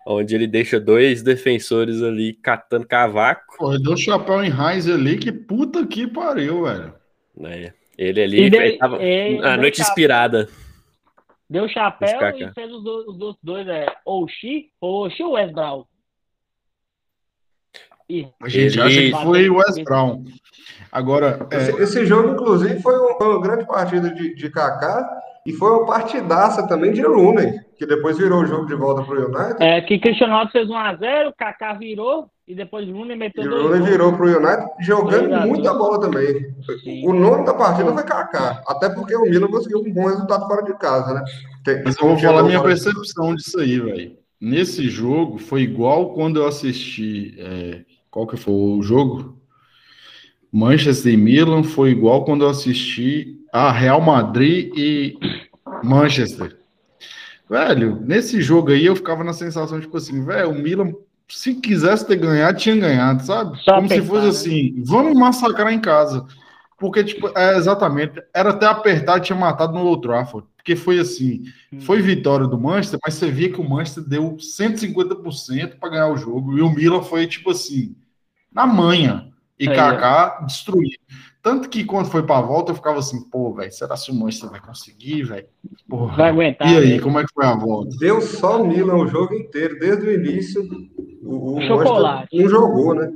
Onde 0.07 0.33
ele 0.35 0.47
deixa 0.47 0.79
dois 0.79 1.21
defensores 1.21 2.01
ali 2.01 2.33
catando 2.35 2.87
cavaco, 2.87 3.57
Pô, 3.57 3.73
ele 3.73 3.83
deu 3.83 3.97
chapéu 3.97 4.41
em 4.41 4.49
Heinz 4.49 4.87
ali, 4.87 5.17
que 5.17 5.31
puta 5.33 5.85
que 5.85 6.07
pariu, 6.07 6.63
velho. 6.63 6.93
né? 7.35 7.73
Ele 7.97 8.21
ali 8.21 8.49
deu- 8.49 8.61
ele 8.61 8.77
tava 8.77 8.97
é, 9.01 9.57
noite 9.57 9.77
chapéu. 9.77 9.89
inspirada. 9.91 10.47
Deu 11.49 11.67
chapéu 11.69 12.19
Kaká. 12.19 12.37
e 12.37 12.53
fez 12.53 12.71
os, 12.71 12.83
do- 12.83 13.05
os 13.11 13.21
outros 13.21 13.43
dois, 13.43 13.67
é 13.67 13.85
Oxi, 14.05 14.71
Oxi 14.81 15.21
ou 15.23 15.33
Wes 15.33 15.51
Brown? 15.51 15.85
Ih, 18.09 18.27
A 18.41 18.49
gente 18.49 18.79
acha 18.79 18.99
que 19.01 19.11
foi 19.11 19.49
o 19.49 19.57
Wes 19.57 19.83
Brown. 19.83 20.23
Agora, 20.91 21.47
é, 21.51 21.57
Esse, 21.57 21.81
esse 21.81 22.05
jogo, 22.05 22.33
inclusive, 22.33 22.79
foi 22.81 22.93
foi 23.17 23.27
uma 23.27 23.41
grande 23.41 23.65
partida 23.65 24.09
de, 24.13 24.35
de 24.35 24.49
Kaká 24.49 25.07
e 25.45 25.53
foi 25.53 25.69
uma 25.71 25.85
partidaça 25.85 26.67
também 26.67 26.91
de 26.93 27.01
Rooney, 27.01 27.59
que 27.77 27.85
depois 27.85 28.17
virou 28.17 28.41
o 28.41 28.45
jogo 28.45 28.65
de 28.65 28.75
volta 28.75 29.03
para 29.03 29.15
o 29.19 29.25
United. 29.25 29.55
É, 29.63 29.81
que 29.81 29.99
Cristiano 29.99 30.33
Ronaldo 30.33 30.51
fez 30.51 30.67
1x0, 30.67 31.33
Kaká 31.37 31.73
virou 31.73 32.27
e 32.47 32.53
depois 32.55 32.87
Rooney 32.87 33.17
meteu 33.17 33.43
E 33.43 33.47
o 33.47 33.49
dois 33.49 33.63
Rooney 33.63 33.79
gols. 33.79 33.89
virou 33.91 34.13
para 34.13 34.25
o 34.25 34.29
United 34.37 34.67
jogando 34.81 35.47
muita 35.47 35.73
bola 35.73 35.99
também. 35.99 36.53
Sim. 36.83 37.07
O 37.07 37.13
nome 37.13 37.45
da 37.45 37.53
partida 37.53 37.91
foi 37.93 38.03
Kaká, 38.03 38.61
até 38.67 38.89
porque 38.89 39.15
o 39.15 39.23
Milan 39.23 39.47
conseguiu 39.47 39.79
um 39.79 39.91
bom 39.93 40.07
resultado 40.07 40.47
fora 40.47 40.63
de 40.63 40.77
casa, 40.77 41.13
né? 41.13 41.23
Tem- 41.63 41.81
mas 41.83 41.97
eu 41.99 42.07
vou 42.07 42.17
falar 42.17 42.43
minha 42.43 42.61
percepção 42.61 43.35
disso 43.35 43.59
aí, 43.59 43.79
velho. 43.79 44.17
Nesse 44.39 44.87
jogo, 44.89 45.37
foi 45.39 45.61
igual 45.61 46.13
quando 46.13 46.37
eu 46.39 46.47
assisti. 46.47 47.35
é, 47.39 47.81
qual 48.11 48.27
que 48.27 48.37
foi 48.37 48.53
o 48.53 48.81
jogo? 48.81 49.35
Manchester 50.51 51.13
e 51.13 51.17
Milan 51.17 51.63
foi 51.63 51.89
igual 51.89 52.23
quando 52.23 52.43
eu 52.45 52.49
assisti 52.49 53.39
a 53.51 53.71
Real 53.71 53.99
Madrid 53.99 54.71
e 54.77 55.17
Manchester. 55.83 56.57
Velho, 57.49 58.01
nesse 58.01 58.41
jogo 58.41 58.71
aí 58.71 58.85
eu 58.85 58.95
ficava 58.95 59.23
na 59.23 59.33
sensação, 59.33 59.79
tipo 59.79 59.95
assim, 59.97 60.23
velho, 60.23 60.49
o 60.49 60.55
Milan, 60.55 60.93
se 61.27 61.55
quisesse 61.55 62.05
ter 62.07 62.15
ganhado, 62.15 62.57
tinha 62.57 62.75
ganhado, 62.75 63.23
sabe? 63.23 63.57
Só 63.61 63.75
Como 63.75 63.87
se 63.87 64.01
fosse 64.01 64.23
né? 64.23 64.29
assim, 64.29 64.83
vamos 64.85 65.17
massacrar 65.17 65.71
em 65.71 65.79
casa. 65.79 66.25
Porque, 66.77 67.03
tipo, 67.03 67.31
é 67.37 67.55
exatamente, 67.55 68.21
era 68.33 68.49
até 68.49 68.65
apertar, 68.65 69.19
tinha 69.19 69.37
matado 69.37 69.73
no 69.73 69.85
Old 69.85 70.01
Trafford. 70.01 70.47
Porque 70.57 70.75
foi 70.75 70.99
assim, 70.99 71.43
foi 71.81 72.01
vitória 72.01 72.47
do 72.47 72.59
Manchester, 72.59 72.99
mas 73.05 73.13
você 73.13 73.29
via 73.29 73.51
que 73.51 73.61
o 73.61 73.69
Manchester 73.69 74.03
deu 74.03 74.35
150% 74.35 75.77
para 75.79 75.89
ganhar 75.89 76.07
o 76.07 76.17
jogo. 76.17 76.57
E 76.57 76.61
o 76.61 76.71
Milan 76.71 77.03
foi, 77.03 77.27
tipo 77.27 77.51
assim, 77.51 77.95
na 78.51 78.65
manha. 78.65 79.31
E 79.59 79.69
Aí, 79.69 79.75
Kaká 79.75 80.41
destruiu. 80.45 80.89
Tanto 81.41 81.69
que 81.69 81.85
quando 81.85 82.09
foi 82.09 82.23
pra 82.23 82.41
volta, 82.41 82.71
eu 82.71 82.75
ficava 82.75 82.99
assim, 82.99 83.21
pô, 83.29 83.53
velho, 83.53 83.71
será 83.71 83.95
que 83.95 84.11
o 84.11 84.15
Manchester 84.15 84.49
vai 84.49 84.59
conseguir, 84.59 85.23
velho? 85.23 85.47
Vai 85.87 86.29
aguentar. 86.29 86.67
E 86.67 86.77
aí, 86.77 86.95
né? 86.95 86.99
como 86.99 87.19
é 87.19 87.23
que 87.23 87.33
foi 87.33 87.45
a 87.45 87.55
volta? 87.55 87.95
Deu 87.97 88.19
só 88.19 88.63
Milan 88.63 88.95
o 88.95 89.07
jogo 89.07 89.33
inteiro, 89.33 89.77
desde 89.79 90.07
o 90.07 90.11
início. 90.11 90.67
O, 91.21 91.57
o 91.57 91.61
Chocolate. 91.61 92.35
Não 92.35 92.49
jogou, 92.49 92.95
né? 92.95 93.13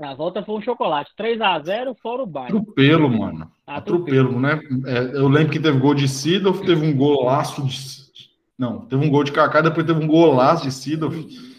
A 0.00 0.14
volta 0.14 0.42
foi 0.42 0.54
um 0.54 0.62
chocolate. 0.62 1.10
3x0 1.18 1.94
fora 2.00 2.22
o 2.22 2.26
Bayern. 2.26 2.58
Atropelo, 2.58 3.10
mano. 3.10 3.50
Atropelo. 3.66 4.30
Atropelo, 4.30 4.40
né? 4.40 4.60
É, 4.86 4.98
eu 5.18 5.28
lembro 5.28 5.52
que 5.52 5.60
teve 5.60 5.78
gol 5.78 5.94
de 5.94 6.08
Sidorf, 6.08 6.64
teve 6.64 6.86
um 6.86 6.96
golaço 6.96 7.62
de. 7.62 7.76
Não, 8.58 8.86
teve 8.86 9.04
um 9.04 9.10
gol 9.10 9.24
de 9.24 9.32
Kaká, 9.32 9.60
depois 9.60 9.86
teve 9.86 10.02
um 10.02 10.06
golaço 10.06 10.62
de 10.62 10.72
Sidorf. 10.72 11.49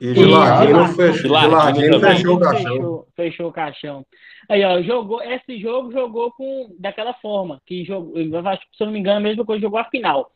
E 0.00 0.08
E 0.08 0.14
Gilardino 0.14 0.88
fechou, 0.88 2.00
fechou 2.00 2.36
o 2.36 2.40
caixão. 2.40 2.72
Fechou, 2.72 3.08
fechou 3.16 3.48
o 3.48 3.52
caixão. 3.52 4.06
Aí, 4.48 4.64
ó, 4.64 4.82
jogou, 4.82 5.22
esse 5.22 5.58
jogo 5.58 5.92
jogou 5.92 6.30
com 6.32 6.74
daquela 6.78 7.14
forma, 7.14 7.62
que 7.64 7.84
jogou, 7.84 8.18
eu 8.18 8.48
acho 8.48 8.62
que, 8.62 8.76
se 8.76 8.82
eu 8.82 8.86
não 8.86 8.92
me 8.92 8.98
engano, 8.98 9.18
a 9.18 9.20
mesma 9.20 9.44
coisa 9.44 9.62
jogou 9.62 9.78
a 9.78 9.84
final. 9.84 10.30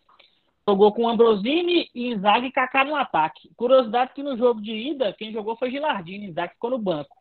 Jogou 0.66 0.92
com 0.92 1.08
Ambrosini, 1.08 1.88
Inzaghi 1.94 2.48
e 2.48 2.52
Kaká 2.52 2.84
no 2.84 2.94
ataque. 2.94 3.50
Curiosidade 3.56 4.12
que 4.14 4.22
no 4.22 4.36
jogo 4.36 4.60
de 4.60 4.72
ida, 4.72 5.14
quem 5.18 5.32
jogou 5.32 5.56
foi 5.56 5.70
Gilardino, 5.70 6.24
Inzaghi 6.24 6.52
ficou 6.54 6.70
no 6.70 6.78
banco. 6.78 7.16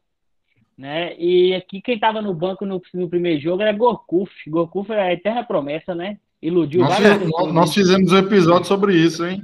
Né? 0.78 1.18
E 1.18 1.56
aqui 1.56 1.82
quem 1.82 1.96
estava 1.96 2.22
no 2.22 2.34
banco 2.34 2.66
no, 2.66 2.82
no 2.94 3.10
primeiro 3.10 3.42
jogo 3.42 3.62
era 3.62 3.72
Gorkuf. 3.72 4.32
Gorkuf 4.48 4.92
é 4.92 5.02
a 5.02 5.14
eterna 5.14 5.44
promessa, 5.44 5.96
né? 5.96 6.20
Iludiu 6.42 6.82
Nós, 6.82 6.94
várias 6.94 7.18
pessoas. 7.18 7.54
nós 7.54 7.74
fizemos 7.74 8.12
um 8.12 8.18
episódio 8.18 8.68
sobre 8.68 8.96
isso, 8.96 9.26
hein? 9.26 9.42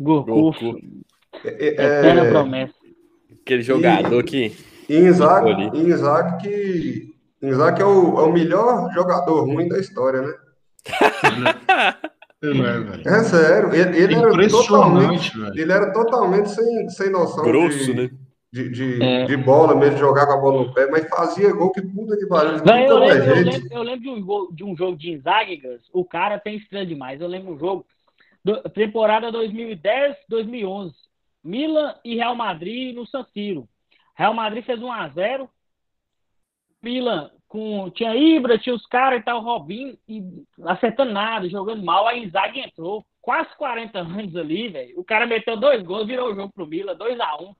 Gorkuf, 0.00 0.64
Goku. 0.64 0.80
É, 1.44 1.66
eterna 1.68 2.24
é, 2.26 2.30
promessa. 2.30 2.74
Aquele 3.42 3.62
jogador 3.62 4.22
que. 4.24 4.52
e 4.88 4.96
Inzaghi, 4.98 5.50
Ali. 5.52 5.70
e 5.74 5.80
Inzaghi 5.90 6.38
que 6.42 7.14
Inzaghi 7.42 7.82
é 7.82 7.84
o, 7.84 8.18
é 8.20 8.22
o 8.22 8.32
melhor 8.32 8.90
jogador 8.92 9.44
ruim 9.44 9.68
da 9.68 9.78
história, 9.78 10.22
né? 10.22 10.34
É. 12.42 13.08
É 13.18 13.22
sério, 13.24 13.74
ele, 13.74 13.98
ele 13.98 14.14
era 14.14 14.30
totalmente, 14.48 15.28
Impressionante, 15.28 15.38
velho. 15.38 15.60
ele 15.60 15.72
era 15.72 15.92
totalmente 15.92 16.50
sem, 16.50 16.88
sem 16.88 17.10
noção 17.10 17.44
Grosso, 17.44 17.84
de, 17.84 17.92
né? 17.94 18.10
de, 18.50 18.68
de, 18.70 19.02
É. 19.02 19.24
de 19.26 19.36
bola 19.36 19.74
mesmo, 19.76 19.98
jogar 19.98 20.26
com 20.26 20.32
a 20.32 20.36
bola 20.38 20.64
no 20.64 20.72
pé, 20.72 20.88
mas 20.90 21.06
fazia 21.08 21.52
gol 21.52 21.70
que 21.70 21.82
puta 21.82 22.16
que 22.16 22.24
pariu. 22.26 22.52
eu, 22.64 23.02
é 23.02 23.12
lembro, 23.14 23.30
eu, 23.30 23.44
lembro, 23.44 23.68
eu 23.72 23.82
lembro 23.82 24.00
de 24.00 24.08
um, 24.08 24.24
gol- 24.24 24.52
de 24.52 24.64
um 24.64 24.74
jogo 24.74 24.96
de 24.96 25.10
Inzaghi, 25.10 25.60
o 25.92 26.02
cara 26.04 26.38
tem 26.38 26.56
estrela 26.56 26.86
demais. 26.86 27.20
Eu 27.20 27.28
lembro 27.28 27.52
um 27.52 27.58
jogo, 27.58 27.84
do- 28.42 28.62
temporada 28.70 29.30
2010, 29.30 30.16
2011, 30.26 30.94
Milan 31.42 31.94
e 32.04 32.16
Real 32.16 32.34
Madrid 32.34 32.94
no 32.94 33.06
San 33.06 33.24
Siro. 33.32 33.68
Real 34.14 34.34
Madrid 34.34 34.64
fez 34.64 34.80
1 34.80 34.92
a 34.92 35.08
0 35.08 35.50
Milan 36.82 37.30
com 37.50 37.90
tinha 37.90 38.14
Ibra, 38.14 38.58
tinha 38.58 38.74
os 38.74 38.86
caras 38.86 39.20
e 39.20 39.24
tal, 39.24 39.42
Robinho, 39.42 39.98
e 40.08 40.22
acertando 40.66 41.12
nada, 41.12 41.48
jogando 41.48 41.84
mal. 41.84 42.06
A 42.06 42.16
Inzaghi 42.16 42.60
entrou, 42.60 43.04
quase 43.20 43.54
40 43.56 43.98
anos 43.98 44.36
ali, 44.36 44.68
velho. 44.68 44.98
O 44.98 45.04
cara 45.04 45.26
meteu 45.26 45.56
dois 45.56 45.82
gols, 45.82 46.06
virou 46.06 46.30
o 46.30 46.34
jogo 46.34 46.52
pro 46.52 46.66
Milan, 46.66 46.94
2 46.94 47.18
a 47.18 47.36
1 47.42 47.50
O 47.50 47.56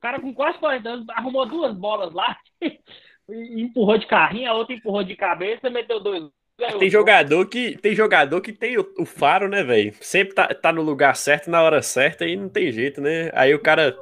cara 0.00 0.18
com 0.18 0.32
quase 0.32 0.58
40 0.58 0.88
anos 0.88 1.08
arrumou 1.10 1.46
duas 1.46 1.76
bolas 1.76 2.12
lá, 2.14 2.36
empurrou 3.28 3.98
de 3.98 4.06
carrinho, 4.06 4.50
a 4.50 4.54
outra 4.54 4.74
empurrou 4.74 5.04
de 5.04 5.14
cabeça, 5.14 5.68
meteu 5.68 6.00
dois 6.00 6.24
Tem 6.56 6.88
o 6.88 6.90
jogo. 6.90 6.90
jogador 6.90 7.46
que 7.46 7.76
tem 7.78 7.94
jogador 7.94 8.40
que 8.40 8.52
tem 8.52 8.78
o, 8.78 8.86
o 8.98 9.04
faro, 9.04 9.48
né, 9.48 9.62
velho? 9.62 9.92
Sempre 10.00 10.34
tá, 10.34 10.48
tá 10.54 10.72
no 10.72 10.82
lugar 10.82 11.16
certo, 11.16 11.50
na 11.50 11.62
hora 11.62 11.82
certa 11.82 12.26
e 12.26 12.36
não 12.36 12.48
tem 12.48 12.70
jeito, 12.70 13.00
né? 13.00 13.30
Aí 13.34 13.52
o 13.54 13.58
cara 13.58 13.96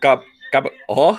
ca- 0.00 0.22
acaba, 0.48 0.70
ó, 0.88 1.16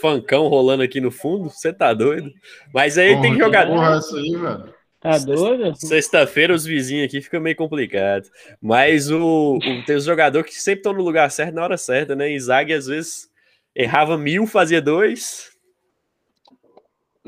fancão 0.00 0.48
rolando 0.48 0.82
aqui 0.82 1.00
no 1.00 1.10
fundo, 1.10 1.48
você 1.50 1.72
tá 1.72 1.92
doido? 1.94 2.32
Mas 2.74 2.98
aí 2.98 3.10
Porra, 3.10 3.22
tem 3.22 3.38
jogador. 3.38 3.74
Porra, 3.74 3.96
essa 3.96 4.16
aí, 4.16 4.36
velho. 4.36 4.74
Tá 5.00 5.16
doido? 5.18 5.76
Sexta-feira 5.76 6.52
os 6.52 6.64
vizinhos 6.64 7.06
aqui 7.06 7.20
fica 7.20 7.38
meio 7.38 7.54
complicado. 7.54 8.28
Mas 8.60 9.10
o, 9.10 9.56
o- 9.56 9.84
tem 9.86 9.94
os 9.96 10.04
jogadores 10.04 10.50
que 10.52 10.60
sempre 10.60 10.80
estão 10.80 10.92
no 10.92 11.02
lugar 11.02 11.30
certo 11.30 11.54
na 11.54 11.62
hora 11.62 11.76
certa, 11.76 12.16
né? 12.16 12.30
Inzaghi 12.32 12.72
às 12.72 12.86
vezes 12.86 13.28
errava 13.76 14.18
mil, 14.18 14.46
fazia 14.46 14.82
dois. 14.82 15.50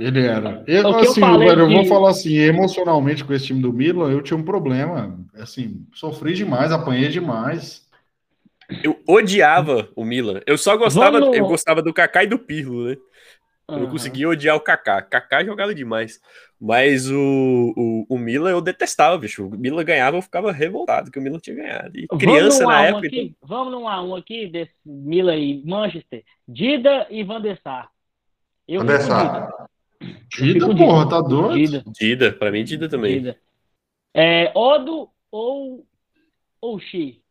Ele 0.00 0.26
era. 0.26 0.64
Eu, 0.66 0.88
O 0.88 0.98
que 0.98 1.06
eu 1.06 1.10
assim, 1.10 1.20
falei 1.20 1.48
velho, 1.48 1.60
eu 1.62 1.70
vou 1.70 1.84
falar 1.86 2.10
assim, 2.10 2.34
emocionalmente 2.36 3.22
com 3.22 3.32
esse 3.34 3.46
time 3.46 3.60
do 3.60 3.72
Milan, 3.72 4.10
eu 4.10 4.22
tinha 4.22 4.36
um 4.36 4.42
problema. 4.42 5.18
Assim, 5.34 5.86
sofri 5.94 6.32
demais, 6.34 6.72
apanhei 6.72 7.08
demais. 7.10 7.86
Eu 8.82 8.98
odiava 9.06 9.88
o 9.94 10.04
Milan. 10.04 10.40
Eu 10.46 10.56
só 10.56 10.76
gostava, 10.76 11.20
Vamos- 11.20 11.36
eu 11.36 11.46
gostava 11.46 11.82
do 11.82 11.92
Kaká 11.92 12.24
e 12.24 12.28
do 12.28 12.38
Pirlo, 12.38 12.86
né? 12.86 12.96
Eu 13.68 13.76
não 13.76 13.82
Aham. 13.84 13.90
conseguia 13.92 14.28
odiar 14.28 14.56
o 14.56 14.60
Kaká. 14.60 15.02
Kaká 15.02 15.44
jogava 15.44 15.74
demais. 15.74 16.20
Mas 16.60 17.08
o, 17.10 17.72
o, 17.76 18.06
o 18.08 18.18
Milan 18.18 18.50
eu 18.50 18.60
detestava, 18.60 19.16
bicho. 19.16 19.46
O 19.46 19.50
Milan 19.50 19.84
ganhava, 19.84 20.16
eu 20.16 20.22
ficava 20.22 20.50
revoltado 20.52 21.10
que 21.10 21.18
o 21.18 21.22
Milan 21.22 21.38
tinha 21.38 21.56
ganhado. 21.56 21.96
E 21.98 22.06
criança 22.08 22.64
na 22.64 22.80
um 22.80 22.84
época. 22.84 23.06
então. 23.06 23.18
aqui? 23.20 23.36
Vamos 23.42 23.72
num 23.72 23.88
a 23.88 24.02
um 24.02 24.14
aqui 24.16 24.46
desse 24.48 24.72
Milan 24.84 25.36
e 25.36 25.62
Manchester. 25.64 26.24
Dida 26.46 27.06
e 27.10 27.22
Van 27.22 27.40
der 27.40 27.60
Sar. 27.62 27.88
Eu 28.68 28.80
Van 28.80 28.86
der 28.86 29.00
Sar. 29.02 29.69
Dida. 30.00 30.66
Porra, 30.66 31.04
Dida. 31.04 31.10
tá 31.10 31.20
doido? 31.20 31.54
Dida. 31.54 31.84
Dida, 31.98 32.32
pra 32.32 32.50
mim, 32.50 32.64
Dida 32.64 32.88
também. 32.88 33.18
Dida. 33.18 33.36
É, 34.14 34.50
Odo 34.54 35.08
ou 35.30 35.84
ou 36.60 36.78
Xi? 36.80 37.22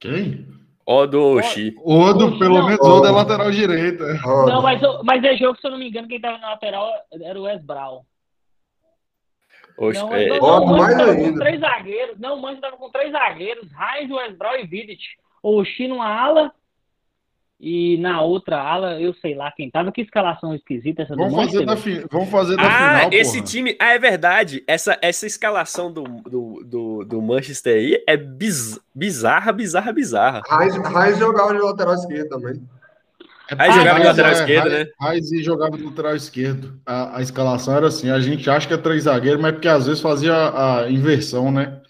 Quem? 0.00 0.46
Odo. 0.86 1.18
Odo, 1.18 1.38
Oxi, 1.38 1.70
pelo 2.38 2.58
não. 2.58 2.66
menos, 2.66 2.86
Odo 2.86 3.06
é 3.06 3.10
lateral 3.10 3.50
direita. 3.50 4.04
Não, 4.22 4.60
mas, 4.60 4.80
mas 5.02 5.24
é 5.24 5.34
jogo, 5.34 5.58
se 5.58 5.66
eu 5.66 5.70
não 5.70 5.78
me 5.78 5.88
engano, 5.88 6.06
quem 6.08 6.20
tava 6.20 6.36
na 6.38 6.50
lateral 6.50 6.90
era 7.22 7.40
o 7.40 7.44
Wes 7.44 7.62
Brown. 7.64 8.02
Oxi, 9.78 9.98
Não, 9.98 10.14
é, 10.14 10.26
não, 10.26 10.36
Odo 10.42 10.66
não, 10.66 10.74
o 10.74 10.76
Manchester 10.76 10.78
mais 10.78 10.96
tava 11.06 11.14
com 11.16 11.24
ainda. 11.26 11.40
três 11.40 11.60
zagueiros. 11.60 12.18
Não, 12.18 12.34
o 12.36 12.42
Manchester 12.42 12.70
tava 12.70 12.76
com 12.82 12.90
três 12.90 13.12
zagueiros. 13.12 13.68
Heinz, 13.72 14.10
Wes 14.10 14.36
Brown 14.36 14.56
e 14.56 14.66
Vidic. 14.66 15.02
O 15.42 15.64
Xi 15.64 15.88
numa 15.88 16.06
ala 16.06 16.52
e 17.60 17.96
na 17.98 18.20
outra 18.20 18.60
ala, 18.60 19.00
eu 19.00 19.14
sei 19.14 19.34
lá 19.34 19.50
quem 19.52 19.70
tava. 19.70 19.90
Que 19.92 20.02
escalação 20.02 20.54
esquisita 20.54 21.02
essa 21.02 21.14
do 21.14 21.18
Vamos 21.22 21.34
fazer, 21.34 21.64
Manchester. 21.64 21.66
da 21.66 21.76
fi... 22.02 22.08
Vamos 22.10 22.28
fazer 22.30 22.56
da 22.56 22.62
Ah, 22.62 22.96
final, 22.98 23.10
esse 23.12 23.32
porra. 23.38 23.44
time. 23.44 23.76
Ah, 23.80 23.92
é 23.94 23.98
verdade. 23.98 24.64
Essa, 24.66 24.98
essa 25.00 25.26
escalação 25.26 25.90
do, 25.92 26.02
do, 26.02 26.62
do, 26.64 27.04
do 27.04 27.22
Manchester 27.22 27.76
aí 27.76 28.04
é 28.06 28.16
biz- 28.16 28.78
bizarra, 28.94 29.52
bizarra, 29.52 29.92
bizarra. 29.92 30.42
Reis 30.50 31.18
jogava 31.18 31.54
de 31.54 31.60
lateral 31.60 31.94
esquerdo 31.94 32.28
também. 32.28 32.62
É 33.50 33.54
Aí 33.58 33.68
porque 33.68 33.72
jogava 33.78 34.00
de 34.00 34.06
lateral 34.06 34.30
é- 34.30 34.34
esquerdo, 34.34 34.70
né? 34.70 34.86
E 35.14 35.42
jogava 35.42 35.76
de 35.76 35.82
lateral 35.84 36.16
esquerdo. 36.16 36.80
A, 36.86 37.18
a 37.18 37.22
escalação 37.22 37.76
era 37.76 37.86
assim: 37.88 38.10
a 38.10 38.18
gente 38.18 38.48
acha 38.48 38.66
que 38.66 38.72
é 38.74 38.78
três 38.78 39.04
zagueiros, 39.04 39.40
mas 39.40 39.50
é 39.50 39.52
porque 39.52 39.68
às 39.68 39.86
vezes 39.86 40.00
fazia 40.02 40.32
a, 40.34 40.82
a 40.84 40.90
inversão, 40.90 41.52
né? 41.52 41.80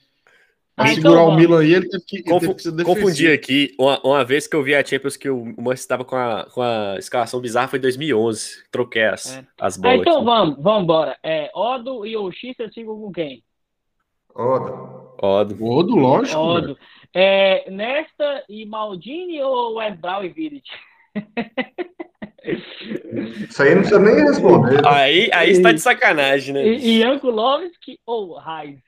Pra 0.77 0.87
Ah, 0.87 0.93
então 0.93 1.03
segurar 1.03 1.23
o 1.23 1.27
vamos. 1.27 1.41
Milan 1.41 1.61
aí, 1.61 1.73
ele 1.75 1.89
teve 1.89 2.05
que, 2.05 2.17
ele 2.17 2.25
Confu- 2.25 2.41
teve 2.41 2.55
que 2.55 2.63
ser 2.63 2.73
defensivo. 2.73 3.01
Confundi 3.01 3.29
aqui. 3.31 3.75
Uma, 3.79 4.01
uma 4.03 4.25
vez 4.25 4.47
que 4.49 4.57
eu 4.57 4.63
vi 4.63 4.75
a 4.75 4.85
Champions 4.85 5.17
que 5.17 5.31
o 5.31 5.45
Manchester 5.45 5.75
estava 5.77 6.05
com 6.05 6.17
a, 6.17 6.47
com 6.53 6.63
a 6.63 6.97
escalação 6.99 7.41
bizarra 7.41 7.69
foi 7.69 7.79
em 7.79 7.83
2011. 7.83 8.65
Troquei 8.73 9.05
as, 9.05 9.37
É. 9.37 9.47
as 9.61 9.79
Ah, 9.79 9.83
bolas. 9.83 10.01
então 10.01 10.17
aqui. 10.17 10.25
vamos, 10.25 10.57
vamos 10.61 10.83
embora. 10.83 11.17
É, 11.23 11.49
Odo 11.55 12.05
e 12.05 12.17
Oxi, 12.17 12.55
vocês 12.57 12.75
ficam 12.75 12.99
com 13.01 13.13
quem? 13.13 13.45
Oda. 14.35 14.73
Odo. 15.23 15.65
Odo, 15.65 15.95
lógico. 15.97 16.41
Odo. 16.41 16.77
É, 17.15 17.71
Nesta 17.71 18.43
e 18.49 18.67
Maldini 18.67 19.41
ou 19.41 19.77
Wes 19.77 19.97
Brown 20.01 20.25
e 20.25 20.29
Vidic? 20.31 20.69
Isso 23.49 23.63
aí 23.63 23.71
não 23.75 23.83
precisa 23.83 24.01
nem 24.01 24.15
responder. 24.25 24.87
Aí, 24.87 25.31
aí 25.33 25.51
está 25.51 25.73
de 25.73 25.81
sacanagem, 25.81 26.53
né? 26.53 26.67
E, 26.67 27.01
e 27.01 27.05
ou 28.05 28.39
Reis? 28.39 28.81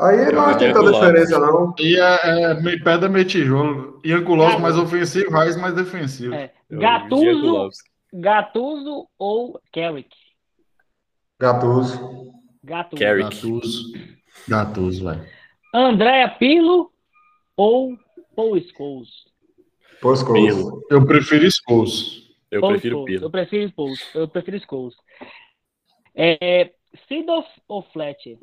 Aí 0.00 0.16
não 0.16 0.30
Joga 0.32 0.48
tem 0.58 0.72
Diego 0.72 0.80
tanta 0.82 0.92
diferença, 0.92 1.38
não. 1.38 1.74
E 1.78 1.96
é, 2.00 2.42
é 2.42 2.54
meio 2.60 2.82
pedra, 2.82 3.08
meio 3.08 3.24
tijolo. 3.26 4.00
Ianculovski 4.04 4.52
Cara, 4.52 4.62
mais 4.62 4.78
ofensivo, 4.78 5.30
Reis 5.30 5.56
mais 5.56 5.74
defensivo. 5.74 6.34
É, 6.34 6.52
Eu- 6.70 6.78
Diego 6.80 7.46
Lopes. 7.46 7.78
Gattuso 8.12 9.08
ou 9.18 9.60
Carrick? 9.72 10.08
Gattuso. 11.40 12.32
Gattuso. 12.62 13.00
Carrick. 13.02 13.34
Gatuso. 13.34 13.92
Gatuso, 14.48 15.04
velho. 15.04 15.26
Andréa 15.74 16.28
Pirlo 16.30 16.90
ou 17.56 17.96
Paul 18.34 18.58
Scholes? 18.60 19.08
Pôs 20.00 20.22
Pirlo. 20.22 20.82
Eu 20.90 21.04
prefiro 21.06 21.46
Scholes. 21.50 22.22
Eu 22.50 22.60
Paul 22.60 22.72
prefiro 22.72 22.96
Scholes. 22.96 23.14
Eu 23.14 23.18
Pirlo. 23.20 23.30
prefiro 23.30 23.68
Scholes. 23.72 24.14
Eu 24.14 24.28
prefiro 24.28 24.60
Scholes. 24.60 24.94
É, 26.14 26.72
Sidoff 27.08 27.48
ou 27.68 27.82
Fletcher? 27.82 28.38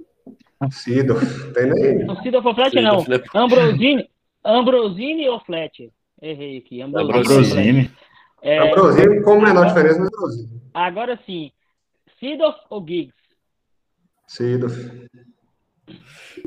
Sido. 0.70 1.16
Tem 1.53 1.68
nem. 1.70 2.05
Não, 2.05 2.16
Sidoff 2.22 2.47
ou 2.47 2.53
Fletcher 2.55 2.82
não. 2.84 3.05
Ambrosini, 3.34 4.09
Ambrosini 4.45 5.28
ou 5.30 5.39
Fletcher? 5.39 5.89
Errei 6.22 6.57
aqui. 6.59 6.82
Ambrosini. 6.82 7.18
Ambrosini. 7.20 7.91
É, 8.43 8.57
Ambrosini, 8.59 9.22
com 9.24 9.39
menor 9.41 9.68
diferença, 9.68 9.99
mas 9.99 10.07
Ambrosini. 10.14 10.62
agora 10.74 11.20
sim. 11.26 11.51
Sidoff 12.20 12.59
ou 12.70 12.86
Giggs? 12.88 13.14
Sido. 14.28 14.68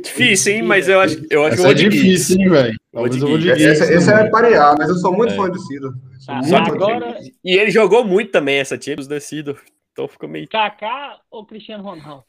Difícil, 0.02 0.54
hein? 0.54 0.62
Mas 0.62 0.88
eu 0.88 1.00
acho, 1.00 1.16
eu 1.30 1.44
acho 1.44 1.56
que 1.56 1.60
eu 1.60 1.64
vou 1.64 1.72
é 1.72 1.74
de 1.74 1.82
Giggs. 1.82 2.02
difícil, 2.02 2.40
hein, 2.40 2.48
velho? 2.48 2.78
Talvez 2.92 3.16
eu 3.22 3.28
vou 3.28 3.38
de 3.38 3.44
Giggs. 3.44 3.64
Esse, 3.64 3.92
esse 3.94 4.12
é 4.12 4.30
parear, 4.30 4.74
mas 4.78 4.88
eu 4.88 4.94
sou 4.96 5.12
muito 5.12 5.32
É. 5.32 5.36
fã 5.36 5.50
de 5.50 5.58
Sido. 5.66 5.92
Sou 6.20 6.34
Tá, 6.50 6.66
agora. 6.72 7.18
E 7.44 7.56
ele 7.58 7.70
jogou 7.70 8.04
muito 8.04 8.30
também 8.30 8.58
essa 8.58 8.80
Champions 8.80 9.06
descido. 9.06 9.56
Então 9.92 10.08
ficou 10.08 10.28
meio. 10.28 10.48
Kaká 10.48 11.18
ou 11.30 11.44
Cristiano 11.44 11.84
Ronaldo? 11.84 12.24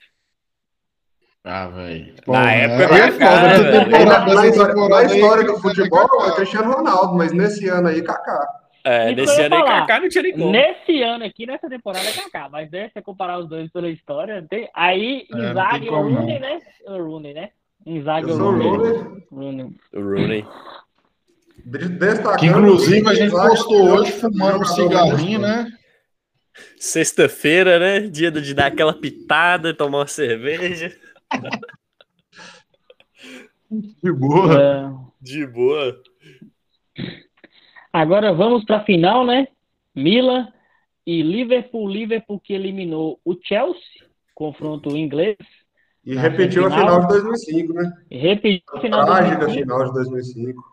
Ah, 1.47 1.67
velho. 1.67 2.15
Na 2.25 2.51
época 2.51 2.95
é 2.95 3.11
foda. 3.11 3.19
cara, 3.19 4.33
na, 4.33 5.03
história, 5.03 5.43
do 5.43 5.59
futebol 5.59 6.07
é 6.27 6.35
Cristiano 6.35 6.71
Ronaldo, 6.71 7.13
mas 7.13 7.31
nesse 7.31 7.69
ano 7.69 7.87
aí, 7.87 8.01
Kaká. 8.01 8.47
É, 8.83 9.13
nesse 9.13 9.39
ano 9.43 9.55
aí. 9.55 9.63
Kaká 9.63 9.99
não 9.99 10.09
tinha 10.09 10.23
nem 10.23 10.33
como. 10.33 10.51
Nesse 10.51 11.03
ano 11.03 11.23
aqui, 11.23 11.45
nessa 11.45 11.69
temporada 11.69 12.03
é 12.09 12.13
Kaká, 12.13 12.49
mas 12.49 12.71
né, 12.71 12.87
se 12.87 12.93
você 12.93 13.01
comparar 13.03 13.37
os 13.37 13.47
dois 13.47 13.71
pela 13.71 13.87
história, 13.87 14.43
tem... 14.49 14.67
aí 14.73 15.27
É, 15.31 15.51
Inzaghi 15.51 15.87
como, 15.87 16.15
Rooney, 16.15 16.39
né? 16.39 16.59
O 16.87 16.97
Rooney, 16.97 17.33
né? 17.35 17.49
Inzaghi 17.85 18.31
o 18.31 18.37
Rooney. 18.37 19.25
Rooney, 19.31 19.75
Rooney. 19.93 20.47
Que 22.39 22.47
inclusive 22.47 23.07
a 23.07 23.13
gente 23.13 23.31
postou 23.31 23.89
hoje 23.91 24.11
fumando 24.13 24.61
um 24.61 24.65
cigarrinho, 24.65 25.39
né? 25.39 25.67
Sexta-feira, 26.77 27.77
né? 27.77 27.99
Dia 28.01 28.31
de 28.31 28.53
dar 28.53 28.67
aquela 28.67 28.93
pitada, 28.93 29.73
tomar 29.75 29.99
uma 29.99 30.07
cerveja. 30.07 30.91
De 34.01 34.11
boa. 34.11 34.61
É. 34.61 34.91
De 35.21 35.47
boa. 35.47 36.01
Agora 37.91 38.33
vamos 38.33 38.63
para 38.65 38.77
a 38.77 38.83
final, 38.83 39.25
né? 39.25 39.47
Milan 39.95 40.51
e 41.05 41.21
Liverpool. 41.21 41.89
Liverpool 41.89 42.39
que 42.39 42.53
eliminou 42.53 43.19
o 43.23 43.35
Chelsea, 43.41 43.81
confronto 44.33 44.95
inglês. 44.95 45.37
E 46.05 46.15
repetiu 46.15 46.67
a 46.67 46.71
final. 46.71 47.01
de 47.01 47.07
2005, 47.07 47.73
né? 47.73 47.93
Repetiu 48.11 48.75
a 48.75 48.81
final 48.81 48.99
de 48.99 49.05
Trágica 49.07 49.37
2005. 49.37 49.61
final 49.61 49.85
de 49.85 49.93
2005. 49.93 50.63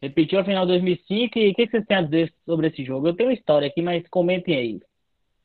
Repetiu 0.00 0.38
a 0.38 0.44
final 0.44 0.66
de 0.66 0.72
2005. 0.72 1.38
E 1.38 1.50
o 1.50 1.54
que 1.54 1.66
que 1.66 1.70
vocês 1.72 1.84
têm 1.86 1.96
a 1.96 2.02
dizer 2.02 2.32
sobre 2.46 2.68
esse 2.68 2.84
jogo? 2.84 3.08
Eu 3.08 3.14
tenho 3.14 3.28
uma 3.28 3.34
história 3.34 3.68
aqui, 3.68 3.82
mas 3.82 4.08
comentem 4.08 4.56
aí. 4.56 4.80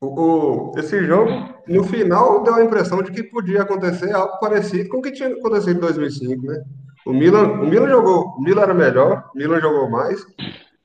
O, 0.04 0.72
o- 0.72 0.72
esse 0.78 1.02
jogo, 1.06 1.32
no 1.68 1.84
final, 1.84 2.44
deu 2.44 2.56
a 2.56 2.64
impressão 2.64 3.02
de 3.02 3.12
que 3.12 3.24
podia 3.24 3.62
acontecer 3.62 4.14
algo 4.14 4.38
parecido 4.40 4.90
com 4.90 4.98
o 4.98 5.02
que 5.02 5.12
tinha 5.12 5.30
acontecido 5.30 5.78
em 5.78 5.80
2005, 5.80 6.46
né? 6.46 6.62
O 7.06 7.14
Milan, 7.14 7.44
o 7.62 7.66
Milan 7.68 7.88
jogou, 7.90 8.26
o 8.38 8.42
Milan 8.42 8.62
era 8.64 8.74
melhor, 8.74 9.30
o 9.34 9.38
Milan 9.38 9.60
jogou 9.62 9.90
mais, 9.90 10.20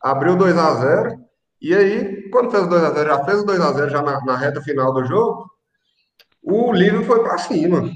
abriu 0.00 0.36
2 0.36 0.56
a 0.56 0.74
0 0.74 1.16
e 1.60 1.74
aí, 1.74 2.28
quando 2.30 2.50
fez 2.50 2.62
o 2.64 2.68
2 2.68 2.82
a 2.84 2.90
0 2.90 3.08
já 3.08 3.24
fez 3.24 3.40
o 3.40 3.46
2 3.46 3.60
a 3.60 3.72
0 3.72 3.90
já 3.90 4.02
na, 4.02 4.24
na 4.24 4.36
reta 4.36 4.60
final 4.62 4.92
do 4.92 5.04
jogo, 5.04 5.44
o 6.42 6.72
Liverpool 6.72 7.04
foi 7.04 7.22
pra 7.22 7.38
cima. 7.38 7.90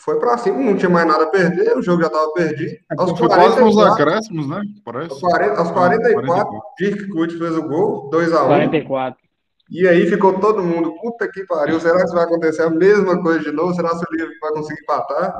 Foi 0.00 0.18
pra 0.18 0.38
cima, 0.38 0.58
não 0.58 0.76
tinha 0.76 0.88
mais 0.90 1.06
nada 1.06 1.24
a 1.24 1.28
perder, 1.28 1.76
o 1.76 1.82
jogo 1.82 2.00
já 2.02 2.06
estava 2.08 2.30
perdido. 2.32 2.76
Aos 2.96 3.10
É, 3.12 3.16
Foi 3.16 3.28
quase 3.28 3.60
nos 3.60 3.74
44, 3.74 3.92
acréscimos, 4.02 4.48
né? 4.48 4.60
Parece. 4.84 5.10
aos 5.10 5.20
40 5.20 5.58
aos 5.58 5.70
44, 5.72 6.60
Dirk 6.78 7.08
Kuyt 7.08 7.36
fez 7.38 7.56
o 7.56 7.62
gol, 7.68 8.08
2 8.10 8.32
a 8.32 8.44
1 8.44 8.46
44. 8.48 9.27
E 9.70 9.86
aí 9.86 10.06
ficou 10.06 10.38
todo 10.40 10.62
mundo, 10.62 10.94
puta 11.00 11.30
que 11.30 11.44
pariu, 11.44 11.78
será 11.78 12.04
que 12.04 12.12
vai 12.12 12.24
acontecer 12.24 12.62
a 12.62 12.70
mesma 12.70 13.20
coisa 13.22 13.40
de 13.40 13.52
novo? 13.52 13.74
Será 13.74 13.90
que 13.90 13.96
o 13.96 14.06
Liverpool 14.12 14.38
vai 14.40 14.52
conseguir 14.52 14.80
empatar? 14.82 15.34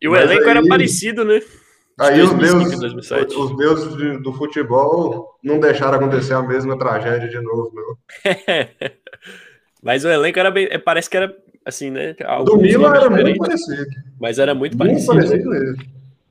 E 0.00 0.08
o 0.08 0.12
Mas 0.12 0.22
elenco 0.22 0.44
aí- 0.44 0.50
era 0.50 0.66
parecido, 0.66 1.24
né? 1.24 1.40
Aí 2.00 2.20
os 2.22 2.30
2005 2.30 2.58
deuses, 2.58 2.80
2007. 2.80 3.36
os 3.36 3.56
deuses 3.56 3.96
de- 3.96 4.18
do 4.18 4.32
futebol 4.32 5.38
não 5.44 5.60
deixaram 5.60 5.98
acontecer 5.98 6.34
a 6.34 6.42
mesma 6.42 6.76
tragédia 6.78 7.28
de 7.28 7.40
novo, 7.40 7.70
não. 7.74 7.96
Mas 9.82 10.04
o 10.04 10.08
elenco 10.08 10.38
era 10.38 10.50
bem. 10.50 10.66
é, 10.70 10.78
Parece 10.78 11.08
que 11.10 11.16
era 11.16 11.34
assim, 11.64 11.90
né? 11.90 12.14
Do 12.44 12.56
Milan 12.56 12.94
era 12.96 13.10
muito 13.10 13.38
parecido. 13.38 13.86
Mas 14.20 14.38
era 14.38 14.54
muito 14.54 14.76
Muito 14.76 14.90
parecido. 15.06 15.14
parecido 15.14 15.50
mesmo. 15.50 15.76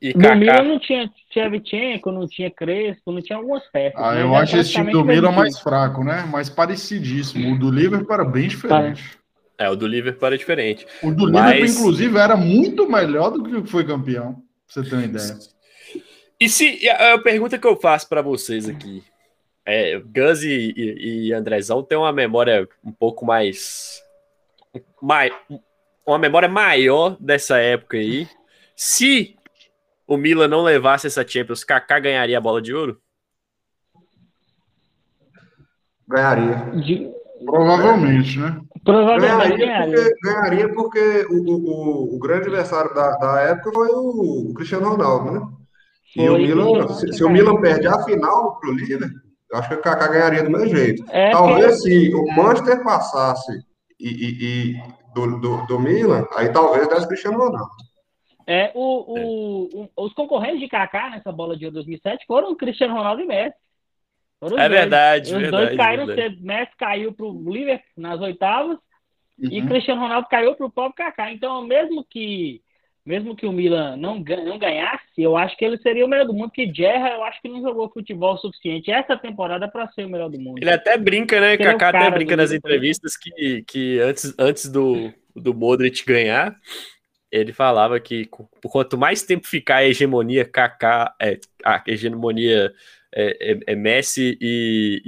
E 0.03 0.13
No 0.13 0.35
Milan 0.35 0.51
Kaká. 0.51 0.63
não 0.63 0.79
tinha 0.79 1.09
Shevchenko, 1.33 2.11
não 2.11 2.27
tinha 2.27 2.51
Crespo, 2.51 3.13
não 3.13 3.21
tinha 3.21 3.37
algumas 3.37 3.63
peças. 3.71 3.97
Ah, 3.97 4.11
mas 4.11 4.19
eu 4.19 4.35
acho 4.35 4.57
esse 4.57 4.71
time 4.73 4.91
do 4.91 5.05
Milan 5.05 5.31
mais 5.31 5.57
fraco, 5.59 6.03
né? 6.03 6.23
Mais 6.29 6.49
parecidíssimo. 6.49 7.53
O 7.53 7.57
do 7.57 7.71
Liverpool 7.71 8.13
era 8.13 8.25
bem 8.25 8.49
diferente. 8.49 9.17
É, 9.57 9.69
o 9.69 9.77
do 9.77 9.87
Liverpool 9.87 10.27
era 10.27 10.37
diferente. 10.37 10.85
O 11.01 11.09
do 11.09 11.31
Mas- 11.31 11.53
Liverpool, 11.53 11.79
inclusive, 11.79 12.17
era 12.17 12.35
muito 12.35 12.89
melhor 12.89 13.29
do 13.31 13.43
que 13.43 13.55
o 13.55 13.63
que 13.63 13.69
foi 13.69 13.85
campeão. 13.85 14.33
Pra 14.33 14.83
você 14.83 14.89
ter 14.89 14.95
uma 14.95 15.05
ideia. 15.05 15.39
E 16.37 16.49
se 16.49 16.89
a, 16.89 17.17
pergunta 17.19 17.57
que 17.57 17.65
eu 17.65 17.77
faço 17.77 18.09
pra 18.09 18.21
vocês 18.21 18.67
aqui 18.67 19.01
é, 19.65 19.97
Gus 19.99 20.43
e, 20.43 20.73
e, 20.75 21.27
e 21.27 21.33
Andrezão 21.33 21.81
têm 21.81 21.97
uma 21.97 22.11
memória 22.11 22.67
um 22.83 22.91
pouco 22.91 23.25
mais, 23.25 24.01
mai, 25.01 25.31
uma 26.05 26.17
memória 26.17 26.49
maior 26.49 27.15
dessa 27.21 27.57
época 27.57 27.95
aí. 27.95 28.27
Se 28.75 29.37
o 30.07 30.17
Milan 30.17 30.47
não 30.47 30.63
levasse 30.63 31.07
essa 31.07 31.25
Champions, 31.27 31.63
Kaká 31.63 31.99
ganharia 31.99 32.37
a 32.37 32.41
bola 32.41 32.61
de 32.61 32.73
ouro? 32.73 32.99
Ganharia. 36.07 36.55
De- 36.81 37.11
Provavelmente, 37.45 38.39
né? 38.39 38.57
Provavelmente 38.85 39.57
Ganharia 39.57 39.65
ganharia. 39.65 39.95
porque, 39.97 40.15
ganharia 40.23 40.73
porque 40.73 41.27
o, 41.29 41.35
o, 41.41 41.55
o- 41.55 42.15
o 42.15 42.19
grande 42.19 42.43
adversário 42.47 42.93
da, 42.93 43.11
da 43.17 43.41
época 43.41 43.71
foi 43.73 43.89
o, 43.89 44.49
o 44.49 44.53
Cristiano 44.53 44.87
Ronaldo, 44.89 45.31
né? 45.31 45.41
E 46.15 46.25
Foi, 46.25 46.29
o 46.29 46.35
Cristiano 46.35 46.65
Milan, 46.73 46.87
se, 46.93 47.13
se 47.13 47.23
o. 47.23 47.29
Milan 47.29 47.59
perde 47.59 47.87
a 47.87 48.01
final 48.03 48.59
pro 48.59 48.71
Liverpool, 48.71 49.09
eu 49.51 49.57
acho 49.57 49.69
que 49.69 49.75
o 49.75 49.81
Kaká 49.81 50.07
ganharia 50.07 50.43
do 50.43 50.51
mesmo 50.51 50.67
jeito. 50.69 51.03
É, 51.09 51.31
Talvez 51.31 51.81
se 51.81 52.13
o 52.15 52.25
Manchester 52.33 52.81
passasse 52.83 53.51
e, 53.99 54.07
e- 54.09 54.71
e 54.71 54.83
do, 55.13 55.37
do, 55.39 55.65
do 55.65 55.79
Milan, 55.79 56.25
aí 56.35 56.49
talvez 56.49 56.87
desse 56.87 57.07
Cristiano 57.07 57.39
Ronaldo. 57.39 57.71
É, 58.47 58.71
o, 58.75 58.79
o, 58.81 59.83
o- 59.95 60.05
os 60.05 60.13
concorrentes 60.13 60.59
de 60.59 60.67
Kaká 60.67 61.09
nessa 61.09 61.31
bola 61.31 61.55
de 61.57 61.65
ouro 61.65 61.75
2007 61.75 62.25
foram 62.25 62.51
o 62.51 62.55
Cristiano 62.55 62.93
Ronaldo 62.95 63.21
e 63.21 63.25
Messi. 63.25 63.55
Foram 64.39 64.57
É 64.57 64.67
dois. 64.67 64.71
verdade, 64.71 65.33
Os 65.33 65.41
verdade, 65.41 65.65
dois 65.65 65.77
caíram 65.77 66.05
verdade. 66.07 66.29
cedo. 66.35 66.43
Messi 66.45 66.71
caiu 66.77 67.13
pro 67.13 67.31
Liverpool 67.51 67.87
nas 67.97 68.19
oitavas 68.21 68.77
e 69.39 69.59
Uhum. 69.61 69.67
Cristiano 69.67 70.01
Ronaldo 70.01 70.27
caiu 70.29 70.55
pro 70.55 70.69
próprio 70.71 71.05
Kaká. 71.05 71.31
Então, 71.31 71.65
mesmo 71.65 72.03
que 72.03 72.61
mesmo 73.05 73.35
que 73.35 73.45
o 73.45 73.51
Milan 73.51 73.97
não, 73.97 74.15
não 74.15 74.57
ganhasse, 74.57 75.03
eu 75.17 75.35
acho 75.35 75.57
que 75.57 75.65
ele 75.65 75.77
seria 75.79 76.05
o 76.05 76.07
melhor 76.07 76.25
do 76.25 76.33
mundo, 76.33 76.47
porque 76.47 76.71
Gerra, 76.73 77.09
eu 77.09 77.23
acho 77.25 77.41
que 77.41 77.49
não 77.49 77.61
jogou 77.61 77.89
futebol 77.89 78.35
o 78.35 78.37
suficiente 78.37 78.89
essa 78.91 79.17
temporada 79.17 79.67
para 79.67 79.89
ser 79.91 80.05
o 80.05 80.09
melhor 80.09 80.29
do 80.29 80.39
mundo. 80.39 80.57
Ele 80.59 80.71
até 80.71 80.97
brinca, 80.97 81.41
né? 81.41 81.55
Ele 81.55 81.63
é 81.63 81.75
o 81.75 81.77
Kaká 81.77 82.07
até 82.07 82.11
brinca 82.11 82.37
nas 82.37 82.53
entrevistas 82.53 83.17
que, 83.17 83.63
que 83.67 83.99
antes, 83.99 84.33
antes 84.39 84.69
do, 84.71 85.11
do 85.35 85.53
Modric 85.53 86.05
ganhar, 86.05 86.55
ele 87.33 87.51
falava 87.51 87.99
que 87.99 88.29
quanto 88.61 88.95
mais 88.97 89.23
tempo 89.23 89.47
ficar 89.47 89.77
a 89.77 89.85
hegemonia 89.85 90.45
Kaká, 90.45 91.15
é, 91.19 91.39
a 91.65 91.83
hegemonia 91.87 92.71
é, 93.11 93.53
é- 93.53 93.59
é 93.73 93.75
Messi 93.75 94.37
e, 94.39 95.01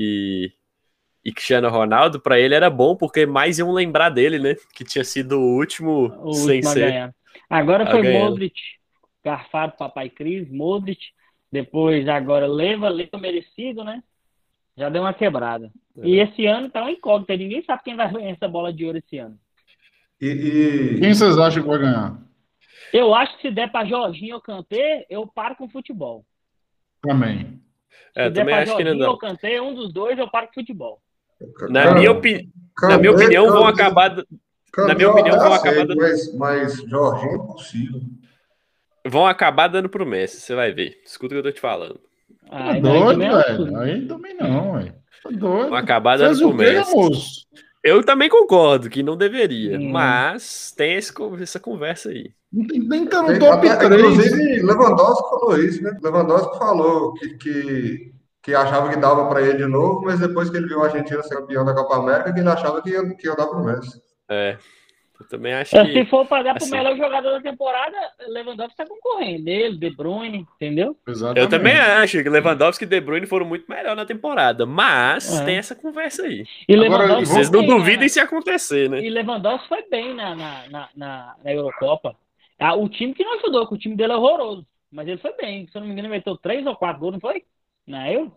e, 1.24 1.30
e 1.30 1.32
Cristiano 1.32 1.70
Ronaldo, 1.70 2.20
para 2.20 2.40
ele 2.40 2.56
era 2.56 2.70
bom, 2.70 2.96
porque 2.96 3.28
mais 3.28 3.60
iam 3.60 3.72
lembrar 3.72 4.10
dele, 4.10 4.40
né? 4.40 4.56
Que 4.74 4.84
tinha 4.84 5.04
sido 5.04 5.40
o 5.40 5.56
último 5.56 6.12
o 6.24 6.34
sem 6.34 6.56
último 6.58 6.74
ser. 6.74 7.14
Agora 7.48 7.86
foi 7.86 8.02
ganhar. 8.02 8.28
Modric, 8.28 8.60
garfado 9.24 9.74
Papai 9.78 10.10
Cris, 10.10 10.50
Modric, 10.50 11.00
depois 11.52 12.08
agora 12.08 12.48
Leva, 12.48 12.90
Leva 12.90 13.18
merecido, 13.20 13.84
né? 13.84 14.02
Já 14.76 14.90
deu 14.90 15.04
uma 15.04 15.14
quebrada. 15.14 15.72
É. 15.98 16.08
E 16.08 16.20
esse 16.20 16.46
ano 16.46 16.70
tá 16.70 16.82
uma 16.82 16.92
incógnita, 16.92 17.38
ninguém 17.38 17.64
sabe 17.64 17.84
quem 17.84 17.96
vai 17.96 18.12
ganhar 18.12 18.32
essa 18.32 18.48
bola 18.48 18.74
de 18.74 18.84
ouro 18.86 18.98
esse 18.98 19.18
ano. 19.20 19.40
E, 20.22 20.28
e- 20.28 21.00
Quem 21.00 21.14
vocês 21.14 21.38
acham 21.38 21.62
que 21.64 21.68
vai 21.70 21.80
ganhar? 21.80 22.18
Eu 22.94 23.14
acho 23.14 23.36
que 23.38 23.48
se 23.50 23.52
der 23.54 23.72
pra 23.72 23.86
Jorginho 23.86 24.36
ou 24.36 24.42
Kanté, 24.42 25.06
eu 25.10 25.28
paro 25.28 25.56
com 25.56 25.68
futebol. 25.70 26.26
Também. 27.02 27.60
Se 28.14 28.22
É, 28.22 28.30
der 28.30 28.42
também 28.42 28.56
pra 28.56 28.64
acho 28.64 28.76
que 28.78 28.84
Jorginho 28.84 29.04
não. 29.04 29.12
ou 29.12 29.18
Kanté, 29.18 29.62
um 29.62 29.74
dos 29.76 29.92
dois, 29.94 30.18
eu 30.18 30.30
paro 30.30 30.48
com 30.48 30.54
futebol. 30.54 31.02
Na 31.70 31.84
Cara, 31.84 31.96
minha, 32.00 32.12
opi- 32.12 32.50
na 32.84 32.98
minha 32.98 33.12
opinião, 33.12 33.48
vão 33.52 33.68
acabar, 33.68 34.16
na 34.78 34.94
minha 34.96 35.10
opinião, 35.12 35.38
vão 35.38 35.54
acabar- 35.54 35.86
Mas, 35.96 36.34
mas 36.36 36.76
Jorginho 36.90 37.32
é 37.32 37.36
impossível. 37.36 38.02
vão 39.06 39.28
acabar 39.28 39.68
dando 39.68 39.90
pro 39.90 40.06
Messi, 40.06 40.40
você 40.40 40.56
vai 40.56 40.72
ver. 40.72 41.02
Escuta 41.06 41.36
o 41.36 41.42
que 41.42 41.48
eu 41.48 41.52
tô 41.52 41.56
te 41.56 41.60
falando. 41.60 42.00
Tá 42.50 42.72
Aí, 42.72 42.82
doido, 42.82 43.22
é 43.22 43.30
velho. 43.44 43.78
Aí 43.78 44.08
também 44.08 44.34
não, 44.36 44.74
velho. 44.74 44.96
Tá 45.24 45.30
doido. 45.30 45.70
Vão 45.70 45.76
acabar 45.76 46.18
dando 46.18 46.28
Fez 46.30 46.40
pro 46.40 46.50
o 46.50 46.54
Messi. 46.54 46.92
moço? 46.96 47.46
Eu 47.86 48.04
também 48.04 48.28
concordo 48.30 48.90
que 48.90 49.04
não 49.04 49.16
deveria, 49.16 49.78
Hum. 49.78 49.92
mas 49.92 50.74
tem 50.76 50.96
esse 50.96 51.14
essa 51.40 51.60
conversa 51.60 52.10
aí. 52.10 52.32
Nem 52.52 53.06
tá 53.06 53.22
no 53.22 53.28
Tem- 53.28 53.40
top 53.40 53.68
até- 53.70 53.86
3. 53.88 54.02
Inclusive, 54.02 54.62
Lewandowski 54.64 55.30
falou 55.30 55.58
isso, 55.60 55.84
né? 55.84 55.96
Lewandowski 56.02 56.58
falou 56.58 57.14
que, 57.14 57.30
que, 57.38 58.12
que 58.42 58.56
achava 58.56 58.90
que 58.90 58.98
dava 58.98 59.28
para 59.28 59.42
ele 59.42 59.58
de 59.58 59.68
novo, 59.68 60.02
mas 60.04 60.20
depois 60.20 60.50
que 60.50 60.58
ele 60.58 60.68
viu 60.68 60.82
a 60.82 60.86
Argentina 60.86 61.22
ser 61.22 61.36
campeão 61.36 61.64
da 61.64 61.76
Copa 61.76 61.98
América, 61.98 62.34
que 62.34 62.40
ele 62.40 62.50
achava 62.50 62.82
que 62.82 62.90
ia, 62.90 63.04
que 63.16 63.28
ia 63.28 63.36
dar 63.36 63.46
pro 63.48 63.64
Messi. 63.64 64.02
É, 64.32 64.58
eu 65.20 65.28
também 65.28 65.54
acho 65.54 65.78
É, 65.78 65.86
Se 65.86 65.92
que. 65.94 66.06
for 66.06 66.26
pra 66.26 66.44
dar 66.44 66.54
pro 66.54 66.64
assim. 66.64 66.72
melhor 66.76 66.96
jogador 66.98 67.32
da 67.32 67.42
temporada, 67.42 67.96
Lewandowski 68.28 68.76
tá 68.76 68.86
concorrendo. 68.86 69.48
Ele, 69.50 69.78
De 69.78 69.90
Bruyne, 69.96 70.46
entendeu? 70.56 70.98
Exatamente. 71.08 71.40
Eu 71.44 71.50
também 71.50 71.74
acho 71.78 72.22
que 72.24 72.30
Lewandowski 72.30 72.84
e 72.84 72.88
De 72.88 73.00
Bruyne 73.02 73.26
foram 73.26 73.46
muito 73.46 73.66
melhor 73.70 73.96
na 73.96 74.06
temporada, 74.06 74.66
mas 74.66 75.40
É. 75.42 75.46
tem 75.46 75.58
essa 75.58 75.76
conversa 75.76 76.24
aí. 76.24 76.46
E 76.68 76.76
Agora, 76.76 77.20
Vocês 77.20 77.50
não 77.50 77.62
bem, 77.62 77.70
duvidem 77.70 78.00
né? 78.02 78.08
se 78.10 78.20
acontecer, 78.20 78.90
né? 78.90 79.02
E 79.02 79.10
Lewandowski 79.10 79.68
foi 79.68 79.84
bem 79.90 80.14
na, 80.14 80.36
na, 80.36 80.70
na, 80.70 80.90
na, 80.96 81.36
na 81.44 81.52
Eurocopa. 81.54 82.16
Ah, 82.60 82.76
o 82.76 82.88
time 82.90 83.14
que 83.14 83.24
não 83.24 83.36
ajudou, 83.40 83.68
que 83.68 83.74
o 83.76 83.78
time 83.78 83.96
dele 83.96 84.14
é 84.14 84.16
horroroso. 84.16 84.66
Mas 84.92 85.08
ele 85.08 85.18
foi 85.18 85.34
bem. 85.36 85.68
Se 85.68 85.76
eu 85.78 85.82
não 85.82 85.88
me 85.88 85.94
engano, 85.94 86.08
ele 86.08 86.16
meteu 86.18 86.38
três 86.38 86.66
ou 86.66 86.76
quatro 86.76 87.00
gols, 87.02 87.14
não 87.14 87.20
foi? 87.20 87.44
Na 87.86 88.10
Euro? 88.12 88.32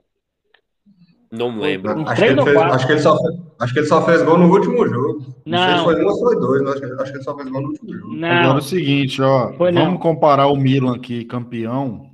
Não 1.31 1.59
lembro. 1.59 2.01
Uns 2.01 2.09
Acho 2.09 2.23
que, 2.23 2.29
ele 2.29 2.43
fez, 2.43 2.57
acho, 2.57 2.87
que 2.87 2.93
ele 2.93 3.01
só, 3.01 3.19
acho 3.61 3.73
que 3.73 3.79
ele 3.81 3.87
só 3.87 4.05
fez 4.05 4.23
gol 4.23 4.39
no 4.39 4.51
último 4.51 4.87
jogo. 4.87 5.27
Não, 5.45 5.59
sei 5.59 5.69
se 5.69 5.77
Não. 5.77 5.85
foi 5.85 6.05
um 6.05 6.09
ou 6.09 6.19
foi 6.19 6.41
dois, 6.41 6.63
mas 6.63 6.71
acho 6.73 6.81
que, 6.81 7.03
acho 7.03 7.13
que 7.13 7.19
ele 7.19 7.25
só 7.25 7.37
fez 7.37 7.49
gol 7.51 7.61
no 7.63 7.69
último 7.69 7.95
jogo. 7.95 8.15
Não. 8.15 8.29
Agora 8.29 8.55
é 8.55 8.59
o 8.59 8.63
seguinte, 8.63 9.21
ó. 9.21 9.53
Foi 9.53 9.71
não. 9.71 9.85
vamos 9.85 10.01
comparar 10.01 10.47
o 10.47 10.57
Milan 10.57 10.97
aqui, 10.97 11.25
campeão, 11.25 12.11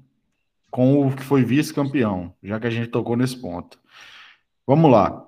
com 0.70 1.06
o 1.06 1.12
que 1.14 1.22
foi 1.22 1.44
vice-campeão, 1.44 2.32
já 2.42 2.58
que 2.58 2.66
a 2.66 2.70
gente 2.70 2.88
tocou 2.88 3.16
nesse 3.16 3.40
ponto. 3.40 3.78
Vamos 4.66 4.90
lá. 4.90 5.24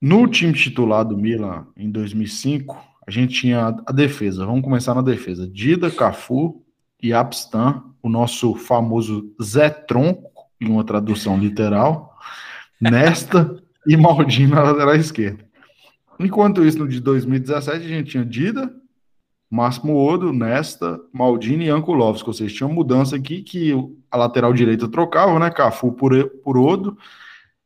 No 0.00 0.28
time 0.28 0.52
titular 0.52 1.04
do 1.04 1.16
Milan, 1.16 1.66
em 1.76 1.90
2005, 1.90 2.76
a 3.06 3.10
gente 3.10 3.40
tinha 3.40 3.74
a 3.86 3.92
defesa. 3.92 4.44
Vamos 4.44 4.62
começar 4.62 4.94
na 4.94 5.00
defesa. 5.00 5.48
Dida, 5.48 5.90
Cafu 5.90 6.62
e 7.02 7.12
Abstan, 7.12 7.82
o 8.02 8.08
nosso 8.08 8.54
famoso 8.54 9.34
Zé 9.42 9.70
Tronco, 9.70 10.30
em 10.60 10.68
uma 10.68 10.84
tradução 10.84 11.38
literal, 11.38 12.13
Nesta 12.90 13.56
e 13.86 13.96
Maldini 13.96 14.52
na 14.52 14.62
lateral 14.62 14.94
esquerda. 14.96 15.44
Enquanto 16.18 16.64
isso, 16.64 16.78
no 16.78 16.88
de 16.88 17.00
2017, 17.00 17.84
a 17.84 17.88
gente 17.88 18.10
tinha 18.10 18.24
Dida, 18.24 18.72
Máximo 19.50 19.96
Odo, 19.96 20.32
Nesta, 20.32 21.00
Maldini 21.12 21.66
e 21.66 21.70
Ankulovski. 21.70 22.28
Ou 22.28 22.34
seja, 22.34 22.54
tinha 22.54 22.66
uma 22.66 22.74
mudança 22.74 23.16
aqui 23.16 23.42
que 23.42 23.72
a 24.10 24.16
lateral 24.16 24.52
direita 24.52 24.88
trocava, 24.88 25.38
né? 25.38 25.50
Cafu 25.50 25.92
por, 25.92 26.12
por 26.42 26.56
Odo. 26.56 26.96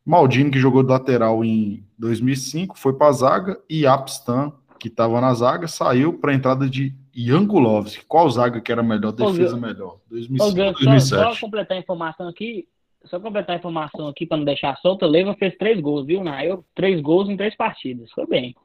Maldini, 0.05 0.51
que 0.51 0.59
jogou 0.59 0.83
de 0.83 0.89
lateral 0.89 1.43
em 1.43 1.83
2005, 1.97 2.77
foi 2.77 2.93
para 2.93 3.07
a 3.07 3.11
zaga. 3.11 3.59
E 3.69 3.85
Apstan, 3.85 4.51
que 4.79 4.87
estava 4.87 5.19
na 5.21 5.33
zaga, 5.33 5.67
saiu 5.67 6.13
para 6.13 6.31
a 6.31 6.35
entrada 6.35 6.67
de 6.69 6.95
Yankulovski. 7.15 8.05
Qual 8.05 8.29
zaga 8.29 8.61
que 8.61 8.71
era 8.71 8.81
melhor? 8.81 9.11
Defesa 9.11 9.55
Ô, 9.55 9.59
melhor? 9.59 9.95
Ô, 9.95 10.01
2005 10.09 10.45
Gus, 10.45 10.55
só, 10.55 10.85
2007. 10.85 11.07
só 11.07 11.39
completar 11.45 11.77
a 11.77 11.79
informação 11.79 12.27
aqui. 12.27 12.67
Só 13.05 13.19
completar 13.19 13.55
a 13.55 13.59
informação 13.59 14.07
aqui 14.07 14.25
para 14.25 14.37
não 14.37 14.45
deixar 14.45 14.75
solta. 14.77 15.05
Leva 15.07 15.33
fez 15.35 15.55
três 15.57 15.79
gols, 15.79 16.05
viu? 16.05 16.23
Na 16.23 16.43
Euro, 16.45 16.65
três 16.75 16.99
gols 17.01 17.29
em 17.29 17.37
três 17.37 17.55
partidas. 17.55 18.11
Foi 18.11 18.27
bem. 18.27 18.55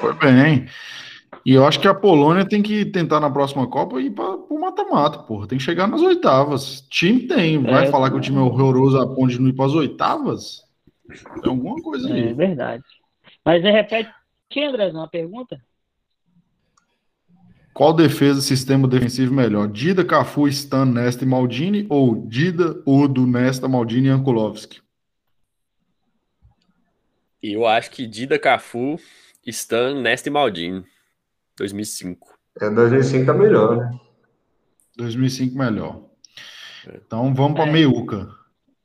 Foi 0.00 0.12
bem. 0.14 0.66
E 1.44 1.52
eu 1.54 1.66
acho 1.66 1.80
que 1.80 1.88
a 1.88 1.94
Polônia 1.94 2.46
tem 2.46 2.62
que 2.62 2.84
tentar 2.86 3.20
na 3.20 3.30
próxima 3.30 3.66
Copa 3.68 4.00
ir 4.00 4.10
para 4.10 4.36
o 4.36 4.60
mata-mata, 4.60 5.18
porra. 5.20 5.46
Tem 5.46 5.56
que 5.58 5.64
chegar 5.64 5.86
nas 5.86 6.00
oitavas. 6.02 6.80
Time 6.90 7.26
tem. 7.26 7.62
Vai 7.62 7.86
É, 7.86 7.90
falar 7.90 8.10
que 8.10 8.16
o 8.16 8.20
time 8.20 8.38
é 8.38 8.40
horroroso 8.40 8.98
a 8.98 9.06
ponto 9.06 9.28
de 9.28 9.40
não 9.40 9.48
ir 9.48 9.54
para 9.54 9.66
as 9.66 9.74
oitavas? 9.74 10.62
Tem 11.42 11.50
alguma 11.50 11.80
coisa 11.82 12.10
É 12.10 12.12
aí. 12.12 12.32
verdade. 12.34 12.82
Mas 13.44 13.64
é, 13.64 13.70
repete, 13.70 14.10
Andrezão, 14.56 15.02
a 15.02 15.08
pergunta? 15.08 15.58
Qual 17.78 17.92
defesa, 17.92 18.40
sistema 18.40 18.88
defensivo 18.88 19.32
melhor? 19.32 19.68
Dida, 19.68 20.04
Cafu, 20.04 20.48
Stan, 20.48 20.84
Nesta 20.84 21.22
e 21.22 21.28
Maldini 21.28 21.86
ou 21.88 22.26
Dida, 22.26 22.82
Udo, 22.84 23.24
Nesta, 23.24 23.68
Maldini 23.68 24.08
e 24.08 24.10
Ankulovski? 24.10 24.80
Eu 27.40 27.64
acho 27.68 27.92
que 27.92 28.04
Dida, 28.04 28.36
Cafu, 28.36 28.98
Stan, 29.46 29.94
Nesta 29.94 30.28
e 30.28 30.32
Maldini. 30.32 30.84
2005. 31.56 32.36
É 32.60 32.68
2005 32.68 33.26
tá 33.26 33.32
melhor, 33.32 33.76
né? 33.76 34.00
2005 34.96 35.56
melhor. 35.56 36.02
Então 36.92 37.32
vamos 37.32 37.56
para 37.60 37.70
É. 37.70 37.72
meiuca. 37.72 38.28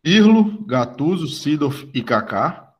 Irlo, 0.04 0.64
Gattuso, 0.68 1.28
Sidorf 1.30 1.89
e 1.96 2.04
Kaká 2.04 2.76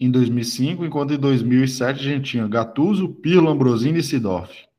em 0.00 0.10
2005, 0.10 0.82
enquanto 0.82 1.12
em 1.12 1.18
2007 1.18 2.00
a 2.00 2.02
gente 2.02 2.30
tinha 2.30 2.48
Gattuso, 2.48 3.06
Pirlo, 3.06 3.50
Ambrosini 3.50 3.98
e 3.98 4.02
Sidorf. 4.02 4.69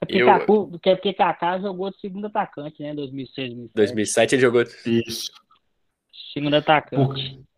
É 0.00 0.06
porque, 0.06 0.22
Eu- 0.22 0.26
Cacu, 0.26 0.68
porque, 0.70 0.94
porque 0.96 1.12
Kaká 1.12 1.58
jogou 1.58 1.90
de 1.90 1.98
segundo 2.00 2.26
atacante, 2.26 2.82
né? 2.82 2.94
2006, 2.94 3.48
2007. 3.74 3.74
2007 3.74 4.34
ele 4.34 4.42
jogou. 4.42 4.62
Isso. 4.62 5.30
Segundo 6.32 6.54
atacante. 6.54 7.34
Por- 7.34 7.48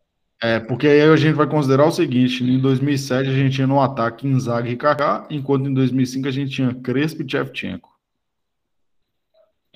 É, 0.43 0.59
porque 0.59 0.87
aí 0.87 1.03
a 1.03 1.17
gente 1.17 1.35
vai 1.35 1.47
considerar 1.47 1.85
o 1.87 1.91
seguinte, 1.91 2.43
em 2.43 2.59
2007 2.59 3.29
a 3.29 3.33
gente 3.33 3.57
tinha 3.57 3.67
no 3.67 3.79
ataque 3.79 4.27
Inzaghi 4.27 4.71
e 4.73 4.77
Kaká, 4.77 5.27
enquanto 5.31 5.69
em 5.69 5.75
2005 5.75 6.27
a 6.29 6.31
gente 6.31 6.51
tinha 6.51 6.75
Crespo 6.75 7.23
e 7.23 7.31
Shevchenko. 7.31 7.91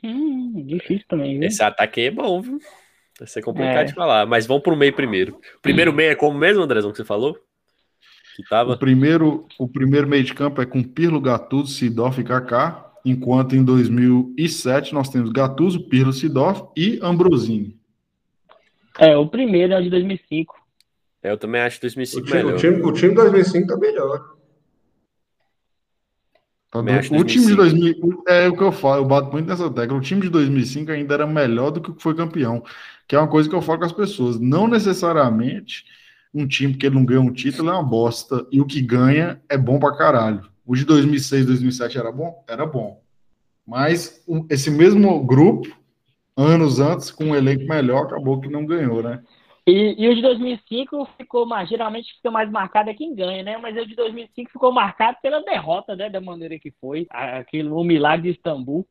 Hum, 0.03 0.65
difícil 0.67 1.05
também, 1.09 1.39
viu? 1.39 1.49
Esse 1.49 1.63
ataque 1.63 2.01
aí 2.01 2.07
é 2.07 2.11
bom, 2.11 2.41
viu? 2.41 2.59
Vai 3.19 3.29
ser 3.29 3.43
complicado 3.43 3.77
É. 3.83 3.85
de 3.85 3.95
falar. 3.95 4.27
Mas 4.27 4.47
vamos 4.47 4.63
pro 4.63 4.77
meio 4.77 4.93
primeiro. 4.95 5.37
O 5.57 5.61
primeiro 5.61 5.93
meio 5.93 6.11
é 6.13 6.15
como 6.17 6.37
mesmo, 6.39 6.63
Andrezão, 6.63 6.91
que 6.91 6.97
você 6.97 7.05
falou? 7.05 7.37
Que 8.35 8.43
tava. 8.49 8.73
O 8.73 8.79
primeiro, 8.79 9.47
o 9.59 9.69
primeiro 9.69 10.07
meio 10.09 10.25
de 10.25 10.35
campo 10.35 10.61
é 10.61 10.67
com 10.67 10.83
Pirlo, 10.83 11.21
Gattuso, 11.21 11.73
Sidoff 11.73 12.21
e 12.21 12.25
Kaká, 12.25 12.91
enquanto 13.05 13.55
em 13.55 13.63
2007 13.65 14.93
nós 14.93 15.09
temos 15.09 15.31
Gattuso, 15.31 15.89
Pirlo, 15.89 16.13
Sidoff 16.13 16.65
e 16.77 16.99
Ambrosini. 17.03 17.79
É, 18.99 19.17
o 19.17 19.27
primeiro 19.27 19.73
é 19.73 19.79
o 19.79 19.83
de 19.83 19.91
2005. 19.91 20.55
É, 21.23 21.31
eu 21.33 21.39
também 21.39 21.61
acho 21.61 21.81
2005 21.81 22.23
O 22.23 22.27
time, 22.27 22.39
melhor. 22.43 22.55
o 22.55 22.59
time, 22.61 22.83
o 22.83 22.93
time 22.93 23.15
2005 23.15 23.67
tá 23.67 23.77
melhor. 23.77 24.35
Tá 26.71 26.81
do- 26.81 26.91
O 27.21 27.25
time 27.25 27.47
de 27.47 27.55
2005. 27.55 28.01
2000, 28.01 28.25
é 28.29 28.49
o 28.49 28.57
que 28.57 28.63
eu 28.63 28.73
falo, 28.73 29.03
eu 29.03 29.07
bato 29.07 29.31
muito 29.31 29.47
nessa 29.49 29.71
tecla. 29.71 29.97
O 29.97 30.01
time 30.01 30.21
de 30.23 30.29
2005 30.29 30.91
ainda 30.91 31.15
era 31.15 31.27
melhor 31.27 31.71
do 31.71 31.81
que 31.81 31.91
o 31.91 31.95
que 31.95 32.03
foi 32.03 32.15
campeão, 32.15 32.65
que 33.07 33.15
é 33.15 33.19
uma 33.19 33.29
coisa 33.29 33.49
que 33.49 33.55
eu 33.55 33.63
falo 33.63 33.79
com 33.79 33.85
as 33.85 33.93
pessoas. 33.93 34.39
Não 34.41 34.67
necessariamente 34.67 35.85
um 36.35 36.47
time 36.47 36.75
que 36.75 36.87
ele 36.87 36.97
não 36.97 37.05
ganha 37.05 37.21
um 37.21 37.33
título 37.33 37.71
é 37.71 37.73
uma 37.73 37.83
bosta 37.83 38.47
e 38.51 38.61
o 38.61 38.67
que 38.67 38.83
ganha 38.83 39.41
é 39.49 39.57
bom 39.57 39.79
pra 39.79 39.97
caralho. 39.97 40.43
O 40.67 40.75
de 40.75 40.85
2006, 40.85 41.47
2007 41.47 41.99
era 41.99 42.11
bom? 42.11 42.45
Era 42.49 42.67
bom. 42.67 43.01
Mas 43.67 44.23
o- 44.27 44.47
esse 44.51 44.71
mesmo 44.71 45.25
grupo, 45.25 45.69
anos 46.37 46.81
antes, 46.81 47.11
com 47.11 47.27
um 47.27 47.35
elenco 47.37 47.65
melhor, 47.67 48.07
acabou 48.07 48.41
que 48.41 48.49
não 48.49 48.67
ganhou, 48.67 49.03
né? 49.03 49.23
E, 49.67 49.95
e 49.97 50.09
o 50.09 50.15
de 50.15 50.21
2005 50.21 51.09
ficou 51.17 51.47
mais, 51.47 51.69
geralmente 51.69 52.13
fica 52.17 52.31
mais 52.31 52.51
marcado 52.51 52.91
é 52.91 52.95
quem 52.95 53.15
ganha, 53.15 53.43
né? 53.43 53.57
Mas 53.57 53.75
o 53.77 53.87
de 53.87 53.95
2005 53.95 54.51
ficou 54.51 54.71
marcado 54.71 55.17
pela 55.23 55.43
derrota, 55.43 55.97
né? 55.97 56.11
Da 56.11 56.21
maneira 56.21 56.59
que 56.59 56.71
foi, 56.81 57.07
aquele 57.09 57.69
o 57.69 57.83
milagre 57.83 58.31
de 58.31 58.37
Istambul. 58.37 58.87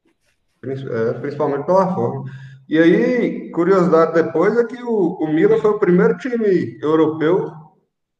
É, 0.63 1.13
principalmente 1.19 1.65
pela 1.65 1.93
forma. 1.93 2.23
E 2.69 2.77
aí, 2.79 3.51
curiosidade 3.51 4.13
depois 4.13 4.57
é 4.57 4.63
que 4.65 4.81
o, 4.81 5.17
o 5.19 5.33
Milan 5.33 5.57
foi 5.59 5.71
o 5.71 5.79
primeiro 5.79 6.17
time 6.17 6.77
europeu 6.81 7.51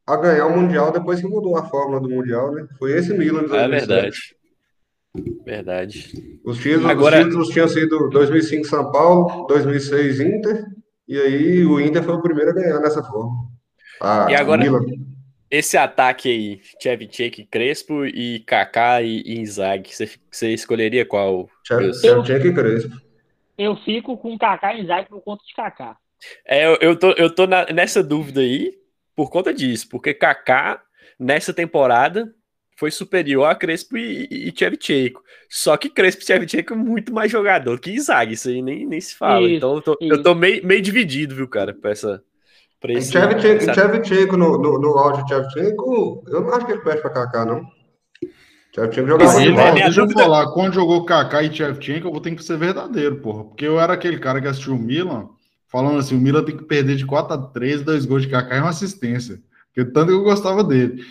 a 0.05 0.17
ganhar 0.17 0.47
o 0.47 0.55
Mundial 0.59 0.91
depois 0.91 1.21
que 1.21 1.27
mudou 1.27 1.55
a 1.57 1.63
fórmula 1.63 2.01
do 2.01 2.09
Mundial, 2.09 2.51
né? 2.53 2.67
Foi 2.77 2.91
esse 2.91 3.13
Milan 3.13 3.45
de 3.45 3.55
É 3.55 3.67
2007. 3.67 3.87
verdade. 3.87 4.17
Verdade. 5.45 6.39
Os 6.43 6.57
títulos, 6.57 6.85
Agora- 6.89 7.19
os 7.19 7.25
títulos 7.25 7.49
tinham 7.49 7.67
sido 7.67 8.09
2005 8.09 8.65
São 8.67 8.91
Paulo, 8.91 9.45
2006 9.47 10.19
Inter, 10.19 10.65
e 11.07 11.17
aí 11.17 11.65
o 11.65 11.79
Inter 11.79 12.03
foi 12.03 12.15
o 12.15 12.21
primeiro 12.21 12.51
a 12.51 12.53
ganhar 12.53 12.79
nessa 12.79 13.03
forma. 13.03 13.31
Ah, 14.01 14.27
E 14.29 14.35
agora- 14.35 14.61
Milan. 14.63 14.81
Esse 15.51 15.77
ataque 15.77 16.29
aí, 16.31 16.59
Chevchenko, 16.81 17.47
Crespo 17.49 18.03
e 18.07 18.39
Kaká 18.39 19.03
e, 19.03 19.21
e 19.23 19.39
Inzaghi, 19.39 19.93
você, 19.95 20.09
você 20.31 20.49
escolheria 20.51 21.05
qual? 21.05 21.47
Gus? 21.69 22.01
Shevchenko 22.01 22.47
e 22.47 22.53
Crespo. 22.53 22.95
Eu 23.58 23.76
fico 23.78 24.18
com 24.18 24.38
Kaká 24.38 24.74
e 24.74 24.82
Inzaghi 24.82 25.08
por 25.10 25.22
conta 25.22 25.43
de 25.45 25.54
Kaká. 25.54 25.97
É, 26.45 26.66
eu, 26.66 26.78
eu 26.82 26.99
tô, 26.99 27.12
eu 27.12 27.34
tô 27.34 27.45
na- 27.47 27.66
nessa 27.68 28.01
dúvida 28.04 28.41
aí 28.41 28.74
por 29.16 29.30
conta 29.30 29.54
disso, 29.54 29.88
porque 29.89 30.14
Kaká, 30.14 30.82
nessa 31.20 31.54
temporada, 31.54 32.34
foi 32.78 32.89
superior 32.91 33.45
a 33.45 33.56
Crespo 33.56 33.97
e, 33.97 34.28
e, 34.32 34.49
e 34.49 34.54
Shevchenko. 34.58 35.22
Só 35.49 35.78
que 35.78 35.89
Crespo 35.89 36.24
e 36.24 36.26
Shevchenko 36.26 36.74
é 36.74 36.78
muito 36.78 37.14
mais 37.14 37.32
jogador 37.32 37.80
que 37.80 37.91
Inzaghi, 37.91 38.34
isso 38.34 38.49
aí 38.49 38.62
nem, 38.62 38.86
nem 38.86 38.99
se 38.99 39.16
fala. 39.16 39.45
Isso, 39.45 39.56
então 39.58 39.76
eu 39.76 39.82
tô, 39.82 39.97
eu 40.01 40.24
tô 40.24 40.34
meio, 40.34 40.66
meio 40.66 40.82
dividido, 40.82 41.36
viu, 41.36 41.47
cara, 41.47 41.74
pra 41.74 41.91
essa... 41.91 42.24
Pra 42.82 42.91
esse, 42.91 43.12
Shevchenko 43.74 44.36
no, 44.36 44.58
no, 44.58 44.80
no 44.80 44.97
áudio 44.97 45.24
de 45.26 45.30
Shevchenko, 45.34 46.24
eu 46.28 46.41
não 46.41 46.54
acho 46.54 46.66
que 46.66 46.72
ele 46.74 46.82
perde 46.82 47.01
pra 47.01 47.12
Kaká, 47.12 47.45
não. 47.45 47.64
Shevchenko 48.74 49.07
jogava 49.07 49.39
né? 49.39 49.45
demais. 49.45 49.74
minha 49.74 49.86
deixa 49.86 50.01
dúvida- 50.01 50.21
eu 50.21 50.24
falar, 50.26 50.47
quando 50.51 50.74
jogou 50.74 51.05
Kaká 51.05 51.43
e 51.43 51.53
Shevchenko, 51.53 52.07
eu 52.07 52.11
vou 52.11 52.21
ter 52.21 52.34
que 52.36 52.43
ser 52.43 52.57
verdadeiro, 52.57 53.17
porra. 53.17 53.43
Porque 53.45 53.65
eu 53.65 53.80
era 53.80 53.93
aquele 53.93 54.17
cara 54.19 54.41
que 54.41 54.47
assistiu 54.47 54.74
o 54.74 54.80
Milan, 54.80 55.28
falando 55.67 55.99
assim, 55.99 56.15
o 56.15 56.19
Milan 56.19 56.43
tem 56.43 56.57
que 56.57 56.63
perder 56.63 56.95
de 56.95 57.05
4 57.05 57.34
a 57.34 57.38
3, 57.38 57.82
dois 57.84 58.05
gols 58.05 58.24
de 58.24 58.30
Kaká 58.30 58.55
e 58.57 58.59
uma 58.59 58.69
assistência. 58.69 59.39
Porque 59.74 59.89
tanto 59.91 60.07
que 60.07 60.13
eu 60.13 60.24
gostava 60.24 60.63
dele. 60.63 61.03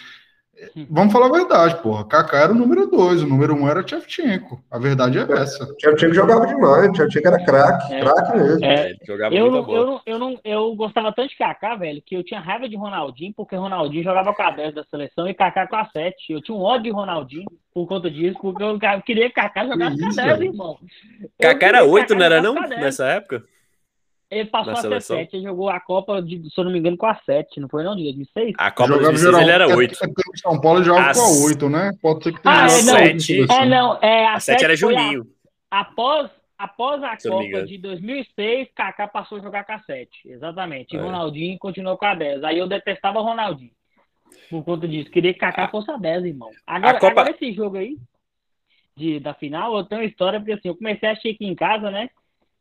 Vamos 0.91 1.13
falar 1.13 1.27
a 1.27 1.33
verdade, 1.33 1.83
porra. 1.83 2.05
Kaká 2.05 2.39
era 2.39 2.53
o 2.53 2.55
número 2.55 2.87
2, 2.87 3.23
o 3.23 3.27
número 3.27 3.55
1 3.55 3.61
um 3.63 3.69
era 3.69 3.87
Shevchenko. 3.87 4.63
A 4.71 4.79
verdade 4.79 5.19
é 5.19 5.23
essa. 5.23 5.67
Shevchenko 5.81 6.15
jogava 6.15 6.47
demais, 6.47 6.97
Shevchenko 6.97 7.29
era 7.29 7.45
craque, 7.45 7.95
É. 7.95 8.01
craque 8.01 8.37
mesmo. 8.39 8.65
É, 8.65 8.91
ele 8.91 8.99
jogava 9.07 9.35
Eu 9.35 9.51
muita 9.51 9.57
não, 9.59 9.65
bola. 9.65 9.79
eu, 9.79 9.87
não, 9.87 10.01
eu, 10.07 10.19
não, 10.19 10.41
eu 10.45 10.75
gostava 10.77 11.13
tanto 11.13 11.31
de 11.31 11.37
Kaká, 11.37 11.75
velho, 11.77 12.03
que 12.05 12.15
eu 12.17 12.23
tinha 12.25 12.41
raiva 12.41 12.69
de 12.69 12.77
Ronaldinho, 12.77 13.33
porque 13.37 13.57
Ronaldinho 13.57 14.05
jogava 14.05 14.33
com 14.35 14.43
a 14.43 14.51
10 14.51 14.75
da 14.75 14.85
seleção 14.85 15.29
e 15.29 15.35
Kaká 15.35 15.67
com 15.67 15.77
a 15.77 15.85
7. 15.87 16.33
Eu 16.33 16.41
tinha 16.41 16.57
um 16.57 16.63
ódio 16.63 16.85
de 16.85 16.91
Ronaldinho 16.91 17.47
por 17.75 17.87
conta 17.87 18.11
disso, 18.11 18.39
porque 18.41 18.63
eu 18.63 18.79
queria 19.05 19.29
que 19.29 19.35
Kaká 19.35 19.67
jogasse 19.67 19.99
com 19.99 20.05
a 20.05 20.09
isso, 20.09 20.17
10, 20.17 20.39
velho? 20.39 20.45
irmão. 20.53 20.79
Kaká 21.41 21.67
era 21.67 21.79
queria 21.79 21.81
que 21.81 21.95
8, 21.95 22.09
Kaká 22.09 22.15
não 22.19 22.25
era 22.27 22.43
não? 22.43 22.55
com 22.55 22.63
a 22.63 22.67
10. 22.67 22.81
Nessa 22.81 23.07
época? 23.07 23.45
Ele 24.35 24.49
passou 24.49 24.73
na 24.73 24.79
a 24.79 24.83
ser 24.83 24.89
seleção? 24.89 25.17
7, 25.19 25.37
ele 25.37 25.43
jogou 25.45 25.69
a 25.69 25.79
Copa, 25.79 26.23
de, 26.23 26.49
se 26.51 26.59
eu 26.59 26.65
não 26.65 26.73
me 26.73 26.79
engano, 26.79 26.97
com 26.97 27.07
a 27.07 27.15
7, 27.15 27.61
não 27.61 27.69
foi 27.69 27.85
não, 27.85 27.95
de 27.95 28.03
2006? 28.05 28.55
A 28.59 28.71
Copa 28.71 28.89
Jogava 28.95 29.13
2006 29.13 29.43
ele 29.43 29.51
era 29.53 29.65
geral- 29.67 29.79
8. 29.79 29.95
é 30.03 30.07
porque 30.09 30.31
o 30.35 30.39
São 30.39 30.61
Paulo 30.61 30.83
jogava 30.83 31.11
As- 31.11 31.19
com 31.19 31.25
a 31.25 31.47
8, 31.47 31.69
né? 31.69 31.91
Pode 32.01 32.25
ser 32.25 32.33
que 32.33 32.43
tenha 32.43 32.55
Ah, 32.55 32.69
jogado 32.69 32.89
é, 32.89 32.91
a 32.91 32.95
não. 32.95 33.03
oito, 33.05 33.21
Sete. 33.23 33.43
assim. 33.43 33.53
É, 33.63 33.67
não, 33.67 33.99
é, 34.03 34.27
a, 34.27 34.35
A 34.35 34.41
7 34.41 34.65
era 34.65 34.77
7 34.77 34.81
foi 34.85 34.97
a- 34.97 35.01
Juninho. 35.03 35.27
Após, 35.71 36.31
após 36.59 37.03
a 37.03 37.17
Se 37.19 37.29
Copa 37.29 37.63
de 37.65 37.79
2006, 37.79 38.69
Kaká 38.75 39.07
passou 39.07 39.39
a 39.39 39.41
jogar 39.43 39.65
com 39.65 39.73
a 39.73 39.79
7. 39.81 40.11
Exatamente. 40.27 40.95
E 40.95 40.99
É. 40.99 41.03
Ronaldinho 41.03 41.59
continuou 41.59 41.97
com 41.99 42.07
a 42.07 42.15
10. 42.15 42.43
Aí 42.45 42.59
eu 42.59 42.67
detestava 42.67 43.21
Ronaldinho. 43.21 43.71
Por 44.49 44.65
conta 44.65 44.89
disso. 44.89 45.11
Queria 45.11 45.35
que 45.35 45.39
Kaká 45.41 45.69
fosse 45.69 45.91
a 45.91 45.97
10, 45.99 46.25
irmão. 46.25 46.51
Agora, 46.67 46.97
A 46.97 47.01
Copa- 47.01 47.21
agora 47.21 47.31
esse 47.37 47.53
jogo 47.53 47.77
aí, 47.77 47.97
de, 48.97 49.21
da 49.21 49.35
final, 49.35 49.77
eu 49.77 49.85
tenho 49.85 50.01
uma 50.03 50.07
história, 50.07 50.39
porque 50.41 50.53
assim, 50.53 50.69
eu 50.69 50.77
comecei 50.77 51.09
a 51.09 51.13
assistir 51.13 51.31
aqui 51.35 51.45
em 51.47 51.55
casa, 51.55 51.91
né? 51.91 52.09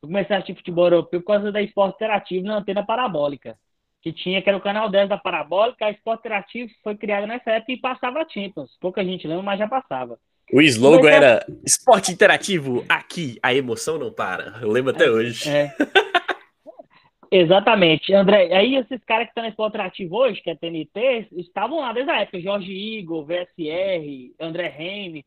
Eu 0.02 0.08
comecei 0.08 0.36
a 0.36 0.40
assistir 0.40 0.56
futebol 0.56 0.86
europeu 0.86 1.22
por 1.22 1.28
causa 1.28 1.52
da 1.52 1.62
Esporte 1.62 1.96
Interativo 1.96 2.46
na 2.46 2.58
antena 2.58 2.84
parabólica. 2.86 3.56
Que 4.02 4.12
tinha, 4.12 4.42
que 4.42 4.50
era 4.50 4.58
o 4.58 4.62
canal 4.62 4.90
10 4.90 5.10
da 5.10 5.18
Parabólica, 5.18 5.86
a 5.86 5.92
Esporte 5.92 6.22
Interativo 6.22 6.72
foi 6.84 6.96
criada 6.98 7.28
nessa 7.28 7.52
época 7.52 7.72
e 7.72 7.78
passava 7.78 8.20
a 8.22 8.28
Champions. 8.28 8.76
Pouca 8.82 9.04
gente 9.06 9.28
lembra, 9.28 9.44
mas 9.44 9.60
já 9.60 9.68
passava. 9.68 10.18
O 10.52 10.60
slogan 10.62 10.98
Comecei 10.98 11.14
a- 11.14 11.22
era 11.22 11.46
esporte 11.64 12.12
interativo, 12.12 12.84
aqui 12.90 13.38
a 13.44 13.54
emoção 13.54 14.00
não 14.00 14.12
para. 14.12 14.58
Eu 14.60 14.72
lembro 14.72 14.92
até 14.92 15.08
hoje. 15.10 15.48
É. 15.48 15.72
Exatamente, 17.32 18.14
André. 18.14 18.54
Aí 18.54 18.76
esses 18.76 19.02
caras 19.06 19.26
que 19.26 19.30
estão 19.32 19.44
na 19.44 19.50
Esporte 19.50 19.70
Interativo 19.76 20.18
hoje, 20.18 20.42
que 20.42 20.50
é 20.50 20.56
TNT, 20.56 21.28
estavam 21.38 21.80
lá 21.80 21.94
desde 21.94 22.12
a 22.12 22.20
época. 22.22 22.42
Jorge 22.42 22.72
Igor, 22.74 23.24
VSR, 23.26 24.34
André 24.40 24.68
Reine. 24.68 25.26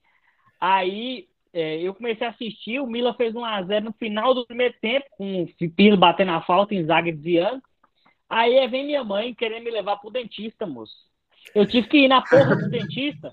Aí 0.60 1.26
é, 1.54 1.80
eu 1.80 1.94
comecei 1.94 2.26
a 2.26 2.30
assistir, 2.30 2.80
o 2.80 2.86
Milan 2.86 3.14
fez 3.14 3.32
1x0 3.32 3.84
no 3.84 3.92
final 3.92 4.34
do 4.34 4.44
primeiro 4.46 4.74
tempo, 4.80 5.06
com 5.16 5.44
o 5.44 5.70
Pirlo 5.70 5.96
batendo 5.96 6.32
a 6.32 6.42
falta 6.42 6.74
zaga 6.84 7.12
desviando. 7.12 7.62
Aí 8.28 8.54
é, 8.56 8.66
vem 8.66 8.84
minha 8.84 9.04
mãe 9.04 9.32
querendo 9.32 9.62
me 9.64 9.70
levar 9.70 9.98
pro 9.98 10.10
dentista, 10.10 10.66
moço. 10.66 10.94
Eu 11.54 11.64
tive 11.66 11.88
que 11.88 11.98
ir 11.98 12.08
na 12.08 12.20
porra 12.22 12.56
do 12.56 12.68
dentista, 12.68 13.32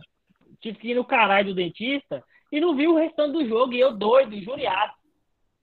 tive 0.60 0.78
que 0.78 0.90
ir 0.90 0.96
no 0.96 1.04
caralho 1.04 1.48
do 1.48 1.56
dentista 1.56 2.24
e 2.52 2.60
não 2.60 2.76
vi 2.76 2.88
o 2.88 2.96
restante 2.96 3.34
do 3.34 3.48
jogo, 3.48 3.74
e 3.74 3.80
eu 3.80 3.98
doido, 3.98 4.36
injuriado. 4.36 4.94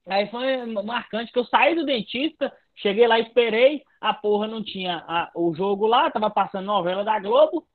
Aí 0.08 0.26
foi 0.28 0.64
marcante 0.66 1.30
que 1.30 1.38
eu 1.38 1.44
saí 1.44 1.74
do 1.74 1.84
dentista, 1.84 2.52
cheguei 2.74 3.06
lá, 3.06 3.20
esperei, 3.20 3.82
a 4.00 4.14
porra 4.14 4.48
não 4.48 4.64
tinha 4.64 5.04
a- 5.06 5.30
o 5.34 5.54
jogo 5.54 5.86
lá, 5.86 6.10
tava 6.10 6.30
passando 6.30 6.64
novela 6.64 7.04
da 7.04 7.20
Globo, 7.20 7.66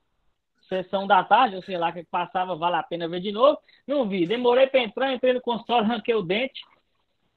sessão 0.67 1.05
da 1.07 1.23
tarde, 1.23 1.55
eu 1.55 1.61
sei 1.63 1.77
lá 1.77 1.89
o 1.89 1.93
que 1.93 2.03
passava, 2.09 2.55
vale 2.55 2.75
a 2.77 2.83
pena 2.83 3.07
ver 3.07 3.19
de 3.21 3.31
novo. 3.31 3.57
Não 3.87 4.07
vi, 4.07 4.25
demorei 4.25 4.67
pra 4.67 4.79
entrar, 4.81 5.13
entrei 5.13 5.33
no 5.33 5.41
consultório, 5.41 5.85
arranquei 5.85 6.15
o 6.15 6.21
dente, 6.21 6.61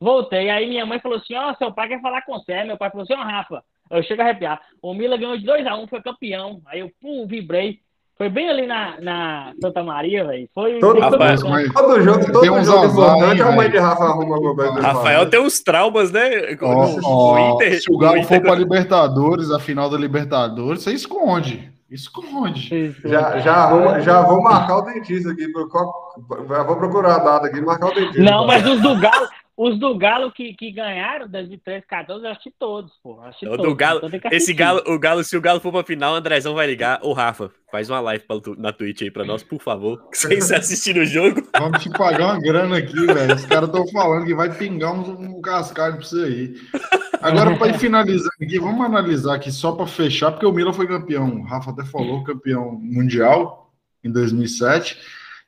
voltei. 0.00 0.50
Aí 0.50 0.66
minha 0.66 0.86
mãe 0.86 1.00
falou 1.00 1.18
assim: 1.18 1.34
Ó, 1.34 1.54
seu 1.54 1.72
pai 1.72 1.88
quer 1.88 2.00
falar 2.00 2.22
com 2.22 2.34
você. 2.38 2.64
Meu 2.64 2.76
pai 2.76 2.90
falou 2.90 3.04
assim: 3.04 3.14
Ó, 3.14 3.22
Rafa, 3.22 3.62
eu 3.90 4.02
chego 4.02 4.22
a 4.22 4.24
arrepiar. 4.24 4.60
O 4.82 4.94
Mila 4.94 5.16
ganhou 5.16 5.36
de 5.36 5.46
2x1, 5.46 5.88
foi 5.88 6.02
campeão. 6.02 6.60
Aí 6.66 6.80
eu, 6.80 6.90
pum, 7.00 7.26
vibrei. 7.26 7.80
Foi 8.18 8.30
bem 8.30 8.48
ali 8.48 8.66
na, 8.66 8.98
na 8.98 9.52
Santa 9.60 9.82
Maria, 9.82 10.24
velho. 10.24 10.48
Foi. 10.54 10.78
Todo- 10.78 10.98
Rapaz. 11.00 11.42
Mas- 11.42 11.70
Todo 11.70 12.00
jogo, 12.00 12.32
todo 12.32 12.46
jogo 12.46 12.56
azar, 12.78 12.86
importante, 12.86 13.42
a 13.42 13.46
mãe 13.48 13.56
velho? 13.58 13.72
de 13.72 13.78
Rafa 13.78 14.04
arruma 14.04 14.36
alguma 14.36 14.54
coisa. 14.54 14.72
pra 14.72 14.80
ele 14.80 14.86
Rafael 14.86 15.28
tem 15.30 15.40
uns 15.40 15.60
traumas, 15.60 16.10
né? 16.10 16.30
Ó, 16.62 17.34
no 17.34 17.54
Inter- 17.56 17.78
se 17.82 17.92
o 17.92 17.98
Galo 17.98 18.14
for 18.24 18.36
Inter- 18.36 18.42
para 18.42 18.54
Libertadores, 18.58 19.50
a 19.50 19.58
final 19.60 19.90
da 19.90 19.98
Libertadores, 19.98 20.82
você 20.82 20.92
esconde. 20.94 21.70
Esconde. 21.90 22.88
Isso. 22.88 23.08
Já, 23.08 23.38
já, 23.38 23.54
arruma, 23.54 24.00
já 24.00 24.20
vou 24.22 24.42
marcar 24.42 24.78
o 24.78 24.82
dentista 24.82 25.30
aqui. 25.30 25.46
vou 25.52 26.76
procurar 26.76 27.16
a 27.16 27.18
data 27.18 27.46
aqui 27.46 27.58
e 27.58 27.62
marcar 27.62 27.86
o 27.86 27.94
dentista. 27.94 28.22
Não, 28.22 28.46
mas 28.46 28.66
os 28.66 28.80
do 28.80 28.98
Galo, 28.98 29.28
os 29.56 29.78
do 29.78 29.96
Galo 29.96 30.30
que, 30.30 30.52
que 30.52 30.70
ganharam 30.70 31.26
2013, 31.26 31.86
14, 31.86 32.24
eu 32.24 32.30
assisti 32.30 32.52
todos, 32.58 32.92
pô. 33.02 33.14
eu 33.14 33.22
Assisti 33.22 33.46
O 33.46 33.52
do 33.52 33.56
todos, 33.56 33.74
Galo, 33.74 34.00
então 34.04 34.20
que 34.20 34.36
esse. 34.36 34.52
Galo, 34.52 34.82
o 34.86 34.98
Galo, 34.98 35.24
se 35.24 35.34
o 35.34 35.40
Galo 35.40 35.60
for 35.60 35.72
pra 35.72 35.82
final, 35.82 36.12
o 36.12 36.16
Andrezão 36.16 36.54
vai 36.54 36.66
ligar. 36.66 37.00
Ô, 37.02 37.14
Rafa, 37.14 37.50
faz 37.70 37.88
uma 37.88 37.98
live 38.00 38.22
pra 38.24 38.36
na 38.58 38.70
Twitch 38.70 39.00
aí 39.02 39.10
pra 39.10 39.24
nós, 39.24 39.42
por 39.42 39.62
favor. 39.62 40.06
Sem 40.12 40.42
se 40.42 40.54
assistir 40.54 40.98
o 40.98 41.06
jogo. 41.06 41.42
Vamos 41.58 41.82
te 41.82 41.88
pagar 41.88 42.34
uma 42.34 42.40
grana 42.40 42.76
aqui, 42.76 43.06
velho. 43.06 43.34
Os 43.34 43.46
caras 43.46 43.70
estão 43.70 43.86
falando 43.88 44.26
que 44.26 44.34
vai 44.34 44.52
pingar 44.54 44.92
um, 44.92 45.36
um 45.38 45.40
cascalho 45.40 45.96
pra 45.96 46.04
você 46.04 46.22
aí. 46.22 46.54
Agora, 47.22 47.56
para 47.56 47.68
ir 47.68 47.78
finalizando 47.78 48.30
aqui, 48.42 48.58
vamos 48.58 48.84
analisar 48.84 49.36
aqui 49.36 49.50
só 49.50 49.72
para 49.72 49.86
fechar, 49.86 50.32
porque 50.32 50.44
o 50.44 50.52
Milan 50.52 50.74
foi 50.74 50.86
campeão. 50.86 51.34
O 51.34 51.44
Rafa 51.44 51.70
até 51.70 51.82
falou, 51.82 52.22
campeão 52.24 52.72
mundial 52.72 53.72
em 54.04 54.12
2007. 54.12 54.98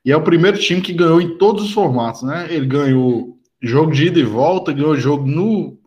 E 0.03 0.11
é 0.11 0.17
o 0.17 0.23
primeiro 0.23 0.57
time 0.57 0.81
que 0.81 0.95
ganhou 0.95 1.21
em 1.21 1.37
todos 1.37 1.65
os 1.65 1.73
formatos, 1.73 2.23
né? 2.23 2.47
Ele 2.49 2.65
ganhou 2.65 3.38
jogo 3.61 3.93
de 3.93 4.07
ida 4.07 4.19
e 4.19 4.25
volta, 4.25 4.73
ganhou 4.73 4.97
jogo 4.97 5.27
no, 5.27 5.79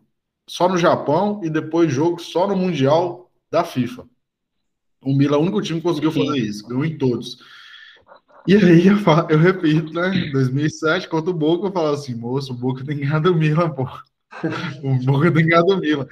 só 0.46 0.68
no 0.68 0.76
Japão 0.76 1.40
e 1.42 1.50
depois 1.50 1.92
jogo 1.92 2.20
só 2.20 2.46
no 2.46 2.56
Mundial 2.56 3.30
da 3.50 3.64
FIFA. 3.64 4.04
O 5.04 5.14
Milan 5.14 5.36
é 5.36 5.38
o 5.38 5.42
único 5.42 5.60
time 5.60 5.80
que 5.80 5.86
conseguiu 5.86 6.12
fazer 6.12 6.38
isso, 6.38 6.66
ganhou 6.66 6.84
em 6.84 6.96
todos. 6.96 7.38
E 8.46 8.56
aí 8.56 8.86
eu, 8.86 8.98
falo, 8.98 9.30
eu 9.30 9.38
repito, 9.38 9.92
né? 9.92 10.30
2007, 10.32 11.08
contra 11.08 11.30
o 11.30 11.34
Boca, 11.34 11.68
eu 11.68 11.72
falo 11.72 11.92
assim, 11.92 12.14
moço, 12.14 12.52
o 12.52 12.56
Boca 12.56 12.84
tem 12.84 12.98
ganhado 12.98 13.32
o 13.32 13.36
Milan, 13.36 13.70
pô. 13.70 13.86
O 14.82 14.94
Boca 15.04 15.30
tem 15.30 15.46
ganhado 15.46 15.74
o 15.74 15.78
Milan. 15.78 16.06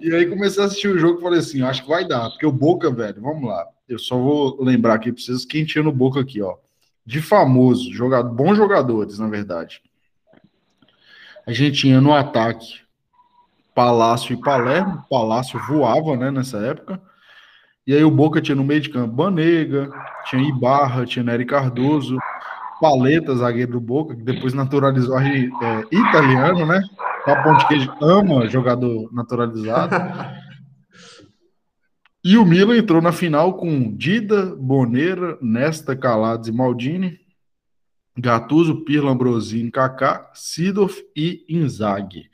E 0.00 0.14
aí 0.14 0.26
comecei 0.26 0.62
a 0.62 0.66
assistir 0.66 0.88
o 0.88 0.98
jogo 0.98 1.18
e 1.18 1.22
falei 1.22 1.40
assim, 1.40 1.62
acho 1.62 1.82
que 1.82 1.88
vai 1.88 2.06
dar, 2.06 2.30
porque 2.30 2.46
o 2.46 2.52
Boca, 2.52 2.90
velho, 2.90 3.20
vamos 3.20 3.48
lá. 3.48 3.66
Eu 3.88 3.98
só 3.98 4.16
vou 4.16 4.62
lembrar 4.62 4.94
aqui 4.94 5.10
pra 5.10 5.20
vocês 5.20 5.44
quem 5.44 5.64
tinha 5.64 5.82
no 5.82 5.90
Boca 5.90 6.20
aqui, 6.20 6.40
ó. 6.42 6.56
De 7.04 7.20
famoso, 7.20 7.92
jogador, 7.92 8.32
bons 8.32 8.56
jogadores, 8.56 9.18
na 9.18 9.28
verdade. 9.28 9.82
A 11.46 11.52
gente 11.52 11.80
tinha 11.80 12.00
no 12.00 12.14
ataque 12.14 12.82
Palácio 13.74 14.34
e 14.34 14.40
Palermo. 14.40 15.02
Palácio 15.10 15.60
voava, 15.66 16.16
né, 16.16 16.30
nessa 16.30 16.58
época. 16.58 17.00
E 17.86 17.94
aí 17.94 18.04
o 18.04 18.10
Boca 18.10 18.40
tinha 18.40 18.54
no 18.54 18.64
meio 18.64 18.80
de 18.80 18.90
campo 18.90 19.12
Banega, 19.12 19.90
tinha 20.26 20.48
Ibarra, 20.48 21.04
tinha 21.04 21.24
Nery 21.24 21.44
Cardoso, 21.44 22.16
Paleta, 22.80 23.34
zagueiro 23.34 23.72
do 23.72 23.80
Boca, 23.80 24.14
que 24.14 24.22
depois 24.22 24.54
naturalizou 24.54 25.18
é, 25.18 25.50
italiano, 25.90 26.64
né? 26.64 26.80
A 27.26 27.42
Ponte 27.42 27.66
Queijo 27.66 27.92
ama 28.00 28.48
jogador 28.48 29.12
naturalizado. 29.12 29.96
E 32.24 32.36
o 32.36 32.44
Milan 32.44 32.76
entrou 32.76 33.02
na 33.02 33.10
final 33.10 33.54
com 33.54 33.96
Dida, 33.96 34.54
Boneira, 34.56 35.36
Nesta, 35.40 35.96
Calados 35.96 36.46
e 36.46 36.52
Maldini, 36.52 37.18
Gattuso, 38.18 38.84
Pirlo, 38.84 39.08
Ambrosini, 39.08 39.70
Kaká, 39.70 40.30
Sidorf 40.34 41.02
e 41.16 41.44
Inzaghi. 41.48 42.30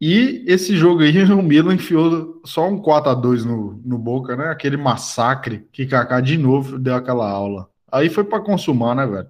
E 0.00 0.44
esse 0.46 0.76
jogo 0.76 1.02
aí, 1.02 1.16
o 1.32 1.42
Milan 1.42 1.74
enfiou 1.74 2.42
só 2.44 2.68
um 2.68 2.78
4 2.78 3.10
a 3.10 3.14
2 3.14 3.44
no, 3.44 3.80
no 3.84 3.98
Boca, 3.98 4.36
né? 4.36 4.48
Aquele 4.48 4.76
massacre 4.76 5.66
que 5.72 5.86
Kaká 5.86 6.20
de 6.20 6.36
novo 6.36 6.78
deu 6.78 6.94
aquela 6.94 7.28
aula. 7.28 7.68
Aí 7.90 8.10
foi 8.10 8.24
para 8.24 8.40
consumar, 8.40 8.94
né, 8.94 9.06
velho? 9.06 9.28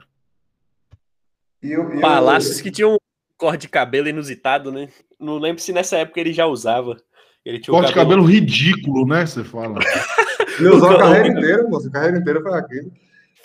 E 1.62 1.72
eu, 1.72 2.00
Palácios 2.00 2.60
que 2.60 2.70
tinha 2.70 2.88
um 2.88 2.96
corte 3.36 3.62
de 3.62 3.68
cabelo 3.68 4.08
inusitado, 4.08 4.72
né? 4.72 4.88
Não 5.20 5.38
lembro 5.38 5.62
se 5.62 5.72
nessa 5.72 5.96
época 5.98 6.20
ele 6.20 6.32
já 6.32 6.46
usava. 6.46 6.96
Ele 7.44 7.58
tinha 7.58 7.72
corte 7.72 7.88
de 7.88 7.94
cabelo... 7.94 8.22
cabelo 8.22 8.32
ridículo, 8.32 9.06
né? 9.06 9.26
Você 9.26 9.44
fala. 9.44 9.78
ele 10.58 10.68
usou 10.68 10.90
a 10.90 10.98
carreira 10.98 11.28
inteira, 11.28 11.68
moço. 11.68 11.88
A 11.88 11.90
carreira 11.90 12.18
inteira 12.18 12.42
foi 12.42 12.58
aquele. 12.58 12.92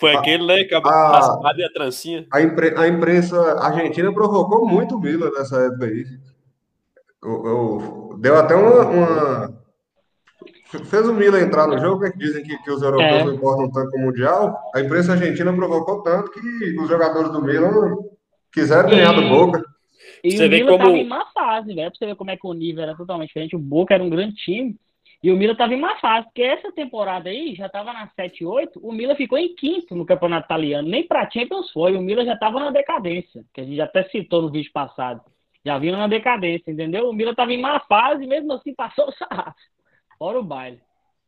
Foi 0.00 0.16
aquele, 0.16 0.46
né? 0.46 0.64
Cabelo 0.64 0.94
a, 0.94 1.08
raspado 1.10 1.60
e 1.60 1.64
a 1.64 1.70
trancinha. 1.70 2.26
A, 2.32 2.40
impre, 2.40 2.74
a 2.76 2.88
imprensa 2.88 3.38
argentina 3.60 4.12
provocou 4.12 4.66
muito 4.66 4.96
o 4.96 5.00
Milan 5.00 5.30
nessa 5.30 5.58
época 5.66 5.84
aí. 5.84 6.04
Eu, 7.22 7.46
eu, 7.46 8.18
deu 8.18 8.38
até 8.38 8.54
uma, 8.54 8.86
uma, 8.86 9.60
Fez 10.84 11.08
o 11.08 11.12
Milan 11.12 11.40
entrar 11.40 11.66
no 11.66 11.78
jogo, 11.78 12.08
que 12.10 12.16
dizem 12.16 12.44
que, 12.44 12.56
que 12.58 12.70
os 12.70 12.80
europeus 12.80 13.12
é. 13.12 13.24
não 13.24 13.34
importam 13.34 13.70
tanto 13.70 13.90
com 13.90 13.98
o 13.98 14.02
Mundial. 14.02 14.56
A 14.72 14.80
imprensa 14.80 15.12
argentina 15.12 15.52
provocou 15.52 16.00
tanto 16.02 16.30
que 16.30 16.80
os 16.80 16.88
jogadores 16.88 17.32
do 17.32 17.42
Milan 17.42 17.96
quiseram 18.52 18.88
e... 18.88 18.94
ganhar 18.94 19.12
do 19.12 19.28
Boca. 19.28 19.64
E 20.22 20.30
você 20.30 20.46
o 20.46 20.50
Milan 20.50 20.72
como... 20.72 20.84
tava 20.84 20.96
em 20.96 21.08
má 21.08 21.26
fase, 21.34 21.74
velho. 21.74 21.90
Pra 21.90 21.98
você 21.98 22.06
ver 22.06 22.14
como 22.14 22.30
é 22.30 22.36
que 22.36 22.46
o 22.46 22.52
nível 22.52 22.84
era 22.84 22.96
totalmente 22.96 23.28
diferente. 23.28 23.56
O 23.56 23.58
Boca 23.58 23.94
era 23.94 24.02
um 24.04 24.10
grande 24.10 24.36
time. 24.36 24.76
E 25.22 25.30
o 25.30 25.36
Milan 25.36 25.54
tava 25.54 25.74
em 25.74 25.80
má 25.80 25.96
fase, 25.96 26.26
porque 26.26 26.42
essa 26.42 26.72
temporada 26.72 27.28
aí 27.28 27.54
já 27.54 27.68
tava 27.68 27.92
na 27.92 28.08
7-8, 28.08 28.80
o 28.82 28.90
Milan 28.90 29.14
ficou 29.14 29.36
em 29.36 29.54
quinto 29.54 29.94
no 29.94 30.06
campeonato 30.06 30.46
italiano, 30.46 30.88
nem 30.88 31.06
pra 31.06 31.30
Champions 31.30 31.70
foi, 31.72 31.94
o 31.94 32.00
Milan 32.00 32.24
já 32.24 32.36
tava 32.38 32.58
na 32.58 32.70
decadência, 32.70 33.44
que 33.52 33.60
a 33.60 33.64
gente 33.64 33.80
até 33.80 34.04
citou 34.04 34.40
no 34.40 34.50
vídeo 34.50 34.70
passado. 34.72 35.20
Já 35.64 35.78
vinha 35.78 35.94
na 35.94 36.06
decadência, 36.06 36.70
entendeu? 36.70 37.10
O 37.10 37.12
Milan 37.12 37.34
tava 37.34 37.52
em 37.52 37.60
má 37.60 37.78
fase 37.80 38.26
mesmo 38.26 38.54
assim 38.54 38.74
passou 38.74 39.08
o 39.08 39.12
sarrafo. 39.12 39.58
Fora 40.18 40.38
o 40.38 40.42
baile. 40.42 40.80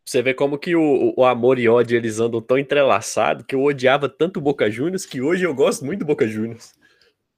Você 0.05 0.22
vê 0.22 0.34
como 0.34 0.59
que 0.59 0.74
o, 0.74 1.14
o 1.16 1.24
amor 1.24 1.59
e 1.59 1.68
ódio 1.68 1.97
eles 1.97 2.18
andam 2.18 2.40
tão 2.40 2.59
entrelaçados 2.59 3.45
que 3.45 3.55
eu 3.55 3.62
odiava 3.62 4.09
tanto 4.09 4.38
o 4.38 4.43
Boca 4.43 4.70
Juniors 4.70 5.07
que 5.07 5.20
hoje 5.20 5.45
eu 5.45 5.55
gosto 5.55 5.84
muito 5.84 6.01
do 6.01 6.07
Boca 6.07 6.26
Juniors. 6.26 6.74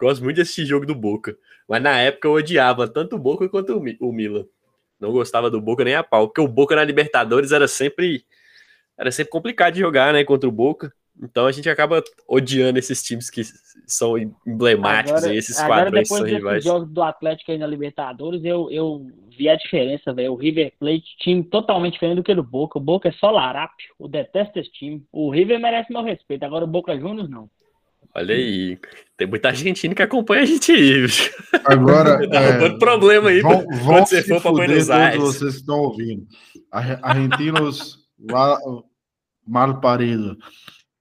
Gosto 0.00 0.22
muito 0.22 0.36
desse 0.36 0.64
jogo 0.64 0.86
do 0.86 0.94
Boca. 0.94 1.36
Mas 1.68 1.82
na 1.82 1.98
época 1.98 2.28
eu 2.28 2.32
odiava 2.32 2.88
tanto 2.88 3.16
o 3.16 3.18
Boca 3.18 3.48
quanto 3.48 3.76
o, 3.76 4.08
o 4.08 4.12
Milan. 4.12 4.46
Não 5.00 5.12
gostava 5.12 5.50
do 5.50 5.60
Boca 5.60 5.84
nem 5.84 5.94
a 5.94 6.02
pau. 6.02 6.28
Porque 6.28 6.40
o 6.40 6.48
Boca 6.48 6.76
na 6.76 6.84
Libertadores 6.84 7.52
era 7.52 7.68
sempre 7.68 8.24
era 8.96 9.10
sempre 9.10 9.30
complicado 9.30 9.74
de 9.74 9.80
jogar, 9.80 10.12
né, 10.12 10.24
contra 10.24 10.48
o 10.48 10.52
Boca. 10.52 10.92
Então 11.22 11.46
a 11.46 11.52
gente 11.52 11.68
acaba 11.68 12.02
odiando 12.26 12.78
esses 12.78 13.02
times 13.02 13.30
que 13.30 13.42
são 13.86 14.18
emblemáticos, 14.18 15.22
agora, 15.22 15.34
esses 15.36 15.56
quadrões 15.60 16.08
são 16.08 16.24
rivais. 16.24 16.64
jogos 16.64 16.88
do 16.90 17.02
Atlético 17.02 17.52
aí 17.52 17.58
na 17.58 17.66
Libertadores, 17.66 18.44
eu, 18.44 18.68
eu 18.70 19.06
vi 19.36 19.48
a 19.48 19.54
diferença, 19.54 20.12
velho. 20.12 20.32
O 20.32 20.36
River 20.36 20.72
Plate, 20.78 21.16
time 21.18 21.44
totalmente 21.44 21.94
diferente 21.94 22.16
do 22.16 22.22
que 22.22 22.32
o 22.32 22.36
do 22.36 22.42
Boca. 22.42 22.78
O 22.78 22.82
Boca 22.82 23.08
é 23.08 23.12
só 23.12 23.30
larápio. 23.30 23.94
Eu 23.98 24.08
detesto 24.08 24.58
esse 24.58 24.70
time. 24.72 25.04
O 25.12 25.30
River 25.30 25.60
merece 25.60 25.92
meu 25.92 26.02
respeito, 26.02 26.44
agora 26.44 26.64
o 26.64 26.68
Boca 26.68 26.98
Juniors 26.98 27.30
não. 27.30 27.48
Olha 28.16 28.34
aí, 28.34 28.78
tem 29.16 29.26
muita 29.26 29.48
argentina 29.48 29.92
que 29.92 30.02
acompanha 30.02 30.42
a 30.42 30.46
gente 30.46 30.70
aí. 30.70 31.06
Agora, 31.64 32.18
tá 32.30 32.40
é, 32.40 32.78
problema 32.78 33.30
aí 33.30 33.40
vão, 33.40 33.66
vão 33.66 33.84
quando 33.84 34.06
você 34.06 34.22
for 34.22 34.40
para 34.40 34.52
Buenos 34.52 34.90
Aires. 34.90 35.20
vocês 35.20 35.54
estão 35.56 35.80
ouvindo. 35.80 36.24
Argentinos 36.70 38.06
mal 39.46 39.80
parido. 39.80 40.38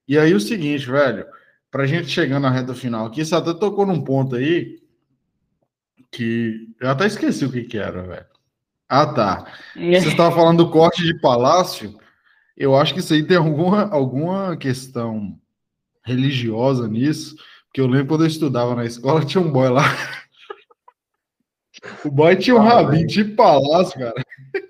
E 0.07 0.17
aí 0.17 0.33
o 0.33 0.39
seguinte, 0.39 0.89
velho, 0.89 1.25
pra 1.69 1.85
gente 1.85 2.07
chegar 2.07 2.39
na 2.39 2.49
reta 2.49 2.73
final 2.73 3.05
aqui, 3.05 3.23
você 3.23 3.35
até 3.35 3.53
tocou 3.53 3.85
num 3.85 4.03
ponto 4.03 4.35
aí 4.35 4.79
que 6.11 6.67
eu 6.79 6.89
até 6.89 7.05
esqueci 7.05 7.45
o 7.45 7.51
que 7.51 7.63
que 7.63 7.77
era, 7.77 8.01
velho. 8.01 8.25
Ah, 8.89 9.05
tá. 9.05 9.45
É. 9.75 9.99
Você 9.99 10.09
estava 10.09 10.35
falando 10.35 10.65
do 10.65 10.71
corte 10.71 11.03
de 11.03 11.19
palácio. 11.19 11.97
Eu 12.55 12.75
acho 12.75 12.93
que 12.93 12.99
isso 12.99 13.13
aí 13.13 13.23
tem 13.23 13.37
alguma, 13.37 13.89
alguma 13.89 14.55
questão 14.57 15.39
religiosa 16.03 16.87
nisso, 16.87 17.35
porque 17.65 17.81
eu 17.81 17.87
lembro 17.87 18.07
quando 18.07 18.23
eu 18.23 18.27
estudava 18.27 18.75
na 18.75 18.85
escola, 18.85 19.25
tinha 19.25 19.41
um 19.41 19.51
boy 19.51 19.69
lá. 19.69 19.83
O 22.05 22.11
boy 22.11 22.35
tinha 22.35 22.55
um 22.55 22.61
ah, 22.61 22.81
rabinho 22.81 23.07
tipo 23.07 23.35
palácio, 23.35 23.99
cara. 23.99 24.23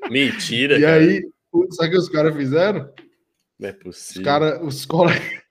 Mentira. 0.10 0.78
E 0.78 0.82
cara. 0.82 0.96
aí, 0.96 1.22
sabe 1.72 1.90
o 1.90 1.92
que 1.92 1.98
os 1.98 2.10
caras 2.10 2.36
fizeram? 2.36 2.90
Não 3.60 3.70
é 3.70 3.74
possível. 3.74 4.22
Os 4.22 4.26
caras, 4.26 4.62
os 4.62 4.86
colegas. 4.86 5.44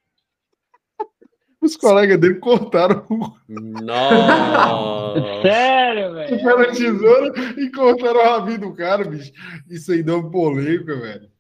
Os 1.63 1.77
colegas 1.77 2.19
dele 2.19 2.35
cortaram 2.41 3.07
o. 3.09 3.37
Nossa! 3.49 5.43
Sério, 5.43 6.13
velho? 6.15 6.37
Pegaram 6.37 6.73
tesoura 6.73 7.33
e 7.57 7.71
cortaram 7.71 8.19
o 8.19 8.25
rabinho 8.25 8.59
do 8.59 8.75
cara, 8.75 9.05
bicho. 9.05 9.31
Isso 9.71 9.93
aí 9.93 10.03
deu 10.03 10.19
um 10.19 10.31
polêmica, 10.31 10.97
velho. 10.97 11.31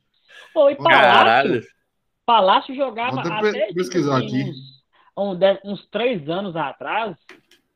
E 0.70 0.76
Palácio, 0.76 1.62
Palácio 2.32 2.74
jogava 2.74 3.22
Vou 3.22 3.30
até 3.30 3.72
pesquisar 3.74 4.22
tipo, 4.22 4.34
aqui. 4.34 4.52
Uns, 5.14 5.38
uns 5.66 5.86
três 5.90 6.26
anos 6.30 6.56
atrás, 6.56 7.14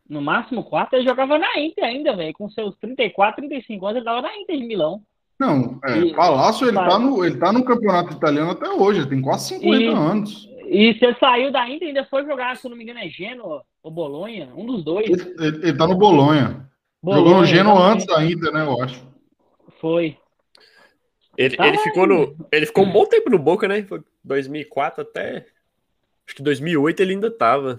no 0.09 0.23
máximo 0.23 0.65
quatro, 0.65 0.97
ele 0.97 1.07
jogava 1.07 1.39
na 1.39 1.61
Inter 1.61 1.85
ainda, 1.85 2.17
velho. 2.17 2.33
Com 2.33 2.49
seus 2.49 2.75
34, 2.77 3.37
35 3.37 3.85
anos, 3.85 3.97
ele 3.97 4.05
tava 4.07 4.23
na 4.23 4.35
Inter 4.35 4.57
de 4.57 4.65
Milão. 4.65 5.03
Não, 5.39 5.79
é, 5.85 5.99
e, 5.99 6.15
Palácio, 6.15 6.67
ele 6.67 6.77
tá, 6.79 6.99
no, 6.99 7.23
ele 7.23 7.37
tá 7.37 7.53
no 7.53 7.63
campeonato 7.63 8.15
italiano 8.15 8.53
até 8.53 8.71
hoje, 8.71 9.01
ele 9.01 9.11
tem 9.11 9.21
quase 9.21 9.49
50 9.49 9.83
e, 9.83 9.87
anos. 9.89 10.49
E 10.65 10.95
se 10.95 11.05
ele 11.05 11.17
saiu 11.21 11.53
da 11.53 11.69
Inter, 11.69 11.89
ainda 11.89 12.07
foi 12.07 12.25
jogar, 12.25 12.57
se 12.57 12.67
não 12.67 12.77
me 12.79 12.83
engano, 12.83 13.01
é 13.01 13.09
Genoa 13.11 13.63
ou 13.83 13.91
Bolonha, 13.91 14.49
um 14.57 14.65
dos 14.65 14.83
dois. 14.83 15.07
Ele, 15.07 15.35
ele, 15.39 15.69
ele 15.69 15.77
tá 15.77 15.87
no 15.87 15.97
Bolonha. 15.99 16.67
Bolonha 17.03 17.23
Jogou 17.23 17.41
no 17.41 17.45
Genoa 17.45 17.93
antes 17.93 18.07
da 18.07 18.25
Inter, 18.25 18.51
né, 18.51 18.65
eu 18.65 18.83
acho. 18.83 19.07
Foi. 19.79 20.17
Ele, 21.37 21.55
tá 21.55 21.69
ele, 21.69 21.77
ficou 21.79 22.07
no, 22.07 22.35
ele 22.51 22.65
ficou 22.65 22.85
um 22.85 22.91
bom 22.91 23.05
tempo 23.05 23.29
no 23.29 23.39
Boca, 23.39 23.69
né? 23.69 23.83
Foi 23.83 24.01
2004 24.27 25.03
até. 25.03 25.47
Acho 26.27 26.37
que 26.37 26.43
2008 26.43 27.01
ele 27.01 27.13
ainda 27.15 27.31
tava. 27.31 27.79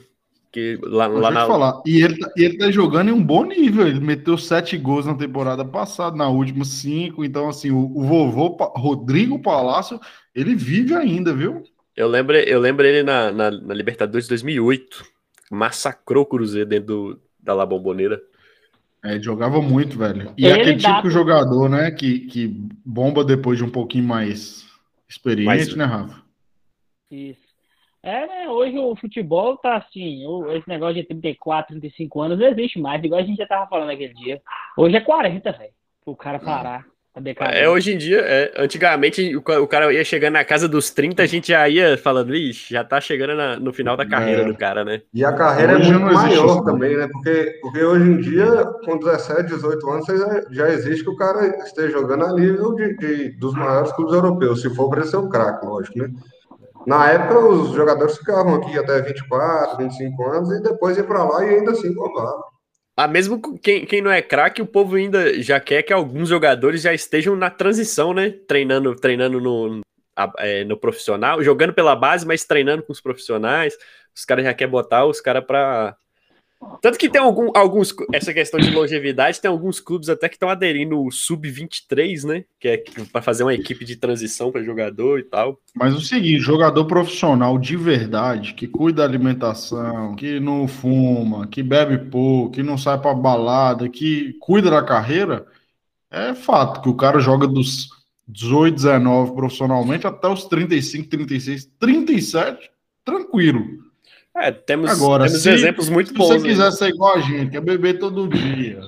Que 0.52 0.80
lá, 0.82 1.08
lá 1.08 1.30
na... 1.30 1.46
falar. 1.46 1.82
E 1.86 2.02
ele, 2.02 2.18
tá, 2.18 2.32
ele 2.36 2.58
tá 2.58 2.72
jogando 2.72 3.10
em 3.10 3.12
um 3.12 3.24
bom 3.24 3.46
nível. 3.46 3.86
Ele 3.86 4.00
meteu 4.00 4.38
sete 4.38 4.78
gols 4.78 5.06
na 5.06 5.14
temporada 5.14 5.64
passada, 5.66 6.16
na 6.16 6.30
última 6.30 6.64
cinco. 6.64 7.24
Então, 7.24 7.50
assim, 7.50 7.70
o, 7.70 7.92
o 7.96 8.04
vovô 8.04 8.58
Rodrigo 8.76 9.40
Palácio, 9.40 10.00
ele 10.34 10.56
vive 10.56 10.96
ainda, 10.96 11.34
viu? 11.34 11.64
Eu 11.96 12.08
lembro, 12.08 12.36
eu 12.36 12.60
lembro 12.60 12.86
ele 12.86 13.04
na, 13.04 13.32
na, 13.32 13.52
na 13.52 13.74
Libertadores 13.74 14.26
de 14.26 14.30
2008. 14.30 15.04
Massacrou 15.52 16.24
o 16.24 16.26
Cruzeiro 16.26 16.70
dentro 16.70 16.86
do, 16.86 17.22
da 17.40 17.54
La 17.54 17.66
Bomboneira. 17.66 18.22
É, 19.04 19.20
jogava 19.20 19.62
muito, 19.62 19.98
velho. 19.98 20.34
E 20.38 20.48
é 20.48 20.54
aquele 20.54 20.78
tipo 20.78 21.04
de 21.04 21.10
jogador, 21.10 21.70
né, 21.70 21.92
que, 21.92 22.20
que 22.22 22.48
bomba 22.84 23.24
depois 23.24 23.58
de 23.58 23.64
um 23.64 23.70
pouquinho 23.70 24.04
mais 24.04 24.66
experiente, 25.08 25.46
mais... 25.48 25.76
né, 25.76 25.86
Rafa? 25.86 26.27
Isso. 27.10 27.48
É, 28.04 28.28
né? 28.28 28.50
Hoje 28.50 28.78
o 28.78 28.96
futebol 28.96 29.58
tá 29.58 29.78
assim, 29.78 30.24
esse 30.56 30.68
negócio 30.70 30.96
de 30.96 31.04
34, 31.04 31.80
35 31.80 32.22
anos 32.22 32.40
não 32.40 32.48
existe 32.48 32.80
mais, 32.80 33.04
igual 33.04 33.22
a 33.22 33.24
gente 33.24 33.38
já 33.38 33.48
tava 33.48 33.68
falando 33.68 33.90
aquele 33.90 34.14
dia. 34.14 34.42
Hoje 34.78 34.96
é 34.96 35.02
40, 35.02 35.52
velho, 35.52 35.72
o 36.06 36.16
cara 36.16 36.40
parar. 36.40 36.86
É, 37.52 37.68
hoje 37.68 37.94
em 37.94 37.98
dia, 37.98 38.20
é, 38.20 38.54
antigamente 38.58 39.36
o, 39.36 39.40
o, 39.40 39.68
cara 39.68 39.92
ia 39.92 40.04
chegando 40.04 40.34
na 40.34 40.46
casa 40.46 40.68
dos 40.68 40.92
30, 40.92 41.24
a 41.24 41.26
gente 41.26 41.48
já 41.48 41.68
ia 41.68 41.98
falando, 41.98 42.36
ixi, 42.36 42.72
já 42.72 42.84
tá 42.84 43.02
chegando 43.02 43.36
na, 43.36 43.60
no 43.60 43.74
final 43.74 43.98
da 43.98 44.06
carreira 44.06 44.44
é. 44.44 44.46
do 44.46 44.56
cara, 44.56 44.86
né? 44.86 45.02
E 45.12 45.26
a 45.26 45.34
carreira 45.34 45.78
hoje 45.78 45.90
é 45.90 45.98
muito 45.98 46.14
maior 46.14 46.64
também, 46.64 46.96
né? 46.96 47.08
Porque, 47.12 47.58
porque 47.60 47.84
hoje 47.84 48.12
em 48.12 48.18
dia, 48.18 48.66
com 48.86 49.00
17, 49.00 49.48
18 49.48 49.90
anos, 49.90 50.06
já, 50.06 50.42
já 50.52 50.70
existe 50.70 51.04
que 51.04 51.10
o 51.10 51.16
cara 51.16 51.48
esteja 51.64 51.90
jogando 51.90 52.26
a 52.26 52.34
nível 52.34 52.76
de, 52.76 52.96
de 52.98 53.30
dos 53.40 53.56
maiores 53.56 53.92
clubes 53.94 54.14
europeus, 54.14 54.62
se 54.62 54.70
for 54.76 54.88
para 54.88 55.04
ser 55.04 55.18
um 55.18 55.28
craque, 55.28 55.66
lógico, 55.66 55.98
né? 55.98 56.10
Na 56.88 57.12
época, 57.12 57.38
os 57.38 57.72
jogadores 57.74 58.18
ficavam 58.18 58.56
aqui 58.56 58.80
até 58.80 59.02
24, 59.02 59.78
25 59.78 60.24
anos 60.24 60.52
e 60.52 60.64
depois 60.64 60.96
ia 60.98 61.04
para 61.04 61.22
lá 61.22 61.46
e 61.46 61.56
ainda 61.56 61.72
assim 61.72 61.94
provavam. 61.94 62.46
Ah, 62.96 63.10
mesmo 63.10 63.42
quem, 63.60 63.86
quem 63.86 64.02
não 64.02 64.10
é 64.10 64.22
craque, 64.22 64.62
o 64.62 64.66
povo 64.66 64.96
ainda 64.96 65.42
já 65.42 65.60
quer 65.60 65.84
que 65.84 65.92
alguns 65.92 66.30
jogadores 66.30 66.82
já 66.82 66.94
estejam 66.94 67.36
na 67.36 67.50
transição, 67.50 68.14
né? 68.14 68.30
Treinando, 68.48 68.96
treinando 68.96 69.42
no, 69.42 69.82
é, 70.40 70.64
no 70.64 70.78
profissional, 70.78 71.44
jogando 71.44 71.74
pela 71.74 71.94
base, 71.94 72.26
mas 72.26 72.46
treinando 72.46 72.82
com 72.82 72.94
os 72.94 73.02
profissionais. 73.02 73.78
Os 74.16 74.24
caras 74.24 74.46
já 74.46 74.54
querem 74.54 74.72
botar 74.72 75.06
os 75.06 75.20
caras 75.20 75.44
para 75.46 75.94
tanto 76.82 76.98
que 76.98 77.10
tem 77.10 77.22
algum, 77.22 77.52
alguns. 77.56 77.94
Essa 78.14 78.34
questão 78.34 78.60
de 78.60 78.72
longevidade, 78.72 79.40
tem 79.40 79.50
alguns 79.50 79.80
clubes 79.80 80.10
até 80.10 80.28
que 80.28 80.36
estão 80.36 80.50
aderindo 80.50 81.00
o 81.00 81.12
Sub-23, 81.12 82.24
né? 82.24 82.46
Que 82.60 82.68
é 82.68 82.84
para 83.12 83.22
fazer 83.22 83.44
uma 83.44 83.54
equipe 83.54 83.86
de 83.86 83.96
transição 83.96 84.52
para 84.52 84.64
jogador 84.64 85.20
e 85.20 85.24
tal. 85.24 85.60
Mas 85.76 85.96
o 85.96 86.02
seguinte: 86.02 86.40
jogador 86.40 86.86
profissional 86.86 87.58
de 87.58 87.76
verdade, 87.78 88.54
que 88.54 88.68
cuida 88.68 88.98
da 88.98 89.04
alimentação, 89.04 90.16
que 90.16 90.40
não 90.40 90.68
fuma, 90.68 91.48
que 91.48 91.62
bebe 91.62 92.10
pouco, 92.10 92.54
que 92.54 92.64
não 92.64 92.78
sai 92.78 93.00
para 93.00 93.14
balada, 93.14 93.88
que 93.88 94.34
cuida 94.40 94.72
da 94.72 94.84
carreira, 94.84 95.46
é 96.10 96.34
fato 96.34 96.82
que 96.82 96.90
o 96.90 96.96
cara 96.96 97.20
joga 97.20 97.48
dos 97.48 97.90
18, 98.28 98.76
19 98.76 99.36
profissionalmente 99.36 100.08
até 100.08 100.28
os 100.28 100.46
35, 100.46 101.10
36, 101.10 101.66
37, 101.80 102.72
tranquilo. 103.06 103.87
É, 104.38 104.52
temos, 104.52 104.92
Agora, 104.92 105.26
temos 105.26 105.42
se, 105.42 105.50
exemplos 105.50 105.90
muito 105.90 106.14
bons. 106.14 106.28
Se 106.28 106.40
você 106.40 106.48
quiser 106.48 106.72
ser 106.72 106.90
igual 106.90 107.16
a 107.16 107.20
gente, 107.20 107.52
quer 107.52 107.62
beber 107.62 107.98
todo 107.98 108.28
dia, 108.28 108.82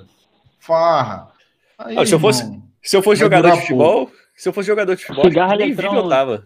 farra. 0.60 1.30
Aí, 1.78 1.96
não, 1.96 2.06
se, 2.06 2.14
eu 2.14 2.20
fosse, 2.20 2.62
se 2.84 2.96
eu 2.96 3.02
fosse 3.02 3.20
jogador 3.20 3.52
de 3.54 3.62
futebol, 3.62 4.06
pouco. 4.06 4.14
se 4.36 4.48
eu 4.48 4.54
fosse 4.54 4.68
jogador 4.68 4.96
de 4.96 5.02
futebol, 5.04 5.26
cigarro 5.26 5.54
eletrônico. 5.54 5.96
eu 5.96 6.10
tava. 6.10 6.46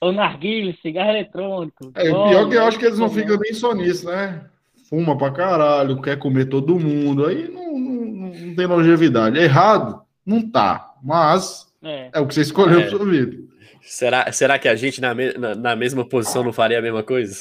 O 0.00 0.12
narguilho, 0.12 0.76
cigarro 0.80 1.10
eletrônico. 1.10 1.90
É, 1.94 2.10
o 2.10 2.28
pior 2.28 2.48
que 2.48 2.54
eu 2.54 2.64
acho 2.64 2.78
que 2.78 2.86
eles 2.86 2.98
não 2.98 3.10
ficam 3.10 3.36
nem 3.36 3.52
só 3.52 3.74
nisso, 3.74 4.06
né? 4.06 4.44
Fuma 4.88 5.18
pra 5.18 5.30
caralho, 5.30 6.00
quer 6.00 6.16
comer 6.16 6.46
todo 6.46 6.78
mundo, 6.78 7.26
aí 7.26 7.48
não, 7.48 7.78
não, 7.78 8.28
não 8.28 8.54
tem 8.54 8.66
longevidade. 8.66 9.38
É 9.38 9.42
errado? 9.42 10.02
Não 10.24 10.48
tá, 10.48 10.94
mas 11.02 11.66
é, 11.82 12.10
é 12.12 12.20
o 12.20 12.26
que 12.26 12.34
você 12.34 12.42
escolheu 12.42 12.78
é. 12.78 12.82
pra 12.82 12.90
sua 12.90 13.06
vida. 13.06 13.36
Será, 13.82 14.30
será 14.30 14.58
que 14.58 14.68
a 14.68 14.76
gente 14.76 15.00
na, 15.00 15.14
me, 15.14 15.32
na, 15.32 15.54
na 15.54 15.76
mesma 15.76 16.04
posição 16.04 16.44
não 16.44 16.52
faria 16.52 16.78
a 16.78 16.82
mesma 16.82 17.02
coisa? 17.02 17.34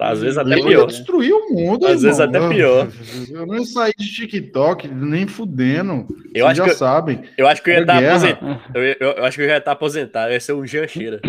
Tá, 0.00 0.12
às 0.12 0.22
vezes 0.22 0.38
até 0.38 0.58
eu 0.58 0.64
pior. 0.64 0.86
Destruir 0.86 1.34
o 1.34 1.50
mundo, 1.52 1.84
Às 1.84 2.02
irmão. 2.02 2.04
vezes 2.04 2.20
até 2.20 2.48
pior. 2.48 2.88
Eu 3.30 3.46
não 3.46 3.62
saí 3.66 3.92
de 3.98 4.10
TikTok, 4.10 4.88
nem 4.88 5.26
fudendo. 5.26 6.06
Eu 6.34 6.46
acho 6.46 6.56
já 6.56 6.64
que 6.64 6.70
eu, 6.70 6.74
sabem. 6.74 7.20
Eu 7.36 7.46
acho 7.46 7.62
que 7.62 7.68
eu 7.68 7.74
ia 7.74 7.80
estar 7.82 7.98
aposentado. 7.98 8.60
Eu, 8.72 8.82
eu, 8.82 8.96
eu, 8.98 9.24
acho 9.26 9.36
que 9.36 9.42
eu 9.42 9.46
ia 9.46 9.58
estar 9.58 9.72
aposentado. 9.72 10.30
Eu 10.30 10.32
ia 10.32 10.40
ser 10.40 10.54
um 10.54 10.66
Jancheira. 10.66 11.20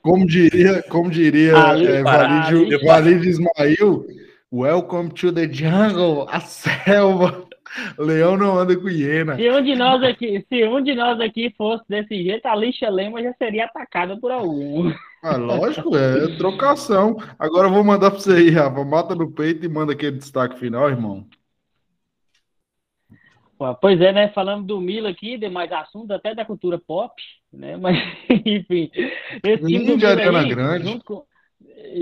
Como 0.00 0.26
diria, 0.26 0.82
como 0.84 1.10
diria 1.10 1.52
é, 1.52 2.02
Valide 2.02 3.28
Ismail, 3.28 4.06
Welcome 4.50 5.10
to 5.10 5.30
the 5.30 5.46
jungle, 5.52 6.26
a 6.30 6.40
selva. 6.40 7.46
Leão 7.98 8.34
não 8.34 8.58
anda 8.58 8.74
com 8.76 8.88
hiena. 8.88 9.36
Se 9.36 9.50
um 9.50 9.62
de 9.62 9.76
nós 9.76 10.02
aqui, 10.02 10.42
se 10.48 10.64
um 10.64 10.82
de 10.82 10.94
nós 10.94 11.20
aqui 11.20 11.54
fosse 11.54 11.84
desse 11.86 12.22
jeito, 12.22 12.46
a 12.46 12.56
lixa 12.56 12.88
lema 12.88 13.22
já 13.22 13.34
seria 13.34 13.66
atacada 13.66 14.16
por 14.18 14.32
algum. 14.32 14.90
Ah, 15.22 15.36
lógico, 15.36 15.96
é 15.96 16.36
trocação. 16.38 17.16
Agora 17.38 17.68
eu 17.68 17.72
vou 17.72 17.84
mandar 17.84 18.10
para 18.10 18.20
você 18.20 18.32
aí, 18.32 18.50
Rafa. 18.50 18.84
Mata 18.84 19.14
no 19.14 19.30
peito 19.30 19.64
e 19.64 19.68
manda 19.68 19.92
aquele 19.92 20.16
destaque 20.16 20.58
final, 20.58 20.88
irmão. 20.88 21.26
Pois 23.80 24.00
é, 24.00 24.10
né? 24.10 24.28
Falando 24.30 24.64
do 24.64 24.80
Mila 24.80 25.10
aqui, 25.10 25.36
demais 25.36 25.70
assuntos, 25.70 26.10
até 26.10 26.34
da 26.34 26.46
cultura 26.46 26.78
pop, 26.78 27.12
né? 27.52 27.76
Mas, 27.78 27.98
enfim. 28.46 28.90
Esse 29.44 29.66
time 29.66 29.98
de 29.98 30.06
Ariana 30.06 30.48
Grande. 30.48 30.84
Junto 30.84 31.04
com, 31.04 31.24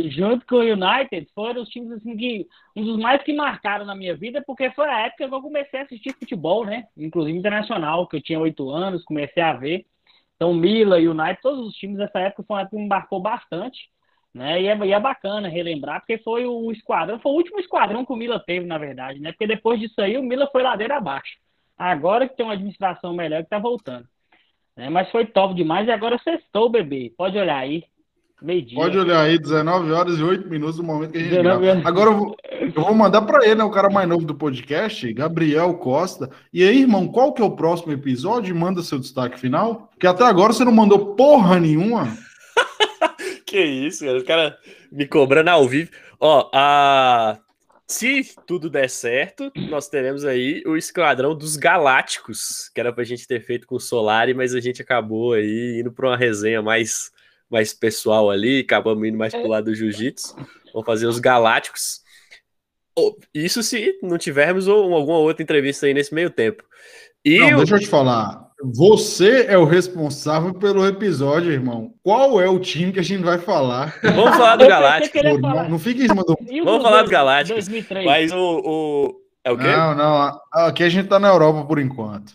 junto 0.09 0.47
com 0.47 0.57
o 0.57 0.61
United, 0.61 1.29
foram 1.35 1.63
os 1.63 1.69
times 1.69 1.91
assim 1.91 2.17
que. 2.17 2.47
Um 2.77 2.85
dos 2.85 2.97
mais 2.97 3.21
que 3.25 3.33
marcaram 3.33 3.85
na 3.85 3.97
minha 3.97 4.17
vida, 4.17 4.41
porque 4.47 4.71
foi 4.71 4.89
a 4.89 5.07
época 5.07 5.29
que 5.29 5.35
eu 5.35 5.43
comecei 5.43 5.81
a 5.81 5.83
assistir 5.83 6.15
futebol, 6.15 6.65
né? 6.65 6.87
Inclusive 6.97 7.37
internacional, 7.37 8.07
que 8.07 8.17
eu 8.17 8.23
tinha 8.23 8.39
oito 8.39 8.71
anos, 8.71 9.05
comecei 9.05 9.43
a 9.43 9.55
ver. 9.55 9.85
Então, 10.39 10.55
Mila 10.55 11.01
e 11.01 11.09
United, 11.09 11.43
todos 11.43 11.67
os 11.67 11.75
times 11.75 11.99
dessa 11.99 12.21
época 12.21 12.45
foi 12.47 12.55
uma 12.55 12.63
época 12.63 12.77
que 12.77 12.83
me 12.83 12.89
marcou 12.89 13.21
bastante. 13.21 13.91
Né? 14.33 14.63
E, 14.63 14.67
é, 14.69 14.77
e 14.87 14.93
é 14.93 15.01
bacana 15.01 15.49
relembrar, 15.49 16.01
porque 16.01 16.19
foi 16.19 16.47
o 16.47 16.71
esquadrão, 16.71 17.19
foi 17.19 17.33
o 17.33 17.35
último 17.35 17.59
esquadrão 17.59 18.05
que 18.05 18.13
o 18.13 18.17
Mila 18.17 18.39
teve, 18.39 18.65
na 18.67 18.79
verdade, 18.79 19.19
né? 19.19 19.33
Porque 19.33 19.49
depois 19.49 19.81
disso 19.81 20.01
aí, 20.01 20.17
o 20.17 20.23
Mila 20.23 20.49
foi 20.53 20.63
ladeira 20.63 20.97
abaixo. 20.97 21.37
Agora 21.77 22.29
que 22.29 22.37
tem 22.37 22.47
uma 22.47 22.53
administração 22.53 23.13
melhor 23.15 23.43
que 23.43 23.51
tá 23.51 23.59
voltando. 23.59 24.07
Né? 24.77 24.89
Mas 24.89 25.11
foi 25.11 25.27
top 25.27 25.55
demais 25.55 25.89
e 25.89 25.91
agora 25.91 26.19
sextou, 26.19 26.71
bebê. 26.71 27.13
Pode 27.17 27.37
olhar 27.37 27.59
aí. 27.59 27.85
Pode 28.73 28.97
olhar 28.97 29.23
aí, 29.23 29.37
19 29.37 29.91
horas 29.91 30.17
e 30.17 30.23
8 30.23 30.49
minutos 30.49 30.77
do 30.77 30.85
momento 30.85 31.11
que 31.11 31.19
a 31.19 31.21
gente 31.21 31.43
grava. 31.43 31.83
Agora 31.85 32.11
eu 32.11 32.17
vou, 32.17 32.37
eu 32.61 32.71
vou 32.71 32.95
mandar 32.95 33.23
para 33.23 33.45
ele, 33.45 33.57
né, 33.57 33.65
o 33.65 33.71
cara 33.71 33.91
mais 33.91 34.09
novo 34.09 34.25
do 34.25 34.35
podcast, 34.35 35.13
Gabriel 35.13 35.75
Costa. 35.75 36.31
E 36.53 36.63
aí, 36.63 36.83
irmão, 36.83 37.09
qual 37.09 37.33
que 37.33 37.43
é 37.43 37.45
o 37.45 37.57
próximo 37.57 37.93
episódio? 37.93 38.55
Manda 38.55 38.81
seu 38.81 38.99
destaque 39.01 39.41
final. 39.41 39.89
Porque 39.91 40.07
até 40.07 40.23
agora 40.25 40.53
você 40.53 40.65
não 40.65 40.71
mandou 40.71 41.17
porra 41.17 41.59
nenhuma. 41.59 42.17
que 43.45 43.61
isso, 43.61 44.05
cara. 44.05 44.19
Os 44.19 44.25
caras 44.25 44.55
me 44.93 45.05
cobrando 45.05 45.51
ao 45.51 45.67
vivo. 45.67 45.91
Ó, 46.21 46.49
a... 46.55 47.39
se 47.89 48.23
tudo 48.47 48.71
der 48.71 48.89
certo, 48.89 49.51
nós 49.69 49.89
teremos 49.89 50.25
aí 50.25 50.63
o 50.65 50.77
Esquadrão 50.77 51.35
dos 51.35 51.57
Galácticos, 51.57 52.71
que 52.73 52.79
era 52.79 52.93
pra 52.93 53.03
gente 53.03 53.27
ter 53.27 53.41
feito 53.41 53.67
com 53.67 53.75
o 53.75 53.81
Solari, 53.81 54.33
mas 54.33 54.55
a 54.55 54.61
gente 54.61 54.81
acabou 54.81 55.33
aí 55.33 55.81
indo 55.81 55.91
para 55.91 56.11
uma 56.11 56.17
resenha 56.17 56.63
mais 56.63 57.11
mais 57.51 57.73
pessoal 57.73 58.31
ali, 58.31 58.61
acabamos 58.61 59.07
indo 59.07 59.17
mais 59.17 59.35
pro 59.35 59.49
lado 59.49 59.67
do 59.67 59.75
jiu-jitsu. 59.75 60.35
Vamos 60.73 60.87
fazer 60.87 61.07
os 61.07 61.19
galácticos. 61.19 62.01
Isso 63.33 63.63
se 63.63 63.99
não 64.03 64.19
tivermos 64.19 64.69
alguma 64.69 65.19
outra 65.19 65.43
entrevista 65.43 65.87
aí 65.87 65.95
nesse 65.95 66.13
meio 66.13 66.31
tempo. 66.31 66.65
E 67.25 67.39
não, 67.39 67.59
deixa 67.59 67.77
eu 67.77 67.81
te 67.81 67.87
falar. 67.87 68.49
Você 68.75 69.47
é 69.47 69.57
o 69.57 69.65
responsável 69.65 70.53
pelo 70.53 70.85
episódio, 70.85 71.53
irmão. 71.53 71.95
Qual 72.03 72.41
é 72.41 72.49
o 72.49 72.59
time 72.59 72.93
que 72.93 72.99
a 72.99 73.05
gente 73.05 73.23
vai 73.23 73.39
falar? 73.39 73.97
Vamos 74.03 74.37
falar 74.37 74.57
do 74.57 74.67
Galáctico. 74.67 75.19
Não, 75.23 75.69
não 75.69 75.79
fique 75.79 76.03
em 76.03 76.09
cima 76.09 76.25
do. 76.25 76.37
Vamos 76.65 76.83
falar 76.83 77.03
do 77.03 77.11
Galáctico. 77.11 77.61
Mas 78.05 78.33
o, 78.33 78.63
o. 78.65 79.21
É 79.45 79.53
o 79.53 79.57
quê? 79.57 79.65
Não, 79.65 79.95
não. 79.95 80.41
Aqui 80.53 80.83
a 80.83 80.89
gente 80.89 81.09
tá 81.09 81.21
na 81.21 81.29
Europa 81.29 81.65
por 81.67 81.79
enquanto. 81.79 82.33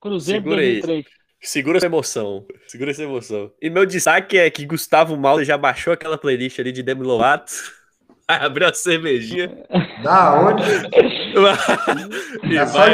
Cruzeiro 0.00 0.42
Segura 0.42 0.62
2003. 0.62 1.06
Aí. 1.06 1.21
Segura 1.42 1.78
essa 1.78 1.86
emoção. 1.86 2.46
Segura 2.68 2.92
essa 2.92 3.02
emoção. 3.02 3.52
E 3.60 3.68
meu 3.68 3.84
destaque 3.84 4.38
é 4.38 4.48
que 4.48 4.64
Gustavo 4.64 5.16
Malta 5.16 5.44
já 5.44 5.58
baixou 5.58 5.92
aquela 5.92 6.16
playlist 6.16 6.60
ali 6.60 6.70
de 6.70 6.82
Demi 6.82 7.02
Lovato. 7.02 7.52
Abriu 8.28 8.68
a 8.68 8.72
cervejinha. 8.72 9.48
Da 10.04 10.40
onde? 10.40 10.62
e, 12.48 12.56
é 12.56 12.66
só 12.66 12.86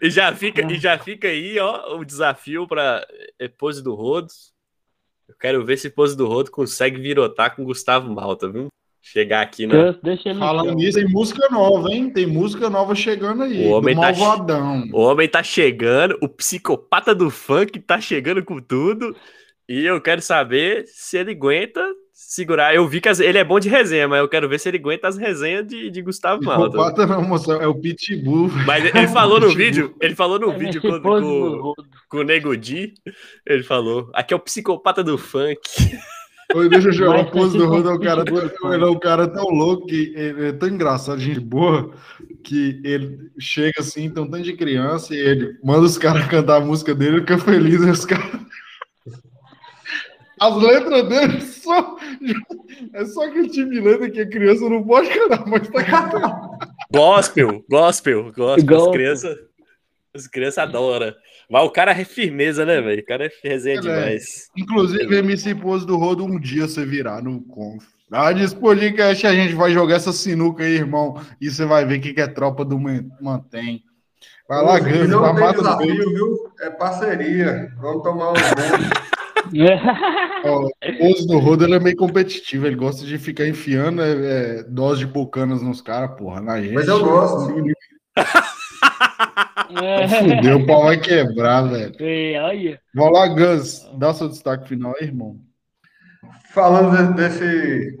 e 0.00 0.10
já 0.10 0.34
fica 0.34 0.60
E 0.70 0.78
já 0.78 0.98
fica 0.98 1.28
aí, 1.28 1.58
ó, 1.58 1.96
o 1.96 2.04
desafio 2.04 2.68
para 2.68 3.06
Pose 3.56 3.82
do 3.82 3.94
Rodo. 3.94 4.28
Eu 5.26 5.34
quero 5.40 5.64
ver 5.64 5.78
se 5.78 5.88
Pose 5.88 6.14
do 6.14 6.26
Rodo 6.26 6.50
consegue 6.50 7.00
virotar 7.00 7.56
com 7.56 7.64
Gustavo 7.64 8.12
Malta, 8.12 8.50
viu? 8.50 8.68
Chegar 9.04 9.42
aqui 9.42 9.66
na. 9.66 9.94
Falando 10.38 10.74
nisso, 10.74 10.98
tem 10.98 11.06
música 11.06 11.46
nova, 11.50 11.92
hein? 11.92 12.08
Tem 12.08 12.26
música 12.26 12.70
nova 12.70 12.94
chegando 12.94 13.42
aí. 13.42 13.66
O 13.66 13.72
homem, 13.72 13.94
tá, 13.94 14.12
o 14.92 15.00
homem 15.00 15.28
tá 15.28 15.42
chegando, 15.42 16.16
o 16.22 16.28
psicopata 16.28 17.14
do 17.14 17.28
funk 17.28 17.78
tá 17.80 18.00
chegando 18.00 18.42
com 18.42 18.58
tudo. 18.58 19.14
E 19.68 19.84
eu 19.84 20.00
quero 20.00 20.20
saber 20.20 20.84
se 20.86 21.18
ele 21.18 21.32
aguenta 21.32 21.80
segurar. 22.12 22.74
Eu 22.74 22.86
vi 22.86 23.00
que 23.00 23.08
as... 23.08 23.20
ele 23.20 23.38
é 23.38 23.44
bom 23.44 23.58
de 23.58 23.68
resenha, 23.68 24.08
mas 24.08 24.20
eu 24.20 24.28
quero 24.28 24.48
ver 24.48 24.58
se 24.58 24.68
ele 24.68 24.78
aguenta 24.78 25.08
as 25.08 25.16
resenhas 25.16 25.66
de, 25.66 25.90
de 25.90 26.02
Gustavo 26.02 26.42
Malta. 26.42 26.68
Psicopata 26.68 27.06
não, 27.06 27.22
moço, 27.22 27.52
é 27.52 27.66
o 27.66 27.74
Pitbull. 27.74 28.48
Mas 28.66 28.84
ele 28.84 29.08
falou 29.08 29.40
no 29.40 29.50
vídeo, 29.54 29.94
ele 30.00 30.14
falou 30.14 30.38
no 30.38 30.52
é 30.52 30.58
vídeo 30.58 30.82
com, 30.82 31.00
com, 31.00 31.74
com, 32.08 32.18
o 32.18 32.22
Nego 32.22 32.56
Di, 32.56 32.94
ele 33.46 33.62
falou, 33.62 34.10
aqui 34.12 34.34
é 34.34 34.36
o 34.36 34.40
psicopata 34.40 35.02
do 35.02 35.16
funk. 35.16 35.60
Oi, 36.54 36.68
deixa 36.68 36.88
eu 36.88 36.92
jogar 36.92 37.20
o 37.22 37.30
pose 37.32 37.58
do 37.58 37.66
Rodo, 37.66 37.90
é 37.90 37.92
um 37.94 37.98
cara, 37.98 38.22
ele 38.22 38.84
é 38.84 38.86
um 38.86 38.98
cara 38.98 39.26
tão 39.26 39.48
louco 39.48 39.86
que 39.86 40.12
ele 40.14 40.48
é 40.48 40.52
tão 40.52 40.68
engraçado, 40.68 41.20
gente 41.20 41.40
boa, 41.40 41.92
que 42.44 42.80
ele 42.84 43.30
chega 43.40 43.80
assim, 43.80 44.04
então 44.04 44.30
tanto 44.30 44.44
de 44.44 44.52
criança, 44.52 45.12
e 45.12 45.18
ele 45.18 45.58
manda 45.64 45.80
os 45.80 45.98
caras 45.98 46.28
cantar 46.28 46.58
a 46.58 46.64
música 46.64 46.94
dele, 46.94 47.20
fica 47.20 47.38
feliz, 47.38 47.82
e 47.82 47.90
os 47.90 48.04
caras. 48.04 48.40
As 50.40 50.56
letras 50.56 51.08
dele 51.08 51.40
só. 51.40 51.96
É 52.92 53.04
só 53.04 53.26
aquele 53.26 53.48
tipo 53.48 53.70
de 53.70 53.80
letra 53.80 54.10
que 54.10 54.20
a 54.20 54.28
criança 54.28 54.68
não 54.68 54.84
pode 54.84 55.08
cantar, 55.08 55.44
mas 55.46 55.68
tá 55.68 55.82
cantando. 55.82 56.58
Gospel, 56.92 57.64
gospel, 57.68 58.32
gospel. 58.32 58.64
gospel. 58.64 58.84
As 58.84 58.92
crianças. 58.92 59.38
As 60.14 60.26
crianças 60.28 60.58
adoram. 60.58 61.12
Mas 61.50 61.62
o 61.64 61.70
cara 61.70 61.92
é 61.92 62.04
firmeza, 62.04 62.64
né, 62.64 62.80
velho? 62.80 63.00
O 63.02 63.04
cara 63.06 63.26
é 63.26 63.30
resenha 63.42 63.78
É, 63.78 63.80
demais. 63.80 64.48
Inclusive, 64.56 65.16
MC 65.16 65.54
Pose 65.54 65.86
do 65.86 65.96
Rodo, 65.96 66.24
um 66.24 66.38
dia 66.38 66.66
você 66.66 66.84
virar 66.84 67.22
no 67.22 67.40
Conf. 67.42 67.84
Ah, 68.10 68.32
diz 68.32 68.54
podcast, 68.54 69.26
a 69.26 69.34
gente 69.34 69.54
vai 69.54 69.72
jogar 69.72 69.96
essa 69.96 70.12
sinuca 70.12 70.62
aí, 70.62 70.74
irmão. 70.74 71.20
E 71.40 71.50
você 71.50 71.64
vai 71.64 71.84
ver 71.84 71.98
o 71.98 72.00
que, 72.00 72.12
que 72.14 72.20
é 72.20 72.26
tropa 72.26 72.64
do 72.64 72.78
Man- 72.78 73.06
Mantém. 73.20 73.82
Vai 74.48 74.62
lá, 74.62 74.78
não 75.08 75.20
vai 75.20 75.34
tem 75.34 75.40
mata 75.44 75.58
desafio, 75.58 76.10
viu? 76.10 76.38
É 76.60 76.70
parceria. 76.70 77.72
Vamos 77.80 78.02
tomar 78.02 78.30
um. 78.32 78.34
Ó, 80.44 80.66
O 80.66 80.98
Pose 80.98 81.26
do 81.26 81.38
Rodo 81.38 81.64
ele 81.64 81.74
é 81.74 81.80
meio 81.80 81.96
competitivo, 81.96 82.66
ele 82.66 82.76
gosta 82.76 83.04
de 83.04 83.18
ficar 83.18 83.46
enfiando 83.46 84.02
é, 84.02 84.10
é, 84.58 84.62
dose 84.64 85.00
de 85.00 85.06
bucanas 85.06 85.62
nos 85.62 85.80
caras, 85.80 86.16
porra. 86.16 86.40
Na 86.40 86.60
gente. 86.60 86.74
Mas 86.74 86.88
eu 86.88 87.02
gosto. 87.04 87.52
Fudeu, 89.68 90.56
o 90.58 90.66
pau 90.66 90.84
vai 90.84 90.98
quebrar, 90.98 91.62
velho. 91.62 91.94
É, 92.00 92.40
olha. 92.42 92.80
Vai 92.94 93.10
lá, 93.10 93.26
Gus, 93.28 93.88
dá 93.98 94.12
seu 94.12 94.28
destaque 94.28 94.68
final 94.68 94.94
aí, 95.00 95.06
irmão. 95.06 95.38
Falando 96.52 96.96
de- 96.96 97.14
desse. 97.14 97.98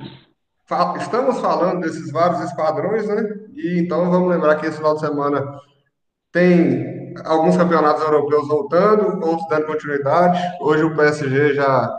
Estamos 0.98 1.40
falando 1.40 1.80
desses 1.80 2.10
vários 2.10 2.40
esquadrões, 2.40 3.06
né? 3.06 3.22
E 3.54 3.78
então 3.80 4.10
vamos 4.10 4.30
lembrar 4.30 4.56
que 4.56 4.66
esse 4.66 4.76
final 4.78 4.94
de 4.94 5.00
semana 5.00 5.44
tem 6.32 7.14
alguns 7.24 7.56
campeonatos 7.56 8.02
europeus 8.02 8.48
voltando, 8.48 9.24
outros 9.26 9.46
dando 9.48 9.66
continuidade. 9.66 10.38
Hoje 10.60 10.82
o 10.84 10.96
PSG 10.96 11.54
já 11.54 11.90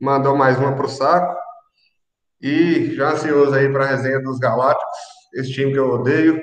mandou 0.00 0.36
mais 0.36 0.58
uma 0.58 0.74
para 0.74 0.86
o 0.86 0.88
saco. 0.88 1.36
E 2.40 2.94
já 2.94 3.10
ansioso 3.12 3.54
aí 3.54 3.68
para 3.70 3.84
a 3.84 3.88
resenha 3.88 4.20
dos 4.22 4.38
Galácticos, 4.38 4.98
esse 5.34 5.52
time 5.52 5.72
que 5.72 5.78
eu 5.78 5.90
odeio. 5.90 6.40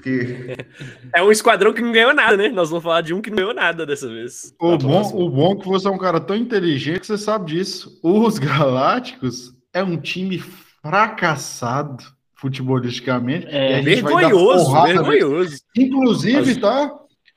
Que 0.00 0.56
É 1.14 1.22
um 1.22 1.30
esquadrão 1.30 1.72
que 1.72 1.82
não 1.82 1.92
ganhou 1.92 2.14
nada, 2.14 2.36
né? 2.36 2.48
Nós 2.48 2.70
vamos 2.70 2.82
falar 2.82 3.00
de 3.00 3.14
um 3.14 3.20
que 3.20 3.30
não 3.30 3.36
ganhou 3.36 3.54
nada 3.54 3.84
dessa 3.86 4.08
vez. 4.08 4.54
O 4.60 4.72
Na 4.72 4.76
bom, 4.76 5.02
o 5.14 5.30
bom 5.30 5.52
é 5.52 5.56
que 5.56 5.68
você 5.68 5.88
é 5.88 5.90
um 5.90 5.98
cara 5.98 6.20
tão 6.20 6.36
inteligente 6.36 7.00
que 7.00 7.06
você 7.06 7.18
sabe 7.18 7.52
disso. 7.52 7.98
Os 8.02 8.38
Galácticos 8.40 9.54
é 9.72 9.82
um 9.82 9.96
time 9.96 10.38
fracassado 10.82 12.04
futebolisticamente. 12.34 13.46
É, 13.48 13.82
Vergonhoso, 13.82 14.72
vergonhoso. 14.82 15.58
Inclusive, 15.76 16.56
tá? 16.56 16.90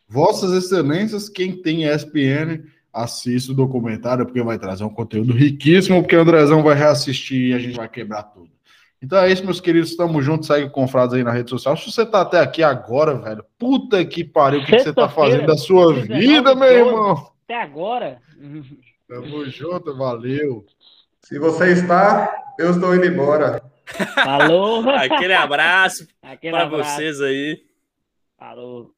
Vossas 0.07 0.53
Excelências, 0.53 1.27
quem 1.27 1.61
tem 1.61 1.83
ESPN, 1.83 2.63
assista 2.93 3.51
o 3.51 3.55
documentário, 3.55 4.25
porque 4.25 4.41
vai 4.41 4.57
trazer 4.57 4.83
um 4.83 4.89
conteúdo 4.89 5.33
riquíssimo, 5.33 6.01
porque 6.01 6.15
o 6.15 6.21
Andrezão 6.21 6.61
vai 6.63 6.75
reassistir 6.75 7.49
e 7.49 7.53
a 7.53 7.59
gente 7.59 7.75
vai 7.75 7.89
quebrar 7.89 8.23
tudo. 8.23 8.52
Então 9.03 9.17
é 9.19 9.29
isso, 9.29 9.43
meus 9.43 9.59
queridos. 9.59 9.97
Tamo 9.97 10.21
junto. 10.21 10.45
Segue 10.45 10.67
o 10.67 10.71
Confrados 10.71 11.13
aí 11.13 11.25
na 11.25 11.31
rede 11.31 11.49
social. 11.49 11.75
Se 11.75 11.91
você 11.91 12.05
tá 12.05 12.21
até 12.21 12.39
aqui 12.39 12.63
agora, 12.63 13.15
velho, 13.15 13.43
puta 13.59 14.03
que 14.05 14.23
pariu, 14.23 14.61
o 14.61 14.65
que, 14.65 14.77
que 14.77 14.79
você 14.79 14.93
tá 14.93 15.09
fazendo 15.09 15.45
da 15.45 15.57
sua 15.57 15.93
19, 15.93 16.19
vida, 16.19 16.55
meu 16.55 16.69
12. 16.69 16.73
irmão? 16.79 17.31
Até 17.43 17.61
agora. 17.61 18.21
Tamo 19.05 19.45
junto, 19.49 19.93
valeu. 19.97 20.65
se 21.19 21.37
você 21.37 21.73
está, 21.73 22.33
eu 22.57 22.71
estou 22.71 22.95
indo 22.95 23.05
embora. 23.05 23.61
Falou. 24.15 24.87
Aquele 24.95 25.33
abraço 25.33 26.07
Aquele 26.21 26.53
para 26.53 26.63
abraço. 26.63 26.95
vocês 26.95 27.19
aí. 27.19 27.61
Falou. 28.39 28.89